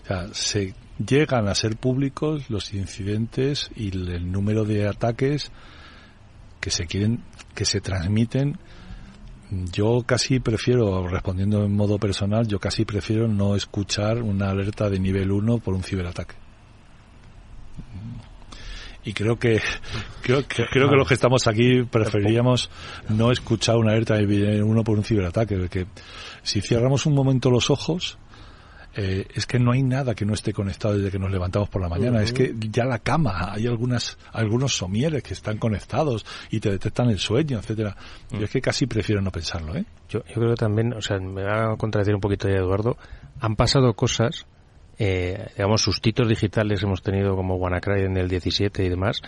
O 0.03 0.07
sea, 0.07 0.29
se 0.33 0.75
llegan 1.05 1.49
a 1.49 1.55
ser 1.55 1.77
públicos 1.77 2.49
los 2.49 2.73
incidentes 2.73 3.71
y 3.77 3.89
el 3.89 4.31
número 4.31 4.65
de 4.65 4.89
ataques 4.89 5.53
que 6.61 6.71
se 6.71 6.87
quieren, 6.87 7.23
que 7.55 7.65
se 7.65 7.81
transmiten. 7.81 8.59
Yo 9.73 10.03
casi 10.05 10.41
prefiero, 10.41 11.09
respondiendo 11.09 11.65
en 11.65 11.75
modo 11.75 11.99
personal, 11.99 12.47
yo 12.47 12.59
casi 12.59 12.85
prefiero 12.85 13.29
no 13.29 13.57
escuchar 13.57 14.23
una 14.23 14.51
alerta 14.51 14.91
de 14.91 14.99
nivel 14.99 15.33
1 15.33 15.59
por 15.59 15.75
un 15.75 15.83
ciberataque 15.83 16.35
y 19.09 19.15
creo 19.15 19.39
que 19.39 19.61
creo 20.23 20.47
que, 20.47 20.67
creo 20.67 20.91
que 20.91 20.97
los 20.97 21.09
que 21.09 21.15
estamos 21.15 21.47
aquí 21.47 21.83
preferiríamos 21.85 22.71
no 23.09 23.33
escuchar 23.33 23.77
una 23.77 23.93
alerta 23.93 24.15
de 24.15 24.27
nivel 24.27 24.63
1 24.63 24.85
por 24.85 24.99
un 24.99 25.05
ciberataque 25.05 25.57
porque 25.57 25.87
si 26.43 26.61
cerramos 26.61 27.07
un 27.07 27.15
momento 27.15 27.51
los 27.51 27.71
ojos 27.71 28.19
eh, 28.95 29.27
es 29.35 29.47
que 29.47 29.59
no 29.59 29.73
hay 29.73 29.83
nada 29.83 30.15
que 30.15 30.25
no 30.25 30.35
esté 30.35 30.53
conectado 30.53 30.97
desde 30.97 31.11
que 31.11 31.19
nos 31.19 31.31
levantamos 31.31 31.69
por 31.69 31.83
la 31.83 31.89
mañana. 31.89 32.23
Es 32.23 32.33
que 32.33 32.55
ya 32.71 32.85
la 32.85 32.99
cama, 32.99 33.53
hay 33.53 33.67
algunas, 33.67 34.19
algunos 34.33 34.77
somieres 34.77 35.23
que 35.23 35.35
están 35.35 35.59
conectados 35.59 36.25
y 36.51 36.61
te 36.61 36.71
detectan 36.71 37.11
el 37.11 37.19
sueño, 37.19 37.59
etcétera. 37.59 37.97
Yo 38.31 38.45
es 38.45 38.51
que 38.51 38.61
casi 38.61 38.87
prefiero 38.87 39.21
no 39.21 39.31
pensarlo, 39.31 39.77
¿eh? 39.77 39.85
Yo, 40.09 40.25
yo 40.25 40.35
creo 40.35 40.51
que 40.51 40.57
también, 40.57 40.95
o 40.95 41.03
sea, 41.03 41.19
me 41.19 41.45
va 41.45 41.73
a 41.73 41.77
contradecir 41.77 42.15
un 42.15 42.21
poquito 42.21 42.49
ya 42.49 42.57
Eduardo, 42.57 42.97
han 43.41 43.57
pasado 43.57 43.93
cosas, 43.95 44.47
eh, 44.99 45.49
digamos, 45.57 45.83
sustitos 45.83 46.29
digitales 46.29 46.83
hemos 46.83 47.03
tenido 47.03 47.37
como 47.37 47.57
WannaCry 47.57 48.05
en 48.05 48.17
el 48.17 48.29
17 48.29 48.85
y 48.85 48.89
demás. 48.89 49.23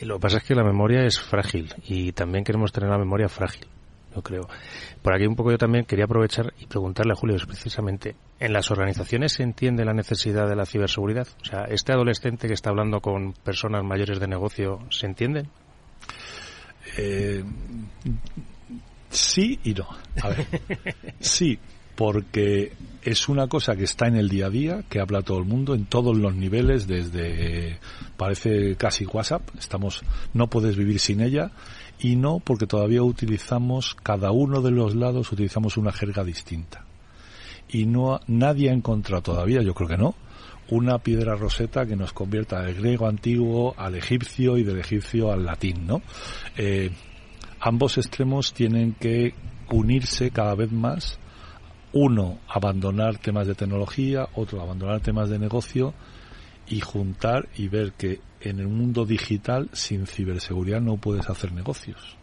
Lo 0.00 0.16
que 0.16 0.20
pasa 0.20 0.38
es 0.38 0.44
que 0.44 0.54
la 0.54 0.64
memoria 0.64 1.04
es 1.04 1.20
frágil 1.20 1.72
y 1.86 2.12
también 2.12 2.44
queremos 2.44 2.72
tener 2.72 2.88
la 2.90 2.98
memoria 2.98 3.28
frágil 3.28 3.66
yo 4.14 4.22
creo. 4.22 4.48
Por 5.02 5.14
aquí 5.14 5.26
un 5.26 5.36
poco 5.36 5.50
yo 5.50 5.58
también 5.58 5.84
quería 5.84 6.04
aprovechar 6.04 6.52
y 6.58 6.66
preguntarle 6.66 7.12
a 7.12 7.16
Julio 7.16 7.36
precisamente, 7.46 8.16
¿en 8.38 8.52
las 8.52 8.70
organizaciones 8.70 9.32
se 9.32 9.42
entiende 9.42 9.84
la 9.84 9.94
necesidad 9.94 10.48
de 10.48 10.56
la 10.56 10.66
ciberseguridad? 10.66 11.26
O 11.40 11.44
sea, 11.44 11.64
¿este 11.64 11.92
adolescente 11.92 12.48
que 12.48 12.54
está 12.54 12.70
hablando 12.70 13.00
con 13.00 13.32
personas 13.32 13.84
mayores 13.84 14.20
de 14.20 14.26
negocio, 14.26 14.80
¿se 14.90 15.06
entienden? 15.06 15.48
Eh, 16.96 17.44
sí 19.10 19.58
y 19.64 19.74
no. 19.74 19.88
A 20.22 20.28
ver, 20.28 20.46
sí, 21.20 21.58
porque 21.94 22.72
es 23.02 23.28
una 23.28 23.48
cosa 23.48 23.76
que 23.76 23.84
está 23.84 24.06
en 24.06 24.16
el 24.16 24.28
día 24.28 24.46
a 24.46 24.50
día, 24.50 24.84
que 24.88 25.00
habla 25.00 25.22
todo 25.22 25.38
el 25.38 25.44
mundo 25.44 25.74
en 25.74 25.86
todos 25.86 26.16
los 26.16 26.34
niveles, 26.34 26.86
desde 26.86 27.78
parece 28.16 28.76
casi 28.76 29.04
WhatsApp, 29.04 29.42
estamos 29.58 30.02
no 30.32 30.48
puedes 30.48 30.76
vivir 30.76 30.98
sin 31.00 31.20
ella 31.20 31.50
y 32.02 32.16
no 32.16 32.40
porque 32.40 32.66
todavía 32.66 33.02
utilizamos 33.02 33.94
cada 34.02 34.32
uno 34.32 34.60
de 34.60 34.72
los 34.72 34.96
lados 34.96 35.30
utilizamos 35.30 35.76
una 35.76 35.92
jerga 35.92 36.24
distinta. 36.24 36.84
Y 37.68 37.86
no 37.86 38.20
nadie 38.26 38.70
ha 38.70 38.74
encontrado 38.74 39.22
todavía 39.22 39.62
yo 39.62 39.72
creo 39.72 39.88
que 39.88 39.96
no 39.96 40.14
una 40.68 40.98
piedra 40.98 41.36
roseta 41.36 41.86
que 41.86 41.96
nos 41.96 42.12
convierta 42.12 42.62
del 42.62 42.74
griego 42.74 43.06
antiguo 43.06 43.74
al 43.78 43.94
egipcio 43.94 44.58
y 44.58 44.64
del 44.64 44.80
egipcio 44.80 45.32
al 45.32 45.44
latín 45.44 45.86
no 45.86 46.02
eh, 46.56 46.90
ambos 47.60 47.98
extremos 47.98 48.52
tienen 48.52 48.94
que 48.94 49.34
unirse 49.70 50.30
cada 50.30 50.54
vez 50.54 50.70
más. 50.72 51.18
Uno 51.94 52.38
abandonar 52.48 53.18
temas 53.18 53.46
de 53.46 53.54
tecnología 53.54 54.28
otro 54.34 54.60
abandonar 54.60 55.00
temas 55.00 55.28
de 55.28 55.38
negocio 55.38 55.94
y 56.66 56.80
juntar 56.80 57.48
y 57.56 57.68
ver 57.68 57.92
que 57.92 58.20
en 58.42 58.58
el 58.58 58.68
mundo 58.68 59.04
digital 59.04 59.68
sin 59.72 60.06
ciberseguridad 60.06 60.80
no 60.80 60.96
puedes 60.96 61.28
hacer 61.28 61.52
negocios. 61.52 62.16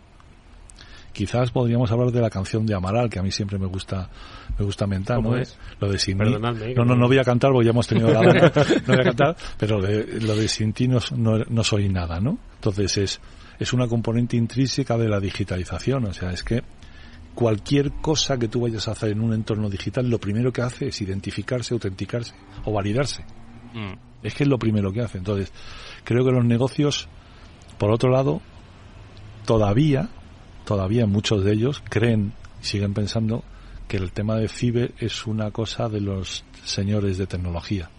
Quizás 1.12 1.52
podríamos 1.52 1.92
hablar 1.92 2.12
de 2.12 2.22
la 2.22 2.30
canción 2.30 2.66
de 2.66 2.76
Amaral, 2.76 3.10
que 3.10 3.20
a 3.20 3.24
mí 3.24 3.32
siempre 3.32 3.58
me 3.58 3.66
gusta 3.66 4.10
me 4.58 4.66
gusta 4.66 4.86
mentar, 4.86 5.22
¿no? 5.22 5.36
Es? 5.36 5.58
Lo 5.80 5.90
de 5.90 5.98
sin 5.98 6.18
mí. 6.18 6.30
No, 6.30 6.86
no, 6.86 6.96
no 6.96 7.08
voy 7.08 7.18
a 7.18 7.24
cantar 7.24 7.52
porque 7.52 7.66
ya 7.66 7.72
hemos 7.72 7.88
tenido 7.88 8.10
la 8.10 8.22
no 8.22 8.94
voy 8.94 9.00
a 9.00 9.04
cantar, 9.04 9.38
pero 9.58 9.80
lo 9.80 10.36
de 10.36 10.48
sin 10.48 10.74
ti 10.74 10.88
no, 10.88 11.00
no, 11.16 11.64
soy 11.64 11.90
nada, 11.90 12.20
¿no? 12.20 12.38
Entonces 12.56 12.98
es, 12.98 13.22
es 13.58 13.74
una 13.74 13.88
componente 13.88 14.38
intrínseca 14.38 14.98
de 14.98 15.10
la 15.10 15.20
digitalización, 15.20 16.06
o 16.06 16.14
sea, 16.14 16.32
es 16.32 16.44
que 16.44 16.62
cualquier 17.34 17.92
cosa 18.02 18.38
que 18.38 18.48
tú 18.48 18.62
vayas 18.62 18.88
a 18.88 18.92
hacer 18.92 19.12
en 19.12 19.22
un 19.22 19.34
entorno 19.34 19.70
digital, 19.70 20.10
lo 20.10 20.20
primero 20.20 20.52
que 20.52 20.62
hace 20.62 20.88
es 20.88 21.02
identificarse, 21.02 21.74
autenticarse 21.74 22.34
o 22.66 22.74
validarse. 22.74 23.24
Mm. 23.74 23.94
Es 24.24 24.34
que 24.36 24.44
es 24.44 24.50
lo 24.50 24.60
primero 24.60 24.92
que 24.92 25.02
hace. 25.02 25.18
Entonces, 25.18 25.52
creo 26.04 26.26
que 26.26 26.32
los 26.32 26.46
negocios, 26.46 27.08
por 27.78 27.92
otro 27.92 28.10
lado, 28.10 28.42
todavía, 29.46 30.10
todavía 30.66 31.06
muchos 31.06 31.44
de 31.44 31.54
ellos 31.54 31.82
creen, 31.90 32.34
siguen 32.62 32.94
pensando 32.94 33.44
que 33.88 33.98
el 33.98 34.12
tema 34.12 34.36
de 34.36 34.48
ciber 34.48 34.94
es 35.00 35.26
una 35.26 35.52
cosa 35.52 35.90
de 35.90 36.02
los 36.02 36.44
señores 36.64 37.18
de 37.18 37.28
tecnología. 37.28 37.90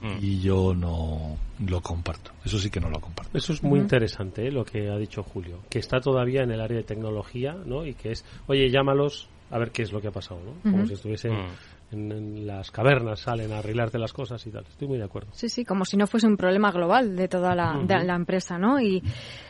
Mm. 0.00 0.18
Y 0.20 0.40
yo 0.40 0.74
no 0.74 1.36
lo 1.66 1.80
comparto. 1.80 2.32
Eso 2.44 2.58
sí 2.58 2.70
que 2.70 2.80
no 2.80 2.90
lo 2.90 3.00
comparto. 3.00 3.36
Eso 3.36 3.52
es 3.52 3.62
muy 3.62 3.78
interesante 3.78 4.46
¿eh? 4.46 4.50
lo 4.50 4.64
que 4.64 4.90
ha 4.90 4.96
dicho 4.96 5.22
Julio. 5.22 5.60
Que 5.70 5.78
está 5.78 6.00
todavía 6.00 6.42
en 6.42 6.50
el 6.50 6.60
área 6.60 6.76
de 6.76 6.84
tecnología, 6.84 7.54
¿no? 7.64 7.86
Y 7.86 7.94
que 7.94 8.12
es, 8.12 8.24
oye, 8.46 8.68
llámalos 8.70 9.28
a 9.50 9.58
ver 9.58 9.70
qué 9.70 9.82
es 9.82 9.92
lo 9.92 10.00
que 10.00 10.08
ha 10.08 10.12
pasado, 10.12 10.40
¿no? 10.44 10.70
Como 10.70 10.86
si 10.86 10.94
estuviesen 10.94 11.32
mm 11.32 11.75
en, 11.92 12.46
las 12.46 12.70
cavernas 12.70 13.20
salen 13.20 13.52
a 13.52 13.58
arreglarte 13.58 13.98
las 13.98 14.12
cosas 14.12 14.44
y 14.46 14.50
tal. 14.50 14.64
Estoy 14.66 14.88
muy 14.88 14.98
de 14.98 15.04
acuerdo. 15.04 15.30
Sí, 15.32 15.48
sí, 15.48 15.64
como 15.64 15.84
si 15.84 15.96
no 15.96 16.06
fuese 16.06 16.26
un 16.26 16.36
problema 16.36 16.70
global 16.70 17.16
de 17.16 17.28
toda 17.28 17.54
la, 17.54 17.78
de 17.82 18.04
la 18.04 18.14
empresa, 18.14 18.58
¿no? 18.58 18.80
Y, 18.80 19.02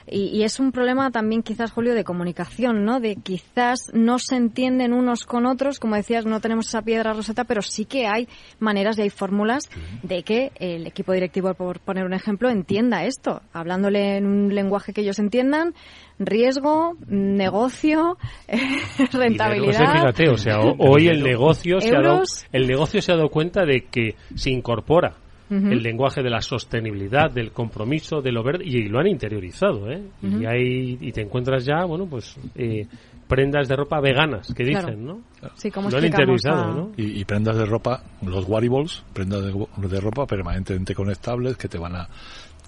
y, 0.06 0.42
es 0.42 0.60
un 0.60 0.70
problema 0.70 1.10
también 1.10 1.42
quizás, 1.42 1.72
Julio, 1.72 1.94
de 1.94 2.04
comunicación, 2.04 2.84
¿no? 2.84 3.00
De 3.00 3.16
quizás 3.16 3.90
no 3.92 4.18
se 4.18 4.36
entienden 4.36 4.92
unos 4.92 5.24
con 5.24 5.46
otros, 5.46 5.80
como 5.80 5.96
decías, 5.96 6.26
no 6.26 6.40
tenemos 6.40 6.68
esa 6.68 6.82
piedra 6.82 7.12
roseta, 7.12 7.44
pero 7.44 7.62
sí 7.62 7.84
que 7.84 8.06
hay 8.06 8.28
maneras 8.60 8.98
y 8.98 9.02
hay 9.02 9.10
fórmulas 9.10 9.68
de 10.02 10.22
que 10.22 10.52
el 10.56 10.86
equipo 10.86 11.12
directivo, 11.12 11.54
por 11.54 11.80
poner 11.80 12.04
un 12.04 12.14
ejemplo, 12.14 12.50
entienda 12.50 13.04
esto, 13.04 13.42
hablándole 13.52 14.16
en 14.16 14.26
un 14.26 14.54
lenguaje 14.54 14.92
que 14.92 15.00
ellos 15.00 15.18
entiendan, 15.18 15.74
riesgo, 16.18 16.96
negocio, 17.08 18.16
rentabilidad. 19.12 19.92
fíjate, 19.92 20.28
o 20.28 20.36
sea, 20.36 20.58
hoy 20.60 21.08
el 21.08 21.22
negocio, 21.22 21.80
se 21.80 21.94
ha 21.94 22.00
dado, 22.00 22.22
el 22.52 22.66
negocio 22.66 23.02
se 23.02 23.12
ha 23.12 23.16
dado 23.16 23.28
cuenta 23.28 23.64
de 23.64 23.86
que 23.90 24.14
se 24.34 24.50
incorpora 24.50 25.16
el 25.48 25.80
lenguaje 25.80 26.22
de 26.22 26.30
la 26.30 26.40
sostenibilidad, 26.40 27.30
del 27.30 27.52
compromiso, 27.52 28.20
de 28.20 28.32
lo 28.32 28.42
verde, 28.42 28.64
y 28.64 28.88
lo 28.88 28.98
han 28.98 29.06
interiorizado, 29.06 29.88
¿eh? 29.88 30.02
Y 30.20 30.44
hay, 30.44 30.98
y 31.00 31.12
te 31.12 31.22
encuentras 31.22 31.64
ya, 31.64 31.84
bueno, 31.84 32.06
pues 32.06 32.36
eh, 32.56 32.86
prendas 33.28 33.68
de 33.68 33.76
ropa 33.76 34.00
veganas, 34.00 34.52
que 34.52 34.64
dicen, 34.64 35.04
¿no? 35.04 35.20
Sí, 35.54 35.70
como 35.70 35.88
lo 35.88 35.98
han 35.98 36.04
interiorizado, 36.04 36.74
¿no? 36.74 36.92
Y, 36.96 37.24
prendas 37.24 37.56
de 37.56 37.64
ropa, 37.64 38.02
los 38.22 38.48
wearables, 38.48 39.04
prendas 39.12 39.42
de, 39.42 39.88
de 39.88 40.00
ropa 40.00 40.26
permanentemente 40.26 40.94
conectables 40.94 41.56
que 41.56 41.68
te 41.68 41.78
van 41.78 41.94
a 41.94 42.08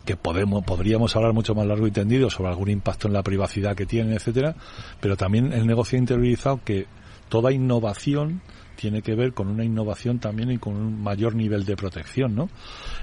que 0.05 0.17
podemos 0.17 0.65
podríamos 0.65 1.15
hablar 1.17 1.33
mucho 1.33 1.55
más 1.55 1.67
largo 1.67 1.87
y 1.87 1.91
tendido 1.91 2.31
sobre 2.31 2.51
algún 2.51 2.71
impacto 2.71 3.09
en 3.09 3.15
la 3.15 3.23
privacidad 3.23 3.77
que 3.77 3.87
tienen, 3.87 4.15
etcétera, 4.15 4.55
pero 5.01 5.17
también 5.17 5.53
el 5.53 5.67
negocio 5.67 5.99
interiorizado 5.99 6.61
que 6.65 6.87
toda 7.29 7.53
innovación 7.53 8.41
tiene 8.77 9.03
que 9.03 9.15
ver 9.15 9.35
con 9.35 9.49
una 9.49 9.65
innovación 9.65 10.19
también 10.19 10.53
y 10.53 10.59
con 10.59 10.77
un 10.77 11.03
mayor 11.03 11.35
nivel 11.35 11.65
de 11.65 11.77
protección, 11.77 12.35
¿no? 12.35 12.49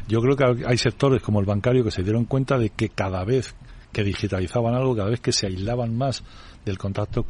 Yo 0.08 0.22
creo 0.22 0.38
que 0.38 0.66
hay 0.66 0.78
sectores 0.78 1.22
como 1.22 1.42
el 1.42 1.46
bancario 1.46 1.84
que 1.84 1.92
se 1.92 2.02
dieron 2.02 2.26
cuenta 2.26 2.58
de 2.58 2.70
que 2.70 2.90
cada 2.90 3.26
vez 3.26 3.56
que 3.92 4.04
digitalizaban 4.04 4.74
algo, 4.74 4.96
cada 4.96 5.10
vez 5.10 5.20
que 5.20 5.32
se 5.32 5.48
aislaban 5.48 5.96
más 5.96 6.24
del 6.66 6.78
contacto 6.78 7.26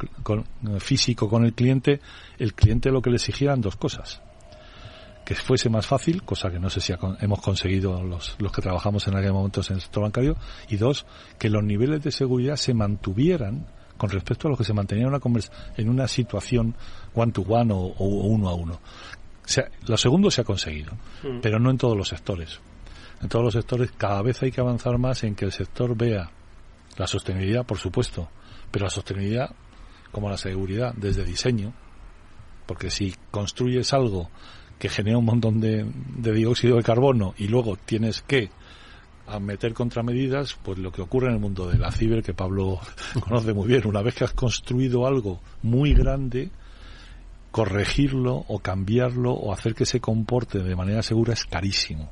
físico 0.78 1.28
con 1.28 1.44
el 1.44 1.52
cliente, 1.52 2.00
el 2.38 2.54
cliente 2.54 2.90
lo 2.90 3.02
que 3.02 3.10
le 3.10 3.16
exigían 3.16 3.60
dos 3.60 3.76
cosas 3.76 4.22
que 5.26 5.34
fuese 5.34 5.68
más 5.68 5.84
fácil, 5.84 6.22
cosa 6.22 6.52
que 6.52 6.60
no 6.60 6.70
sé 6.70 6.80
si 6.80 6.94
hemos 7.20 7.40
conseguido 7.42 8.00
los, 8.04 8.36
los 8.38 8.52
que 8.52 8.62
trabajamos 8.62 9.08
en 9.08 9.16
aquel 9.16 9.32
momento 9.32 9.60
en 9.68 9.74
el 9.74 9.80
sector 9.80 10.04
bancario, 10.04 10.36
y 10.68 10.76
dos, 10.76 11.04
que 11.36 11.50
los 11.50 11.64
niveles 11.64 12.00
de 12.04 12.12
seguridad 12.12 12.54
se 12.54 12.74
mantuvieran 12.74 13.66
con 13.96 14.08
respecto 14.08 14.46
a 14.46 14.52
lo 14.52 14.56
que 14.56 14.62
se 14.62 14.72
mantenía 14.72 15.08
una 15.08 15.18
en 15.76 15.88
una 15.88 16.06
situación 16.06 16.76
one 17.12 17.32
to 17.32 17.42
one 17.42 17.72
o, 17.74 18.04
uno 18.04 18.48
a 18.48 18.54
uno. 18.54 18.74
O 18.74 19.48
sea, 19.48 19.68
lo 19.88 19.96
segundo 19.96 20.30
se 20.30 20.42
ha 20.42 20.44
conseguido, 20.44 20.92
mm. 21.24 21.40
pero 21.42 21.58
no 21.58 21.70
en 21.70 21.78
todos 21.78 21.96
los 21.96 22.06
sectores. 22.06 22.60
En 23.20 23.28
todos 23.28 23.46
los 23.46 23.54
sectores 23.54 23.90
cada 23.98 24.22
vez 24.22 24.40
hay 24.44 24.52
que 24.52 24.60
avanzar 24.60 24.96
más 24.96 25.24
en 25.24 25.34
que 25.34 25.44
el 25.44 25.52
sector 25.52 25.96
vea 25.96 26.30
la 26.96 27.06
sostenibilidad, 27.08 27.66
por 27.66 27.78
supuesto, 27.78 28.28
pero 28.70 28.84
la 28.84 28.90
sostenibilidad 28.90 29.50
como 30.12 30.30
la 30.30 30.36
seguridad 30.36 30.94
desde 30.96 31.24
diseño, 31.24 31.72
porque 32.64 32.90
si 32.90 33.12
construyes 33.32 33.92
algo 33.92 34.30
que 34.78 34.88
genera 34.88 35.18
un 35.18 35.24
montón 35.24 35.60
de, 35.60 35.86
dióxido 36.16 36.76
de 36.76 36.82
carbono 36.82 37.34
y 37.38 37.48
luego 37.48 37.76
tienes 37.76 38.22
que 38.22 38.50
meter 39.40 39.74
contramedidas, 39.74 40.56
pues 40.62 40.78
lo 40.78 40.92
que 40.92 41.02
ocurre 41.02 41.28
en 41.28 41.34
el 41.34 41.40
mundo 41.40 41.68
de 41.68 41.78
la 41.78 41.90
ciber, 41.90 42.22
que 42.22 42.34
Pablo 42.34 42.78
conoce 43.20 43.52
muy 43.52 43.66
bien, 43.66 43.86
una 43.86 44.02
vez 44.02 44.14
que 44.14 44.24
has 44.24 44.32
construido 44.32 45.06
algo 45.06 45.40
muy 45.62 45.94
grande, 45.94 46.50
corregirlo 47.50 48.44
o 48.48 48.58
cambiarlo 48.60 49.32
o 49.32 49.52
hacer 49.52 49.74
que 49.74 49.86
se 49.86 50.00
comporte 50.00 50.60
de 50.60 50.76
manera 50.76 51.02
segura 51.02 51.32
es 51.32 51.44
carísimo. 51.44 52.10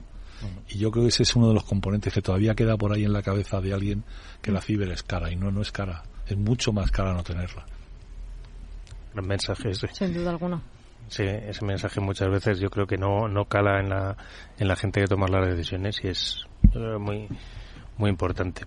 Y 0.69 0.79
yo 0.79 0.91
creo 0.91 1.05
que 1.05 1.09
ese 1.09 1.23
es 1.23 1.37
uno 1.37 1.49
de 1.49 1.55
los 1.55 1.65
componentes 1.65 2.13
que 2.13 2.21
todavía 2.21 2.55
queda 2.55 2.77
por 2.77 2.93
ahí 2.93 3.05
en 3.05 3.13
la 3.13 3.23
cabeza 3.23 3.61
de 3.61 3.73
alguien 3.73 4.05
que 4.43 4.53
la 4.53 4.61
ciber 4.61 4.91
es 4.91 5.03
cara. 5.03 5.33
Y 5.33 5.37
no, 5.37 5.51
no 5.51 5.63
es 5.63 5.73
cara. 5.73 6.03
Es 6.27 6.37
mucho 6.37 6.71
más 6.73 6.91
cara 6.91 7.15
no 7.15 7.23
tenerla. 7.23 7.65
Gran 9.15 9.27
mensaje 9.27 9.71
ese. 9.71 9.89
Sin 9.93 10.13
duda 10.13 10.31
alguna. 10.31 10.63
Ese, 11.09 11.49
ese 11.49 11.65
mensaje 11.65 12.01
muchas 12.01 12.29
veces 12.31 12.59
yo 12.59 12.71
creo 12.71 12.87
que 12.87 12.97
no, 12.97 13.29
no 13.29 13.47
cala 13.47 13.81
en 13.81 13.89
la, 13.89 14.17
en 14.59 14.69
la 14.69 14.77
gente 14.77 15.01
que 15.01 15.07
toma 15.07 15.29
las 15.29 15.49
decisiones 15.49 16.03
y 16.03 16.09
es 16.09 16.47
muy, 16.99 17.29
muy 17.97 18.11
importante. 18.11 18.63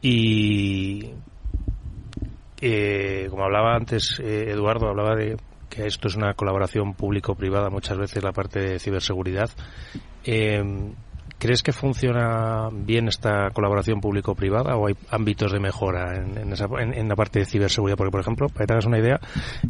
Y 0.00 1.10
eh, 2.60 3.26
como 3.30 3.44
hablaba 3.44 3.74
antes 3.74 4.20
eh, 4.20 4.50
Eduardo, 4.50 4.88
hablaba 4.88 5.14
de 5.14 5.36
que 5.68 5.86
esto 5.86 6.08
es 6.08 6.16
una 6.16 6.34
colaboración 6.34 6.94
público-privada, 6.94 7.70
muchas 7.70 7.98
veces 7.98 8.22
la 8.22 8.32
parte 8.32 8.60
de 8.60 8.78
ciberseguridad. 8.78 9.50
Eh, 10.24 10.62
¿Crees 11.38 11.62
que 11.62 11.72
funciona 11.72 12.68
bien 12.72 13.06
esta 13.06 13.50
colaboración 13.50 14.00
público-privada 14.00 14.76
o 14.76 14.88
hay 14.88 14.96
ámbitos 15.10 15.52
de 15.52 15.60
mejora 15.60 16.16
en, 16.16 16.52
esa, 16.52 16.66
en, 16.80 17.08
la 17.08 17.14
parte 17.14 17.38
de 17.38 17.44
ciberseguridad? 17.44 17.96
Porque, 17.96 18.10
por 18.10 18.20
ejemplo, 18.20 18.48
para 18.48 18.64
que 18.64 18.66
te 18.66 18.72
hagas 18.72 18.86
una 18.86 18.98
idea, 18.98 19.20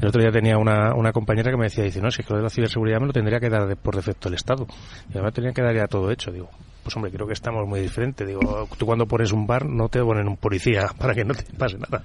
el 0.00 0.08
otro 0.08 0.22
día 0.22 0.30
tenía 0.30 0.56
una, 0.56 0.94
una 0.94 1.12
compañera 1.12 1.50
que 1.50 1.58
me 1.58 1.64
decía, 1.64 1.84
dice, 1.84 2.00
no, 2.00 2.10
si 2.10 2.22
es 2.22 2.26
que 2.26 2.32
lo 2.32 2.38
de 2.38 2.44
la 2.44 2.50
ciberseguridad 2.50 3.00
me 3.00 3.08
lo 3.08 3.12
tendría 3.12 3.38
que 3.38 3.50
dar 3.50 3.76
por 3.76 3.96
defecto 3.96 4.28
el 4.28 4.34
Estado. 4.34 4.66
Y 5.10 5.12
además 5.12 5.34
tendría 5.34 5.52
que 5.52 5.60
dar 5.60 5.74
ya 5.74 5.86
todo 5.86 6.10
hecho. 6.10 6.32
Digo, 6.32 6.48
pues 6.82 6.96
hombre, 6.96 7.12
creo 7.12 7.26
que 7.26 7.34
estamos 7.34 7.68
muy 7.68 7.80
diferentes. 7.80 8.26
Digo, 8.26 8.66
tú 8.78 8.86
cuando 8.86 9.06
pones 9.06 9.32
un 9.32 9.46
bar 9.46 9.66
no 9.66 9.90
te 9.90 10.00
ponen 10.00 10.26
un 10.26 10.38
policía 10.38 10.86
para 10.98 11.14
que 11.14 11.24
no 11.24 11.34
te 11.34 11.44
pase 11.52 11.76
nada. 11.76 12.02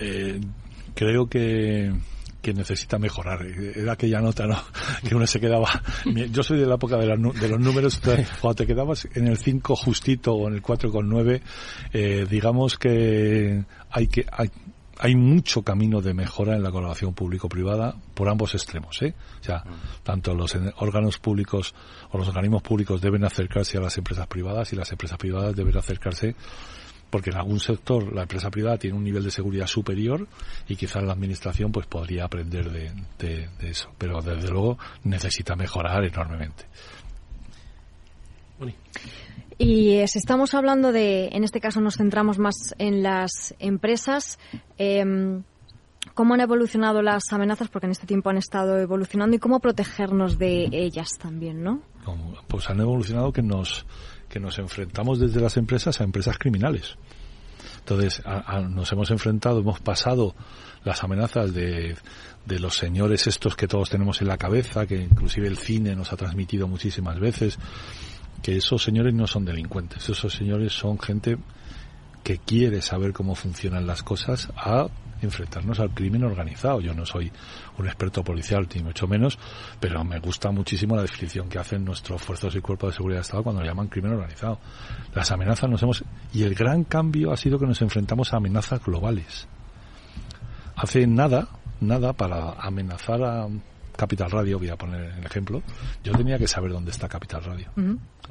Eh, 0.00 0.40
creo 0.96 1.28
que 1.28 1.92
que 2.46 2.54
necesita 2.54 2.96
mejorar. 2.96 3.44
Era 3.44 3.94
aquella 3.94 4.20
nota, 4.20 4.46
¿no? 4.46 4.56
Que 5.06 5.16
uno 5.16 5.26
se 5.26 5.40
quedaba. 5.40 5.68
Yo 6.30 6.44
soy 6.44 6.60
de 6.60 6.66
la 6.66 6.76
época 6.76 6.96
de, 6.96 7.08
los 7.08 7.60
números. 7.60 8.00
Cuando 8.40 8.54
te 8.54 8.66
quedabas 8.68 9.08
en 9.14 9.26
el 9.26 9.36
5 9.36 9.74
justito 9.74 10.32
o 10.32 10.46
en 10.46 10.54
el 10.54 10.62
4,9, 10.62 11.40
eh, 11.92 12.24
digamos 12.30 12.78
que 12.78 13.64
hay 13.90 14.06
que. 14.06 14.26
Hay, 14.30 14.52
hay 14.98 15.16
mucho 15.16 15.62
camino 15.62 16.00
de 16.00 16.14
mejora 16.14 16.54
en 16.54 16.62
la 16.62 16.70
colaboración 16.70 17.14
público-privada 17.14 17.96
por 18.14 18.28
ambos 18.28 18.54
extremos, 18.54 19.02
¿eh? 19.02 19.14
O 19.40 19.44
sea, 19.44 19.64
tanto 20.04 20.32
los 20.32 20.56
órganos 20.76 21.18
públicos 21.18 21.74
o 22.12 22.18
los 22.18 22.28
organismos 22.28 22.62
públicos 22.62 23.00
deben 23.00 23.24
acercarse 23.24 23.76
a 23.76 23.80
las 23.80 23.98
empresas 23.98 24.28
privadas 24.28 24.72
y 24.72 24.76
las 24.76 24.90
empresas 24.92 25.18
privadas 25.18 25.54
deben 25.56 25.76
acercarse 25.76 26.36
porque 27.10 27.30
en 27.30 27.36
algún 27.36 27.60
sector 27.60 28.12
la 28.12 28.22
empresa 28.22 28.50
privada 28.50 28.78
tiene 28.78 28.96
un 28.96 29.04
nivel 29.04 29.24
de 29.24 29.30
seguridad 29.30 29.66
superior 29.66 30.26
y 30.68 30.76
quizás 30.76 31.02
la 31.02 31.12
administración 31.12 31.72
pues 31.72 31.86
podría 31.86 32.24
aprender 32.24 32.70
de, 32.70 33.48
eso, 33.60 33.90
pero 33.98 34.20
desde 34.22 34.48
luego 34.50 34.78
necesita 35.04 35.56
mejorar 35.56 36.04
enormemente. 36.04 36.64
Y 39.58 40.02
si 40.06 40.18
estamos 40.18 40.54
hablando 40.54 40.92
de, 40.92 41.28
en 41.28 41.44
este 41.44 41.60
caso 41.60 41.80
nos 41.80 41.96
centramos 41.96 42.38
más 42.38 42.74
en 42.78 43.02
las 43.02 43.54
empresas, 43.58 44.38
em, 44.76 45.44
¿cómo 46.14 46.34
han 46.34 46.40
evolucionado 46.40 47.02
las 47.02 47.24
amenazas? 47.32 47.68
Porque 47.68 47.86
en 47.86 47.92
este 47.92 48.06
tiempo 48.06 48.30
han 48.30 48.36
estado 48.36 48.78
evolucionando 48.78 49.36
y 49.36 49.38
cómo 49.38 49.60
protegernos 49.60 50.38
de 50.38 50.68
ellas 50.72 51.10
también, 51.18 51.62
¿no? 51.62 51.82
Pues 52.46 52.68
han 52.70 52.80
evolucionado 52.80 53.32
que 53.32 53.42
nos 53.42 53.86
que 54.28 54.40
nos 54.40 54.58
enfrentamos 54.58 55.18
desde 55.18 55.40
las 55.40 55.56
empresas 55.56 56.00
a 56.00 56.04
empresas 56.04 56.38
criminales. 56.38 56.96
Entonces, 57.78 58.22
nos 58.70 58.90
hemos 58.92 59.10
enfrentado, 59.10 59.60
hemos 59.60 59.80
pasado 59.80 60.34
las 60.84 61.04
amenazas 61.04 61.54
de, 61.54 61.96
de 62.44 62.58
los 62.58 62.76
señores 62.76 63.26
estos 63.26 63.56
que 63.56 63.68
todos 63.68 63.90
tenemos 63.90 64.20
en 64.20 64.28
la 64.28 64.38
cabeza, 64.38 64.86
que 64.86 64.96
inclusive 64.96 65.46
el 65.46 65.56
cine 65.56 65.94
nos 65.94 66.12
ha 66.12 66.16
transmitido 66.16 66.66
muchísimas 66.68 67.18
veces, 67.20 67.58
que 68.42 68.56
esos 68.56 68.82
señores 68.82 69.14
no 69.14 69.26
son 69.26 69.44
delincuentes, 69.44 70.08
esos 70.08 70.32
señores 70.32 70.72
son 70.72 70.98
gente 70.98 71.38
que 72.26 72.38
quiere 72.38 72.82
saber 72.82 73.12
cómo 73.12 73.36
funcionan 73.36 73.86
las 73.86 74.02
cosas 74.02 74.48
a 74.56 74.88
enfrentarnos 75.22 75.78
al 75.78 75.90
crimen 75.90 76.24
organizado. 76.24 76.80
Yo 76.80 76.92
no 76.92 77.06
soy 77.06 77.30
un 77.78 77.86
experto 77.86 78.24
policial, 78.24 78.66
ni 78.74 78.82
mucho 78.82 79.06
menos, 79.06 79.38
pero 79.78 80.02
me 80.02 80.18
gusta 80.18 80.50
muchísimo 80.50 80.96
la 80.96 81.02
definición 81.02 81.48
que 81.48 81.60
hacen 81.60 81.84
nuestros 81.84 82.20
fuerzas 82.20 82.52
y 82.56 82.60
cuerpos 82.60 82.90
de 82.90 82.96
seguridad 82.96 83.18
de 83.18 83.22
Estado 83.22 83.44
cuando 83.44 83.62
lo 83.62 83.68
llaman 83.68 83.86
crimen 83.86 84.14
organizado. 84.14 84.58
Las 85.14 85.30
amenazas 85.30 85.70
nos 85.70 85.80
hemos... 85.84 86.04
Y 86.32 86.42
el 86.42 86.56
gran 86.56 86.82
cambio 86.82 87.30
ha 87.30 87.36
sido 87.36 87.60
que 87.60 87.66
nos 87.66 87.80
enfrentamos 87.80 88.34
a 88.34 88.38
amenazas 88.38 88.84
globales. 88.84 89.46
Hace 90.74 91.06
nada, 91.06 91.46
nada 91.80 92.12
para 92.12 92.54
amenazar 92.54 93.22
a 93.22 93.46
Capital 93.96 94.32
Radio, 94.32 94.58
voy 94.58 94.70
a 94.70 94.76
poner 94.76 95.14
el 95.16 95.24
ejemplo, 95.24 95.62
yo 96.02 96.12
tenía 96.12 96.38
que 96.38 96.48
saber 96.48 96.72
dónde 96.72 96.90
está 96.90 97.08
Capital 97.08 97.44
Radio. 97.44 97.70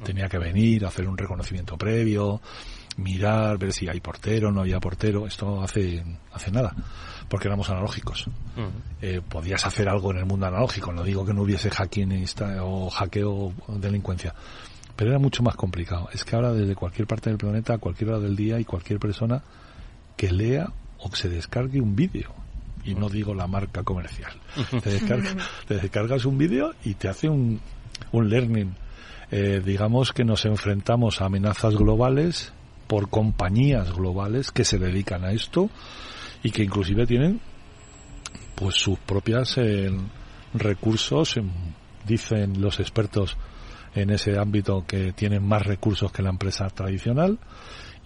Tenía 0.04 0.28
que 0.28 0.36
venir, 0.36 0.84
hacer 0.84 1.08
un 1.08 1.16
reconocimiento 1.16 1.78
previo, 1.78 2.42
mirar, 2.96 3.58
ver 3.58 3.72
si 3.72 3.88
hay 3.88 4.00
portero, 4.00 4.50
no 4.50 4.62
había 4.62 4.80
portero. 4.80 5.26
Esto 5.26 5.62
hace, 5.62 6.02
hace 6.32 6.50
nada, 6.50 6.74
porque 7.28 7.48
éramos 7.48 7.68
analógicos. 7.70 8.28
Eh, 9.00 9.20
podías 9.26 9.66
hacer 9.66 9.88
algo 9.88 10.12
en 10.12 10.18
el 10.18 10.26
mundo 10.26 10.46
analógico, 10.46 10.92
no 10.92 11.02
digo 11.02 11.24
que 11.24 11.34
no 11.34 11.42
hubiese 11.42 11.70
hacking 11.70 12.26
o 12.60 12.90
hackeo 12.90 13.32
o 13.32 13.78
delincuencia, 13.78 14.34
pero 14.94 15.10
era 15.10 15.18
mucho 15.18 15.42
más 15.42 15.56
complicado. 15.56 16.08
Es 16.12 16.24
que 16.24 16.36
ahora 16.36 16.52
desde 16.52 16.74
cualquier 16.74 17.06
parte 17.06 17.30
del 17.30 17.38
planeta, 17.38 17.74
a 17.74 17.78
cualquier 17.78 18.10
hora 18.10 18.20
del 18.20 18.36
día 18.36 18.58
y 18.58 18.64
cualquier 18.64 18.98
persona 18.98 19.42
que 20.16 20.32
lea 20.32 20.72
o 20.98 21.10
que 21.10 21.16
se 21.16 21.28
descargue 21.28 21.80
un 21.80 21.94
vídeo, 21.94 22.32
y 22.84 22.94
no 22.94 23.08
digo 23.08 23.34
la 23.34 23.46
marca 23.46 23.82
comercial, 23.82 24.32
te, 24.82 25.74
descargas 25.74 26.24
un 26.24 26.38
vídeo 26.38 26.72
y 26.84 26.94
te 26.94 27.08
hace 27.08 27.28
un, 27.28 27.60
un 28.12 28.30
learning. 28.30 28.74
Eh, 29.32 29.60
digamos 29.64 30.12
que 30.12 30.24
nos 30.24 30.44
enfrentamos 30.44 31.20
a 31.20 31.24
amenazas 31.24 31.74
globales 31.74 32.52
por 32.86 33.08
compañías 33.10 33.92
globales 33.92 34.50
que 34.50 34.64
se 34.64 34.78
dedican 34.78 35.24
a 35.24 35.32
esto 35.32 35.70
y 36.42 36.50
que 36.50 36.62
inclusive 36.62 37.06
tienen 37.06 37.40
pues 38.54 38.76
sus 38.76 38.98
propias 38.98 39.58
eh, 39.58 39.90
recursos 40.54 41.38
dicen 42.06 42.60
los 42.60 42.80
expertos 42.80 43.36
en 43.94 44.10
ese 44.10 44.38
ámbito 44.38 44.84
que 44.86 45.12
tienen 45.12 45.46
más 45.46 45.66
recursos 45.66 46.12
que 46.12 46.22
la 46.22 46.30
empresa 46.30 46.68
tradicional. 46.68 47.38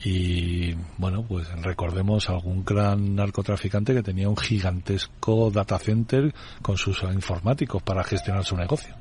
Y 0.03 0.75
bueno 0.97 1.25
pues 1.29 1.49
recordemos 1.63 2.31
algún 2.31 2.65
gran 2.65 3.15
narcotraficante 3.15 3.93
que 3.93 4.03
tenía 4.03 4.29
un 4.31 4.37
gigantesco 4.37 5.51
data 5.51 5.79
center 5.79 6.35
con 6.63 6.79
sus 6.79 7.03
informáticos 7.03 7.83
para 7.83 8.03
gestionar 8.03 8.45
su 8.45 8.57
negocio 8.57 8.95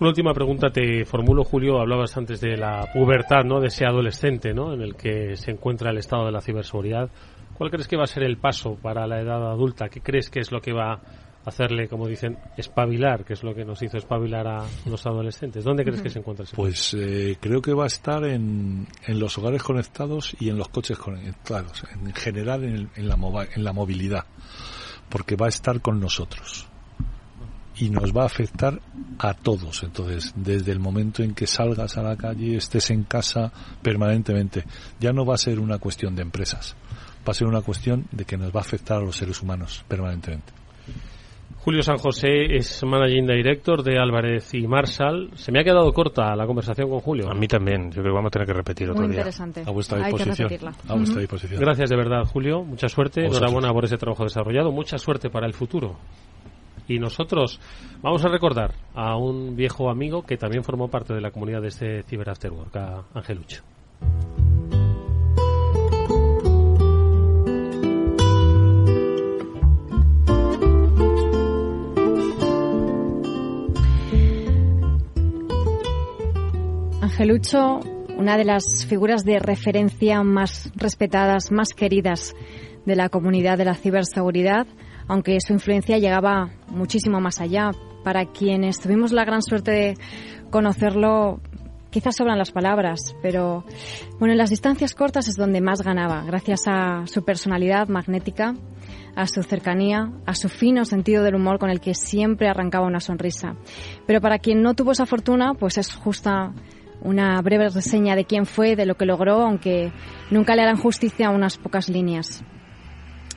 una 0.00 0.08
última 0.08 0.34
pregunta 0.34 0.70
te 0.70 1.04
formulo, 1.04 1.44
Julio. 1.44 1.80
Hablabas 1.80 2.16
antes 2.16 2.40
de 2.40 2.56
la 2.56 2.90
pubertad, 2.92 3.44
¿no? 3.44 3.60
De 3.60 3.68
ese 3.68 3.84
adolescente, 3.84 4.52
¿no? 4.52 4.72
En 4.72 4.82
el 4.82 4.96
que 4.96 5.36
se 5.36 5.52
encuentra 5.52 5.90
el 5.90 5.98
estado 5.98 6.26
de 6.26 6.32
la 6.32 6.40
ciberseguridad. 6.40 7.10
¿Cuál 7.56 7.70
crees 7.70 7.86
que 7.86 7.96
va 7.96 8.04
a 8.04 8.08
ser 8.08 8.24
el 8.24 8.36
paso 8.38 8.76
para 8.80 9.06
la 9.06 9.20
edad 9.20 9.50
adulta? 9.50 9.88
¿Qué 9.88 10.00
crees 10.00 10.28
que 10.28 10.40
es 10.40 10.50
lo 10.50 10.60
que 10.60 10.72
va 10.72 10.94
a 10.94 11.00
hacerle, 11.44 11.88
como 11.88 12.08
dicen, 12.08 12.36
espabilar, 12.56 13.24
que 13.24 13.34
es 13.34 13.44
lo 13.44 13.54
que 13.54 13.64
nos 13.64 13.80
hizo 13.82 13.96
espabilar 13.96 14.48
a 14.48 14.64
los 14.86 15.06
adolescentes? 15.06 15.62
¿Dónde 15.62 15.84
crees 15.84 16.02
que 16.02 16.10
se 16.10 16.18
encuentra 16.18 16.44
ese 16.44 16.56
Pues 16.56 16.94
eh, 16.94 17.36
creo 17.40 17.62
que 17.62 17.72
va 17.72 17.84
a 17.84 17.86
estar 17.86 18.24
en, 18.24 18.88
en, 19.06 19.20
los 19.20 19.38
hogares 19.38 19.62
conectados 19.62 20.34
y 20.40 20.48
en 20.48 20.58
los 20.58 20.68
coches 20.68 20.98
conectados, 20.98 21.84
en 21.92 22.12
general 22.14 22.64
en, 22.64 22.90
en, 22.96 23.08
la, 23.08 23.16
en 23.54 23.62
la 23.62 23.72
movilidad, 23.72 24.24
porque 25.08 25.36
va 25.36 25.46
a 25.46 25.50
estar 25.50 25.80
con 25.80 26.00
nosotros 26.00 26.68
y 27.76 27.90
nos 27.90 28.12
va 28.12 28.22
a 28.22 28.26
afectar 28.26 28.80
a 29.18 29.34
todos. 29.34 29.82
Entonces, 29.82 30.32
desde 30.36 30.72
el 30.72 30.80
momento 30.80 31.22
en 31.22 31.34
que 31.34 31.46
salgas 31.46 31.96
a 31.96 32.02
la 32.02 32.16
calle, 32.16 32.56
estés 32.56 32.90
en 32.90 33.04
casa 33.04 33.52
permanentemente, 33.82 34.64
ya 35.00 35.12
no 35.12 35.24
va 35.24 35.34
a 35.34 35.38
ser 35.38 35.60
una 35.60 35.78
cuestión 35.78 36.14
de 36.14 36.22
empresas, 36.22 36.76
va 37.26 37.30
a 37.30 37.34
ser 37.34 37.46
una 37.46 37.62
cuestión 37.62 38.06
de 38.12 38.24
que 38.24 38.36
nos 38.36 38.50
va 38.50 38.60
a 38.60 38.62
afectar 38.62 38.98
a 38.98 39.04
los 39.04 39.16
seres 39.16 39.42
humanos 39.42 39.84
permanentemente. 39.88 40.52
Julio 41.64 41.82
San 41.82 41.96
José 41.96 42.56
es 42.56 42.84
Managing 42.84 43.26
Director 43.26 43.82
de 43.82 43.98
Álvarez 43.98 44.52
y 44.52 44.66
Marshall. 44.66 45.30
Se 45.34 45.50
me 45.50 45.60
ha 45.60 45.64
quedado 45.64 45.90
corta 45.94 46.36
la 46.36 46.46
conversación 46.46 46.90
con 46.90 47.00
Julio. 47.00 47.30
A 47.30 47.34
mí 47.34 47.48
también. 47.48 47.86
Yo 47.90 48.02
creo 48.02 48.12
que 48.12 48.16
vamos 48.16 48.28
a 48.28 48.32
tener 48.32 48.46
que 48.46 48.52
repetir 48.52 48.90
otro 48.90 49.00
Muy 49.00 49.12
día. 49.12 49.20
interesante. 49.20 49.62
A 49.66 49.70
vuestra 49.70 49.96
disposición. 49.96 50.50
a 50.88 50.94
vuestra 50.94 51.20
disposición. 51.22 51.60
Gracias 51.62 51.88
de 51.88 51.96
verdad, 51.96 52.24
Julio. 52.26 52.62
Mucha 52.64 52.86
suerte. 52.86 53.24
Enhorabuena 53.24 53.72
por 53.72 53.86
ese 53.86 53.96
trabajo 53.96 54.24
desarrollado. 54.24 54.72
Mucha 54.72 54.98
suerte 54.98 55.30
para 55.30 55.46
el 55.46 55.54
futuro. 55.54 55.96
Y 56.86 56.98
nosotros 56.98 57.60
vamos 58.02 58.24
a 58.24 58.28
recordar 58.28 58.74
a 58.94 59.16
un 59.16 59.56
viejo 59.56 59.90
amigo 59.90 60.22
que 60.22 60.36
también 60.36 60.64
formó 60.64 60.88
parte 60.88 61.14
de 61.14 61.20
la 61.20 61.30
comunidad 61.30 61.62
de 61.62 61.68
este 61.68 62.02
Cyber 62.02 62.30
After 62.30 62.52
Work, 62.52 62.76
a 62.76 63.04
Angelucho. 63.14 63.62
Angelucho, 77.00 77.80
una 78.18 78.36
de 78.36 78.44
las 78.44 78.86
figuras 78.88 79.24
de 79.24 79.38
referencia 79.38 80.22
más 80.22 80.72
respetadas, 80.74 81.52
más 81.52 81.68
queridas 81.68 82.34
de 82.84 82.96
la 82.96 83.08
comunidad 83.08 83.56
de 83.56 83.64
la 83.64 83.74
ciberseguridad, 83.74 84.66
aunque 85.08 85.40
su 85.40 85.52
influencia 85.52 85.98
llegaba 85.98 86.50
muchísimo 86.68 87.20
más 87.20 87.40
allá. 87.40 87.70
Para 88.02 88.26
quienes 88.26 88.80
tuvimos 88.80 89.12
la 89.12 89.24
gran 89.24 89.42
suerte 89.42 89.70
de 89.70 89.94
conocerlo, 90.50 91.40
Quizás 91.94 92.16
sobran 92.16 92.38
las 92.38 92.50
palabras, 92.50 93.14
pero 93.22 93.64
bueno, 94.18 94.32
en 94.32 94.38
las 94.38 94.50
distancias 94.50 94.96
cortas 94.96 95.28
es 95.28 95.36
donde 95.36 95.60
más 95.60 95.80
ganaba, 95.80 96.24
gracias 96.24 96.62
a 96.66 97.06
su 97.06 97.24
personalidad 97.24 97.86
magnética, 97.86 98.56
a 99.14 99.28
su 99.28 99.44
cercanía, 99.44 100.10
a 100.26 100.34
su 100.34 100.48
fino 100.48 100.84
sentido 100.84 101.22
del 101.22 101.36
humor 101.36 101.60
con 101.60 101.70
el 101.70 101.78
que 101.78 101.94
siempre 101.94 102.48
arrancaba 102.48 102.88
una 102.88 102.98
sonrisa. 102.98 103.54
Pero 104.08 104.20
para 104.20 104.40
quien 104.40 104.60
no 104.60 104.74
tuvo 104.74 104.90
esa 104.90 105.06
fortuna, 105.06 105.54
pues 105.54 105.78
es 105.78 105.94
justa 105.94 106.52
una 107.00 107.40
breve 107.42 107.68
reseña 107.68 108.16
de 108.16 108.24
quién 108.24 108.44
fue, 108.44 108.74
de 108.74 108.86
lo 108.86 108.96
que 108.96 109.06
logró, 109.06 109.42
aunque 109.42 109.92
nunca 110.32 110.56
le 110.56 110.62
harán 110.62 110.78
justicia 110.78 111.28
a 111.28 111.30
unas 111.30 111.58
pocas 111.58 111.88
líneas. 111.88 112.44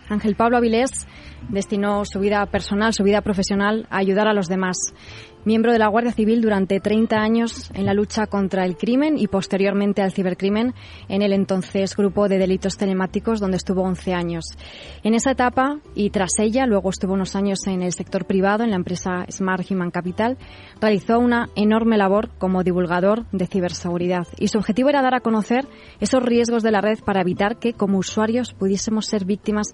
Ángel 0.10 0.36
Pablo 0.36 0.58
Avilés 0.58 1.08
destinó 1.50 2.04
su 2.06 2.20
vida 2.20 2.46
personal, 2.46 2.94
su 2.94 3.04
vida 3.04 3.22
profesional 3.22 3.88
a 3.90 3.98
ayudar 3.98 4.28
a 4.28 4.34
los 4.34 4.48
demás. 4.48 4.78
Miembro 5.48 5.72
de 5.72 5.80
la 5.80 5.88
Guardia 5.88 6.12
Civil 6.12 6.42
durante 6.42 6.82
30 6.82 7.16
años 7.16 7.72
en 7.74 7.86
la 7.86 7.94
lucha 7.94 8.28
contra 8.28 8.66
el 8.66 8.76
crimen 8.76 9.18
y 9.18 9.28
posteriormente 9.28 10.02
al 10.02 10.12
cibercrimen 10.12 10.74
en 11.08 11.22
el 11.22 11.32
entonces 11.32 11.96
Grupo 11.96 12.28
de 12.28 12.38
Delitos 12.38 12.76
Telemáticos 12.76 13.40
donde 13.40 13.56
estuvo 13.56 13.82
11 13.84 14.14
años. 14.14 14.44
En 15.04 15.14
esa 15.14 15.32
etapa 15.32 15.80
y 15.96 16.10
tras 16.10 16.32
ella, 16.40 16.66
luego 16.66 16.90
estuvo 16.90 17.14
unos 17.14 17.38
años 17.38 17.66
en 17.66 17.82
el 17.82 17.94
sector 17.94 18.26
privado 18.26 18.66
en 18.66 18.72
la 18.72 18.76
empresa 18.76 19.26
Smart 19.32 19.66
Human 19.72 19.90
Capital, 19.90 20.38
realizó 20.82 21.18
una 21.18 21.48
enorme 21.56 21.98
labor 21.98 22.28
como 22.38 22.66
divulgador 22.66 23.26
de 23.32 23.48
ciberseguridad 23.48 24.28
y 24.38 24.50
su 24.50 24.58
objetivo 24.58 24.90
era 24.90 25.02
dar 25.02 25.16
a 25.16 25.22
conocer 25.22 25.66
esos 26.02 26.22
riesgos 26.24 26.62
de 26.62 26.72
la 26.72 26.82
red 26.82 27.00
para 27.06 27.22
evitar 27.22 27.58
que 27.58 27.72
como 27.72 28.00
usuarios 28.00 28.54
pudiésemos 28.54 29.06
ser 29.06 29.24
víctimas 29.24 29.68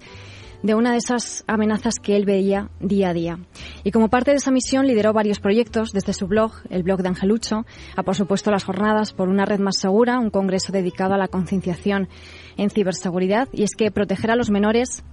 de 0.64 0.74
una 0.74 0.92
de 0.92 0.96
esas 0.96 1.44
amenazas 1.46 1.96
que 2.02 2.16
él 2.16 2.24
veía 2.24 2.70
día 2.80 3.10
a 3.10 3.12
día. 3.12 3.38
Y 3.84 3.90
como 3.90 4.08
parte 4.08 4.30
de 4.30 4.38
esa 4.38 4.50
misión 4.50 4.86
lideró 4.86 5.12
varios 5.12 5.38
proyectos 5.38 5.92
desde 5.92 6.14
su 6.14 6.26
blog, 6.26 6.52
el 6.70 6.82
blog 6.82 7.02
de 7.02 7.08
Angelucho, 7.08 7.66
a 7.94 8.02
por 8.02 8.16
supuesto 8.16 8.50
las 8.50 8.64
jornadas 8.64 9.12
por 9.12 9.28
una 9.28 9.44
red 9.44 9.60
más 9.60 9.76
segura, 9.76 10.18
un 10.18 10.30
congreso 10.30 10.72
dedicado 10.72 11.12
a 11.12 11.18
la 11.18 11.28
concienciación 11.28 12.08
en 12.56 12.70
ciberseguridad. 12.70 13.46
Y 13.52 13.64
es 13.64 13.74
que 13.76 13.90
proteger 13.90 14.30
a 14.30 14.36
los 14.36 14.48
menores 14.48 15.04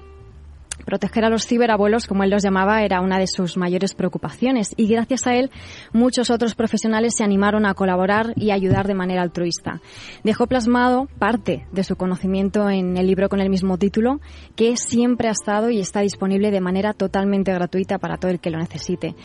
Proteger 0.85 1.25
a 1.25 1.29
los 1.29 1.45
ciberabuelos, 1.45 2.07
como 2.07 2.23
él 2.23 2.31
los 2.31 2.43
llamaba, 2.43 2.83
era 2.83 3.01
una 3.01 3.19
de 3.19 3.27
sus 3.27 3.55
mayores 3.55 3.93
preocupaciones 3.93 4.73
y 4.77 4.87
gracias 4.87 5.27
a 5.27 5.35
él 5.35 5.51
muchos 5.93 6.29
otros 6.29 6.55
profesionales 6.55 7.13
se 7.15 7.23
animaron 7.23 7.65
a 7.65 7.73
colaborar 7.73 8.33
y 8.35 8.51
ayudar 8.51 8.87
de 8.87 8.95
manera 8.95 9.21
altruista. 9.21 9.81
Dejó 10.23 10.47
plasmado 10.47 11.07
parte 11.19 11.67
de 11.71 11.83
su 11.83 11.95
conocimiento 11.95 12.69
en 12.69 12.97
el 12.97 13.07
libro 13.07 13.29
con 13.29 13.41
el 13.41 13.49
mismo 13.49 13.77
título, 13.77 14.19
que 14.55 14.75
siempre 14.75 15.27
ha 15.27 15.31
estado 15.31 15.69
y 15.69 15.79
está 15.79 16.01
disponible 16.01 16.51
de 16.51 16.61
manera 16.61 16.93
totalmente 16.93 17.53
gratuita 17.53 17.99
para 17.99 18.17
todo 18.17 18.31
el 18.31 18.39
que 18.39 18.49
lo 18.49 18.57
necesite. 18.57 19.15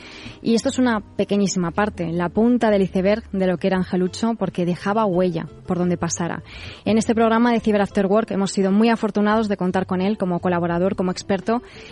Y 0.43 0.55
esto 0.55 0.69
es 0.69 0.79
una 0.79 1.01
pequeñísima 1.01 1.71
parte, 1.71 2.13
la 2.13 2.29
punta 2.29 2.71
del 2.71 2.83
iceberg 2.83 3.29
de 3.33 3.47
lo 3.47 3.57
que 3.57 3.69
era 3.69 3.79
Angelucho, 3.79 4.35
porque 4.39 4.67
dejaba 4.67 5.07
huella 5.07 5.49
por 5.67 5.79
donde 5.79 5.97
pasara. 5.97 6.43
En 6.85 6.99
este 6.99 7.15
programa 7.15 7.53
de 7.53 7.61
Cyber 7.61 7.83
After 7.83 8.07
Work 8.07 8.31
hemos 8.33 8.53
sido 8.53 8.73
muy 8.73 8.89
afortunados 8.89 9.49
de 9.49 9.57
contar 9.57 9.87
con 9.87 10.01
él 10.01 10.19
como 10.19 10.41
colaborador, 10.41 10.97
como 10.97 11.11
experto 11.11 11.46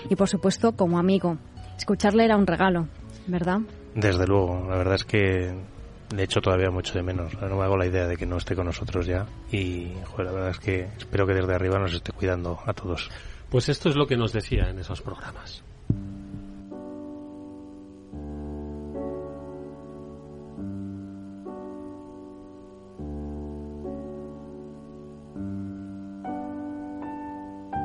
y 0.09 0.17
por 0.17 0.29
supuesto 0.29 0.73
como 0.73 0.99
amigo. 0.99 1.39
Escucharle 1.77 2.25
era 2.25 2.37
un 2.37 2.47
regalo, 2.47 2.89
¿verdad? 3.27 3.61
Desde 3.95 4.27
luego, 4.27 4.67
la 4.69 4.77
verdad 4.77 4.95
es 4.95 5.05
que 5.05 5.55
le 6.15 6.23
echo 6.23 6.41
todavía 6.41 6.71
mucho 6.71 6.95
de 6.95 7.03
menos. 7.03 7.33
No 7.41 7.57
me 7.57 7.65
hago 7.65 7.77
la 7.77 7.87
idea 7.87 8.07
de 8.07 8.17
que 8.17 8.27
no 8.27 8.37
esté 8.37 8.55
con 8.55 8.67
nosotros 8.67 9.07
ya 9.07 9.27
y 9.51 9.89
la 10.19 10.33
verdad 10.33 10.51
es 10.51 10.59
que 10.59 10.89
espero 10.97 11.27
que 11.27 11.35
desde 11.35 11.55
arriba 11.55 11.79
nos 11.79 11.95
esté 11.95 12.13
cuidando 12.13 12.59
a 12.65 12.73
todos. 12.73 13.11
Pues 13.51 13.69
esto 13.69 13.89
es 13.89 13.97
lo 13.97 14.07
que 14.07 14.17
nos 14.17 14.33
decía 14.33 14.69
en 14.69 14.79
esos 14.79 15.01
programas. 15.01 15.63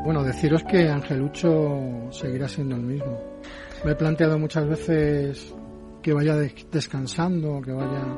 Bueno, 0.10 0.24
deciros 0.24 0.64
que 0.64 0.90
Angelucho 0.90 2.10
seguirá 2.10 2.48
siendo 2.48 2.76
el 2.76 2.82
mismo. 2.82 3.16
Me 3.86 3.92
he 3.92 3.96
planteado 3.96 4.40
muchas 4.40 4.68
veces 4.68 5.54
que 6.02 6.14
vaya 6.14 6.36
descansando, 6.36 7.62
que 7.62 7.72
vaya 7.72 8.18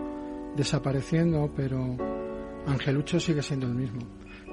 desapareciendo, 0.55 1.51
pero 1.53 1.97
Angelucho 2.65 3.19
sigue 3.19 3.41
siendo 3.41 3.67
el 3.67 3.73
mismo. 3.73 3.99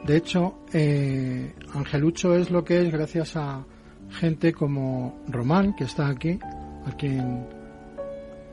De 0.04 0.16
hecho, 0.16 0.64
eh, 0.72 1.54
Angelucho 1.74 2.34
es 2.34 2.50
lo 2.50 2.64
que 2.64 2.82
es 2.82 2.90
gracias 2.90 3.36
a 3.36 3.64
gente 4.10 4.52
como 4.52 5.22
Román, 5.28 5.76
que 5.76 5.84
está 5.84 6.08
aquí, 6.08 6.40
a 6.86 6.90
quien 6.96 7.46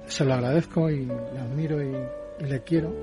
se 0.05 0.25
lo 0.25 0.36
agradezco 0.36 0.91
y 0.91 1.07
le 1.07 1.39
admiro 1.39 1.81
y, 1.81 1.91
le 2.45 2.61
quiero, 2.61 2.93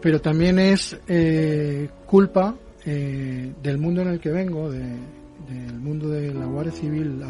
pero 0.00 0.22
también 0.22 0.58
es 0.58 0.98
eh, 1.06 1.90
culpa 2.06 2.54
eh, 2.86 3.52
del 3.62 3.78
mundo 3.78 4.02
en 4.02 4.08
el 4.08 4.20
que 4.20 4.30
vengo, 4.30 4.70
del 4.70 5.78
mundo 5.80 6.08
de 6.08 6.32
la 6.32 6.46
Guardia 6.46 6.72
Civil, 6.72 7.20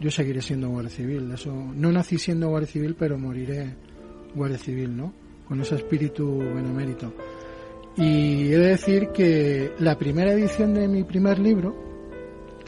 yo 0.00 0.10
seguiré 0.10 0.42
siendo 0.42 0.68
Guardia 0.68 0.90
Civil. 0.90 1.30
Eso, 1.32 1.52
no 1.52 1.90
nací 1.90 2.18
siendo 2.18 2.48
Guardia 2.48 2.70
Civil, 2.70 2.94
pero 2.98 3.18
moriré 3.18 3.74
Guardia 4.34 4.58
Civil, 4.58 4.96
¿no? 4.96 5.12
Con 5.48 5.60
ese 5.60 5.76
espíritu 5.76 6.38
benemérito. 6.38 7.12
Y 7.96 8.52
he 8.52 8.58
de 8.58 8.68
decir 8.68 9.08
que 9.14 9.72
la 9.78 9.96
primera 9.96 10.32
edición 10.32 10.74
de 10.74 10.88
mi 10.88 11.04
primer 11.04 11.38
libro, 11.38 11.74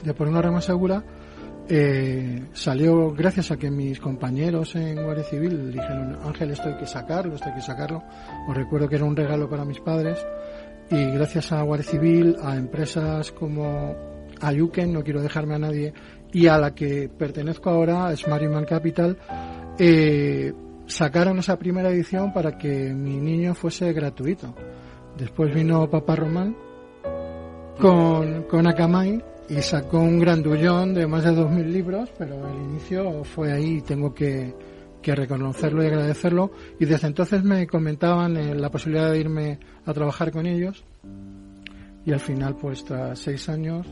de 0.02 0.14
Por 0.14 0.28
una 0.28 0.40
rama 0.40 0.60
segura, 0.60 1.04
eh, 1.68 2.44
salió 2.52 3.10
gracias 3.10 3.50
a 3.50 3.56
que 3.56 3.70
mis 3.70 3.98
compañeros 3.98 4.76
en 4.76 5.02
Guardia 5.02 5.24
Civil 5.24 5.72
dijeron, 5.72 6.16
Ángel, 6.24 6.52
esto 6.52 6.68
hay 6.68 6.76
que 6.76 6.86
sacarlo, 6.86 7.34
esto 7.34 7.48
hay 7.48 7.56
que 7.56 7.62
sacarlo. 7.62 8.04
Os 8.48 8.56
recuerdo 8.56 8.88
que 8.88 8.96
era 8.96 9.04
un 9.04 9.16
regalo 9.16 9.48
para 9.48 9.64
mis 9.64 9.80
padres 9.80 10.24
y 10.90 11.10
gracias 11.12 11.52
a 11.52 11.62
Guardia 11.62 11.90
Civil, 11.90 12.36
a 12.42 12.56
empresas 12.56 13.32
como 13.32 13.94
Ayuken, 14.40 14.92
no 14.92 15.02
quiero 15.02 15.22
dejarme 15.22 15.54
a 15.54 15.58
nadie, 15.58 15.92
y 16.32 16.46
a 16.46 16.58
la 16.58 16.74
que 16.74 17.08
pertenezco 17.08 17.70
ahora, 17.70 18.14
Smart 18.16 18.42
Human 18.42 18.64
Capital, 18.64 19.16
eh, 19.78 20.52
sacaron 20.86 21.38
esa 21.38 21.58
primera 21.58 21.90
edición 21.90 22.32
para 22.32 22.56
que 22.56 22.92
mi 22.94 23.18
niño 23.18 23.54
fuese 23.54 23.92
gratuito. 23.92 24.54
Después 25.16 25.54
vino 25.54 25.88
Papá 25.88 26.16
Román 26.16 26.56
con, 27.80 28.42
con 28.44 28.66
Akamai 28.66 29.22
y 29.48 29.62
sacó 29.62 29.98
un 29.98 30.18
grandullón 30.18 30.94
de 30.94 31.06
más 31.06 31.24
de 31.24 31.30
2.000 31.30 31.64
libros, 31.66 32.10
pero 32.18 32.34
el 32.48 32.62
inicio 32.70 33.24
fue 33.24 33.52
ahí 33.52 33.80
tengo 33.80 34.12
que, 34.12 34.54
que 35.06 35.14
reconocerlo 35.14 35.84
y 35.84 35.86
agradecerlo. 35.86 36.50
Y 36.80 36.84
desde 36.84 37.06
entonces 37.06 37.44
me 37.44 37.64
comentaban 37.68 38.36
eh, 38.36 38.56
la 38.56 38.72
posibilidad 38.72 39.12
de 39.12 39.20
irme 39.20 39.60
a 39.84 39.92
trabajar 39.94 40.32
con 40.32 40.46
ellos. 40.46 40.84
Y 42.04 42.12
al 42.12 42.18
final, 42.18 42.56
pues 42.56 42.84
tras 42.84 43.16
seis 43.16 43.48
años 43.48 43.86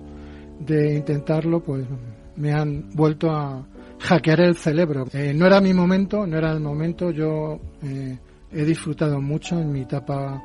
de 0.58 0.96
intentarlo, 0.96 1.62
pues 1.62 1.86
me 2.34 2.52
han 2.52 2.90
vuelto 2.94 3.30
a 3.30 3.64
hackear 4.00 4.40
el 4.40 4.56
cerebro. 4.56 5.04
Eh, 5.12 5.32
no 5.32 5.46
era 5.46 5.60
mi 5.60 5.72
momento, 5.72 6.26
no 6.26 6.36
era 6.36 6.50
el 6.50 6.58
momento. 6.58 7.12
Yo 7.12 7.60
eh, 7.84 8.18
he 8.50 8.64
disfrutado 8.64 9.20
mucho 9.20 9.56
en 9.60 9.70
mi 9.70 9.82
etapa 9.82 10.42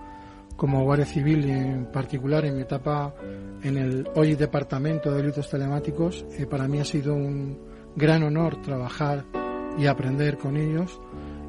como 0.55 0.83
Guardia 0.83 1.07
Civil 1.07 1.45
y 1.47 1.51
en 1.51 1.85
particular 1.91 2.45
en 2.45 2.57
mi 2.57 2.61
etapa 2.61 3.15
en 3.63 3.75
el 3.75 4.07
hoy 4.13 4.35
Departamento 4.35 5.09
de 5.09 5.17
Delitos 5.17 5.49
Telemáticos. 5.49 6.25
para 6.47 6.67
mí 6.67 6.79
ha 6.79 6.85
sido 6.85 7.15
un 7.15 7.57
gran 7.95 8.21
honor 8.21 8.61
trabajar 8.61 9.25
y 9.79 9.87
aprender 9.87 10.37
con 10.37 10.57
ellos. 10.57 10.99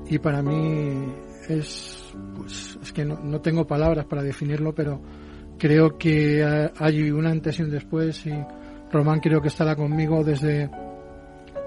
Y 0.09 0.19
para 0.19 0.43
mí 0.43 1.13
es, 1.49 2.15
pues, 2.37 2.79
es 2.83 2.93
que 2.93 3.05
no, 3.05 3.41
tengo 3.41 3.67
palabras 3.67 4.07
para 4.07 4.23
definirlo, 4.23 4.75
pero 4.75 5.01
creo 5.59 5.99
que 5.99 6.71
hay 6.79 7.11
un 7.11 7.27
antes 7.27 7.59
y 7.59 7.63
un 7.63 7.71
después 7.71 8.25
y 8.27 8.33
Román 8.91 9.21
creo 9.21 9.41
que 9.41 9.49
estará 9.49 9.77
conmigo 9.77 10.25
desde, 10.25 10.71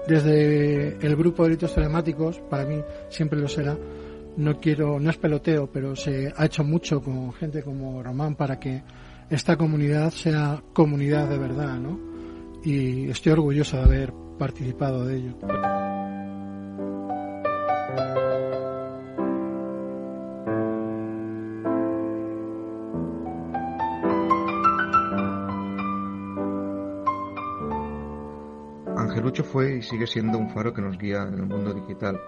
desde 0.08 0.96
el 1.06 1.16
grupo 1.16 1.42
de 1.42 1.50
delitos 1.50 1.74
telemáticos, 1.74 2.40
para 2.50 2.64
mí 2.64 2.82
siempre 3.08 3.40
lo 3.40 3.48
será. 3.48 3.76
No 4.36 4.58
quiero, 4.58 4.98
no 4.98 5.10
es 5.10 5.16
peloteo, 5.16 5.70
pero 5.70 5.94
se 5.94 6.32
ha 6.36 6.44
hecho 6.44 6.64
mucho 6.64 7.00
con 7.00 7.32
gente 7.34 7.62
como 7.62 8.02
Román 8.02 8.34
para 8.34 8.58
que 8.58 8.82
esta 9.30 9.56
comunidad 9.56 10.10
sea 10.10 10.62
comunidad 10.72 11.28
de 11.28 11.38
verdad, 11.38 11.78
¿no? 11.78 12.00
Y 12.64 13.08
estoy 13.10 13.32
orgulloso 13.32 13.76
de 13.76 13.82
haber 13.84 14.12
participado 14.38 15.04
de 15.04 15.16
ello. 15.16 15.93
Angelucho 29.24 29.44
fue 29.44 29.76
y 29.76 29.82
sigue 29.82 30.06
siendo 30.06 30.36
un 30.36 30.50
faro 30.50 30.74
que 30.74 30.82
nos 30.82 30.98
guía 30.98 31.22
en 31.22 31.32
el 31.32 31.46
mundo 31.46 31.72
digital. 31.72 32.20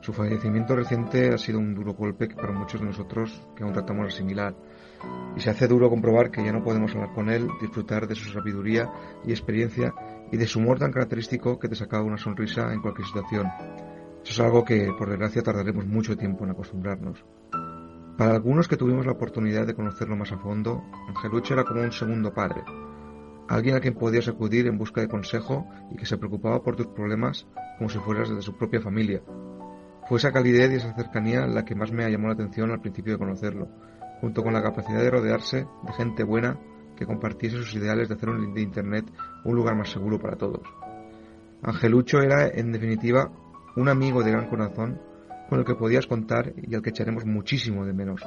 Su 0.00 0.12
fallecimiento 0.12 0.76
reciente 0.76 1.34
ha 1.34 1.38
sido 1.38 1.58
un 1.58 1.74
duro 1.74 1.92
golpe 1.92 2.28
para 2.28 2.52
muchos 2.52 2.80
de 2.80 2.86
nosotros 2.86 3.42
que 3.56 3.64
aún 3.64 3.72
tratamos 3.72 4.04
de 4.04 4.14
asimilar. 4.14 4.54
Y 5.36 5.40
se 5.40 5.50
hace 5.50 5.66
duro 5.66 5.90
comprobar 5.90 6.30
que 6.30 6.44
ya 6.44 6.52
no 6.52 6.62
podemos 6.62 6.94
hablar 6.94 7.12
con 7.14 7.30
él, 7.30 7.48
disfrutar 7.60 8.06
de 8.06 8.14
su 8.14 8.30
sabiduría 8.30 8.88
y 9.26 9.32
experiencia 9.32 9.92
y 10.30 10.36
de 10.36 10.46
su 10.46 10.60
humor 10.60 10.78
tan 10.78 10.92
característico 10.92 11.58
que 11.58 11.68
te 11.68 11.74
sacaba 11.74 12.04
una 12.04 12.16
sonrisa 12.16 12.72
en 12.72 12.80
cualquier 12.80 13.08
situación. 13.08 13.48
Eso 14.22 14.32
es 14.32 14.38
algo 14.38 14.64
que, 14.64 14.88
por 14.96 15.08
desgracia, 15.08 15.42
tardaremos 15.42 15.84
mucho 15.84 16.16
tiempo 16.16 16.44
en 16.44 16.50
acostumbrarnos. 16.50 17.24
Para 18.16 18.36
algunos 18.36 18.68
que 18.68 18.76
tuvimos 18.76 19.04
la 19.04 19.12
oportunidad 19.12 19.66
de 19.66 19.74
conocerlo 19.74 20.14
más 20.14 20.30
a 20.30 20.38
fondo, 20.38 20.80
Angelucho 21.08 21.54
era 21.54 21.64
como 21.64 21.80
un 21.80 21.90
segundo 21.90 22.32
padre, 22.32 22.62
alguien 23.50 23.74
a 23.74 23.80
quien 23.80 23.94
podías 23.94 24.28
acudir 24.28 24.68
en 24.68 24.78
busca 24.78 25.00
de 25.00 25.08
consejo 25.08 25.66
y 25.90 25.96
que 25.96 26.06
se 26.06 26.16
preocupaba 26.16 26.62
por 26.62 26.76
tus 26.76 26.86
problemas 26.86 27.48
como 27.78 27.90
si 27.90 27.98
fueras 27.98 28.30
de 28.30 28.42
su 28.42 28.56
propia 28.56 28.80
familia. 28.80 29.22
Fue 30.08 30.18
esa 30.18 30.30
calidez 30.30 30.70
y 30.70 30.76
esa 30.76 30.94
cercanía 30.94 31.46
la 31.48 31.64
que 31.64 31.74
más 31.74 31.90
me 31.90 32.08
llamó 32.08 32.28
la 32.28 32.34
atención 32.34 32.70
al 32.70 32.80
principio 32.80 33.14
de 33.14 33.18
conocerlo, 33.18 33.68
junto 34.20 34.44
con 34.44 34.52
la 34.52 34.62
capacidad 34.62 35.00
de 35.00 35.10
rodearse 35.10 35.66
de 35.82 35.92
gente 35.94 36.22
buena 36.22 36.60
que 36.96 37.06
compartiese 37.06 37.56
sus 37.56 37.74
ideales 37.74 38.08
de 38.08 38.14
hacer 38.14 38.28
un 38.28 38.54
de 38.54 38.62
Internet 38.62 39.10
un 39.44 39.56
lugar 39.56 39.74
más 39.74 39.90
seguro 39.90 40.20
para 40.20 40.36
todos. 40.36 40.62
Angelucho 41.62 42.20
era, 42.20 42.46
en 42.46 42.70
definitiva, 42.70 43.32
un 43.74 43.88
amigo 43.88 44.22
de 44.22 44.30
gran 44.30 44.48
corazón 44.48 45.00
con 45.48 45.58
el 45.58 45.64
que 45.64 45.74
podías 45.74 46.06
contar 46.06 46.52
y 46.56 46.72
al 46.76 46.82
que 46.82 46.90
echaremos 46.90 47.24
muchísimo 47.26 47.84
de 47.84 47.94
menos, 47.94 48.22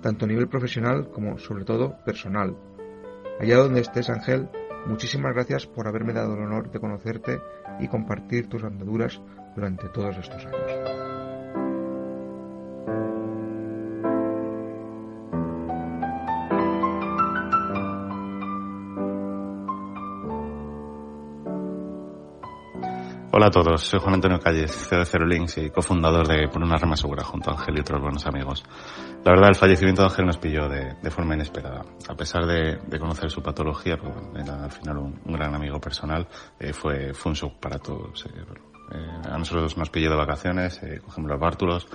tanto 0.00 0.24
a 0.24 0.28
nivel 0.28 0.48
profesional 0.48 1.10
como, 1.10 1.36
sobre 1.36 1.66
todo, 1.66 1.98
personal. 2.06 2.56
Allá 3.40 3.56
donde 3.56 3.80
estés, 3.80 4.08
Ángel, 4.10 4.48
muchísimas 4.86 5.34
gracias 5.34 5.66
por 5.66 5.88
haberme 5.88 6.12
dado 6.12 6.34
el 6.34 6.42
honor 6.42 6.70
de 6.70 6.78
conocerte 6.78 7.40
y 7.80 7.88
compartir 7.88 8.48
tus 8.48 8.62
andaduras 8.62 9.20
durante 9.56 9.88
todos 9.88 10.16
estos 10.16 10.46
años. 10.46 11.04
Hola 23.36 23.48
a 23.48 23.50
todos, 23.50 23.82
soy 23.82 23.98
Juan 23.98 24.14
Antonio 24.14 24.38
Calles, 24.38 24.70
CEO 24.88 25.04
de 25.04 25.44
y 25.56 25.70
cofundador 25.70 26.28
de 26.28 26.46
Por 26.46 26.62
una 26.62 26.76
rama 26.76 26.96
segura 26.96 27.24
junto 27.24 27.50
a 27.50 27.54
Ángel 27.54 27.76
y 27.76 27.80
otros 27.80 28.00
buenos 28.00 28.24
amigos. 28.26 28.62
La 29.24 29.30
verdad, 29.30 29.48
el 29.48 29.54
fallecimiento 29.54 30.02
de 30.02 30.08
Ángel 30.08 30.26
nos 30.26 30.36
pilló 30.36 30.68
de, 30.68 31.10
forma 31.10 31.34
inesperada. 31.34 31.82
A 32.08 32.14
pesar 32.14 32.44
de, 32.44 32.98
conocer 32.98 33.30
su 33.30 33.42
patología, 33.42 33.96
porque 33.96 34.20
era 34.38 34.64
al 34.64 34.70
final 34.70 34.98
un, 34.98 35.32
gran 35.32 35.54
amigo 35.54 35.80
personal, 35.80 36.28
eh, 36.60 36.74
fue, 36.74 37.14
fue 37.14 37.30
un 37.30 37.36
shock 37.36 37.58
para 37.58 37.78
todos. 37.78 38.26
Eh, 38.26 38.44
eh, 38.92 39.30
a 39.30 39.38
nosotros 39.38 39.78
nos 39.78 39.88
pilló 39.88 40.10
de 40.10 40.16
vacaciones, 40.16 40.78
cogimos 41.02 41.30
los 41.30 41.40
bártulos, 41.40 41.88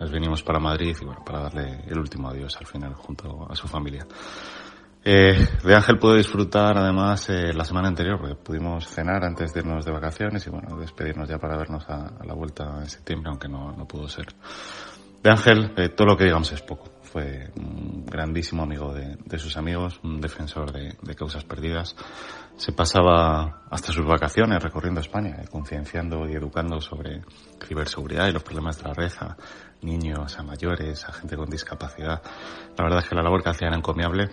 nos 0.00 0.10
vinimos 0.10 0.42
para 0.42 0.58
Madrid 0.58 0.96
y 1.00 1.04
bueno, 1.04 1.22
para 1.24 1.42
darle 1.42 1.84
el 1.86 1.98
último 1.98 2.28
adiós 2.28 2.56
al 2.58 2.66
final 2.66 2.94
junto 2.94 3.46
a 3.48 3.54
su 3.54 3.68
familia. 3.68 4.04
Eh, 5.04 5.34
de 5.64 5.74
Ángel 5.74 5.98
pude 5.98 6.18
disfrutar 6.18 6.78
además 6.78 7.28
eh, 7.28 7.52
la 7.52 7.64
semana 7.64 7.88
anterior 7.88 8.20
porque 8.20 8.36
pudimos 8.36 8.86
cenar 8.86 9.24
antes 9.24 9.52
de 9.52 9.58
irnos 9.58 9.84
de 9.84 9.90
vacaciones 9.90 10.46
y 10.46 10.50
bueno, 10.50 10.76
despedirnos 10.78 11.28
ya 11.28 11.38
para 11.38 11.56
vernos 11.56 11.84
a, 11.88 12.24
la 12.24 12.34
vuelta 12.34 12.78
en 12.78 12.86
septiembre, 12.88 13.28
aunque 13.30 13.48
no, 13.48 13.72
no 13.72 13.84
pudo 13.86 14.06
ser. 14.08 14.26
De 15.22 15.30
Ángel, 15.30 15.72
eh, 15.76 15.88
todo 15.90 16.08
lo 16.08 16.16
que 16.16 16.24
digamos 16.24 16.50
es 16.52 16.62
poco. 16.62 16.90
Fue 17.02 17.50
un 17.56 18.04
grandísimo 18.06 18.62
amigo 18.62 18.92
de, 18.92 19.38
sus 19.38 19.56
amigos, 19.56 20.00
un 20.02 20.20
defensor 20.20 20.72
de, 20.72 21.14
causas 21.14 21.44
perdidas. 21.44 21.94
Se 22.56 22.72
pasaba 22.72 23.62
hasta 23.70 23.92
sus 23.92 24.04
vacaciones 24.04 24.62
recorriendo 24.62 25.00
España, 25.00 25.36
eh, 25.40 25.48
concienciando 25.50 26.28
y 26.28 26.32
educando 26.32 26.80
sobre 26.80 27.22
ciberseguridad 27.64 28.28
y 28.28 28.32
los 28.32 28.42
problemas 28.42 28.78
de 28.78 28.88
la 28.88 28.94
red 28.94 29.12
niños, 29.82 30.38
a 30.38 30.42
mayores, 30.42 31.04
a 31.08 31.12
gente 31.12 31.36
con 31.36 31.48
discapacidad. 31.48 32.22
La 32.76 32.84
verdad 32.84 33.00
es 33.00 33.08
que 33.08 33.14
la 33.14 33.22
labor 33.22 33.42
que 33.42 33.50
hacía 33.50 33.68
era 33.68 33.76
encomiable 33.76 34.30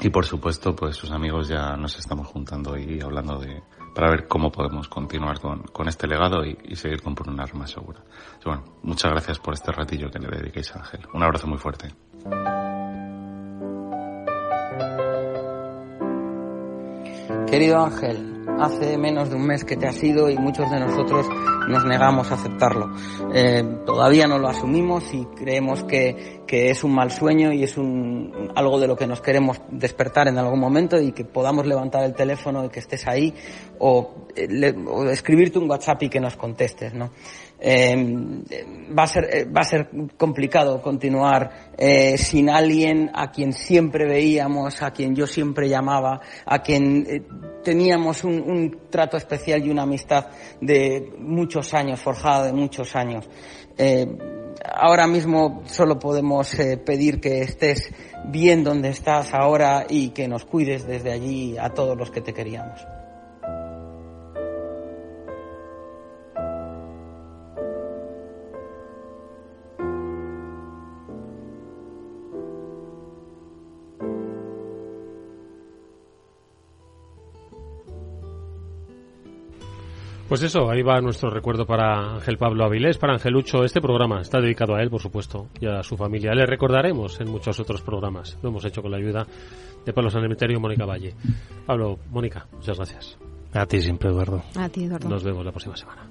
y 0.00 0.10
por 0.10 0.26
supuesto, 0.26 0.76
pues 0.76 0.96
sus 0.96 1.10
amigos 1.10 1.48
ya 1.48 1.76
nos 1.76 1.98
estamos 1.98 2.26
juntando 2.26 2.76
y 2.76 3.00
hablando 3.00 3.38
de 3.38 3.62
para 3.96 4.10
ver 4.10 4.28
cómo 4.28 4.52
podemos 4.52 4.88
continuar 4.88 5.40
con, 5.40 5.88
este 5.88 6.06
legado 6.06 6.44
y, 6.44 6.76
seguir 6.76 7.00
con 7.00 7.14
por 7.14 7.30
un 7.30 7.40
arma 7.40 7.66
segura. 7.66 8.00
bueno, 8.44 8.62
muchas 8.82 9.10
gracias 9.10 9.38
por 9.38 9.54
este 9.54 9.72
ratillo 9.72 10.10
que 10.10 10.18
le 10.18 10.28
dediquéis 10.28 10.76
a 10.76 10.80
Ángel. 10.80 11.00
Un 11.14 11.22
abrazo 11.22 11.46
muy 11.46 11.56
fuerte. 11.56 11.88
Querido 17.46 17.82
Ángel, 17.82 18.35
hace 18.60 18.96
menos 18.98 19.30
de 19.30 19.36
un 19.36 19.46
mes 19.46 19.64
que 19.64 19.76
te 19.76 19.86
has 19.86 20.02
ido 20.02 20.30
y 20.30 20.36
muchos 20.36 20.70
de 20.70 20.80
nosotros 20.80 21.26
nos 21.68 21.84
negamos 21.84 22.30
a 22.30 22.34
aceptarlo. 22.34 22.92
Eh, 23.34 23.62
todavía 23.84 24.26
no 24.26 24.38
lo 24.38 24.48
asumimos 24.48 25.12
y 25.12 25.24
creemos 25.36 25.84
que, 25.84 26.42
que, 26.46 26.70
es 26.70 26.84
un 26.84 26.94
mal 26.94 27.10
sueño 27.10 27.52
y 27.52 27.64
es 27.64 27.76
un, 27.76 28.50
algo 28.54 28.78
de 28.78 28.86
lo 28.86 28.96
que 28.96 29.06
nos 29.06 29.20
queremos 29.20 29.60
despertar 29.70 30.28
en 30.28 30.38
algún 30.38 30.60
momento 30.60 31.00
y 31.00 31.12
que 31.12 31.24
podamos 31.24 31.66
levantar 31.66 32.04
el 32.04 32.14
teléfono 32.14 32.64
y 32.64 32.68
que 32.68 32.80
estés 32.80 33.06
ahí 33.06 33.34
o, 33.78 34.28
eh, 34.34 34.74
o 34.86 35.04
escribirte 35.04 35.58
un 35.58 35.68
WhatsApp 35.68 36.04
y 36.04 36.08
que 36.08 36.20
nos 36.20 36.36
contestes, 36.36 36.94
¿no? 36.94 37.10
Eh, 37.58 37.96
va, 38.96 39.04
a 39.04 39.06
ser, 39.06 39.24
eh, 39.32 39.44
va 39.44 39.62
a 39.62 39.64
ser 39.64 39.88
complicado 40.16 40.82
continuar 40.82 41.72
eh, 41.76 42.18
sin 42.18 42.50
alguien 42.50 43.10
a 43.14 43.30
quien 43.30 43.52
siempre 43.52 44.06
veíamos, 44.06 44.82
a 44.82 44.90
quien 44.90 45.14
yo 45.14 45.26
siempre 45.26 45.68
llamaba, 45.68 46.20
a 46.44 46.58
quien 46.60 47.06
eh, 47.08 47.22
teníamos 47.64 48.24
un, 48.24 48.40
un, 48.40 48.78
trato 48.90 49.16
especial 49.16 49.64
y 49.64 49.70
una 49.70 49.82
amistad 49.82 50.26
de 50.60 51.12
muchos 51.18 51.72
años, 51.74 52.00
forjada 52.00 52.46
de 52.46 52.52
muchos 52.52 52.94
años. 52.94 53.28
Ahora 54.64 55.06
mismo 55.06 55.62
solo 55.66 55.98
podemos 55.98 56.56
pedir 56.84 57.20
que 57.20 57.42
estés 57.42 57.92
bien 58.24 58.64
donde 58.64 58.88
estás 58.88 59.34
ahora 59.34 59.86
y 59.88 60.10
que 60.10 60.28
nos 60.28 60.44
cuides 60.44 60.86
desde 60.86 61.12
allí 61.12 61.56
a 61.58 61.70
todos 61.70 61.96
los 61.96 62.10
que 62.10 62.20
te 62.20 62.32
queríamos. 62.32 62.95
Pues 80.28 80.42
eso, 80.42 80.68
ahí 80.68 80.82
va 80.82 81.00
nuestro 81.00 81.30
recuerdo 81.30 81.66
para 81.66 82.14
Ángel 82.14 82.36
Pablo 82.36 82.64
Avilés, 82.64 82.98
para 82.98 83.12
Angelucho. 83.12 83.62
Este 83.62 83.80
programa 83.80 84.20
está 84.20 84.40
dedicado 84.40 84.74
a 84.74 84.82
él, 84.82 84.90
por 84.90 85.00
supuesto, 85.00 85.48
y 85.60 85.66
a 85.66 85.84
su 85.84 85.96
familia. 85.96 86.34
Le 86.34 86.44
recordaremos 86.44 87.20
en 87.20 87.30
muchos 87.30 87.60
otros 87.60 87.80
programas. 87.82 88.36
Lo 88.42 88.48
hemos 88.48 88.64
hecho 88.64 88.82
con 88.82 88.90
la 88.90 88.96
ayuda 88.96 89.24
de 89.84 89.92
Pablo 89.92 90.10
San 90.10 90.24
y 90.24 90.56
Mónica 90.56 90.84
Valle. 90.84 91.14
Pablo, 91.64 92.00
Mónica, 92.10 92.48
muchas 92.52 92.76
gracias. 92.76 93.16
A 93.54 93.66
ti 93.66 93.80
siempre, 93.80 94.10
Eduardo. 94.10 94.42
A 94.56 94.68
ti, 94.68 94.84
Eduardo. 94.84 95.08
Nos 95.08 95.22
vemos 95.22 95.44
la 95.44 95.52
próxima 95.52 95.76
semana. 95.76 96.10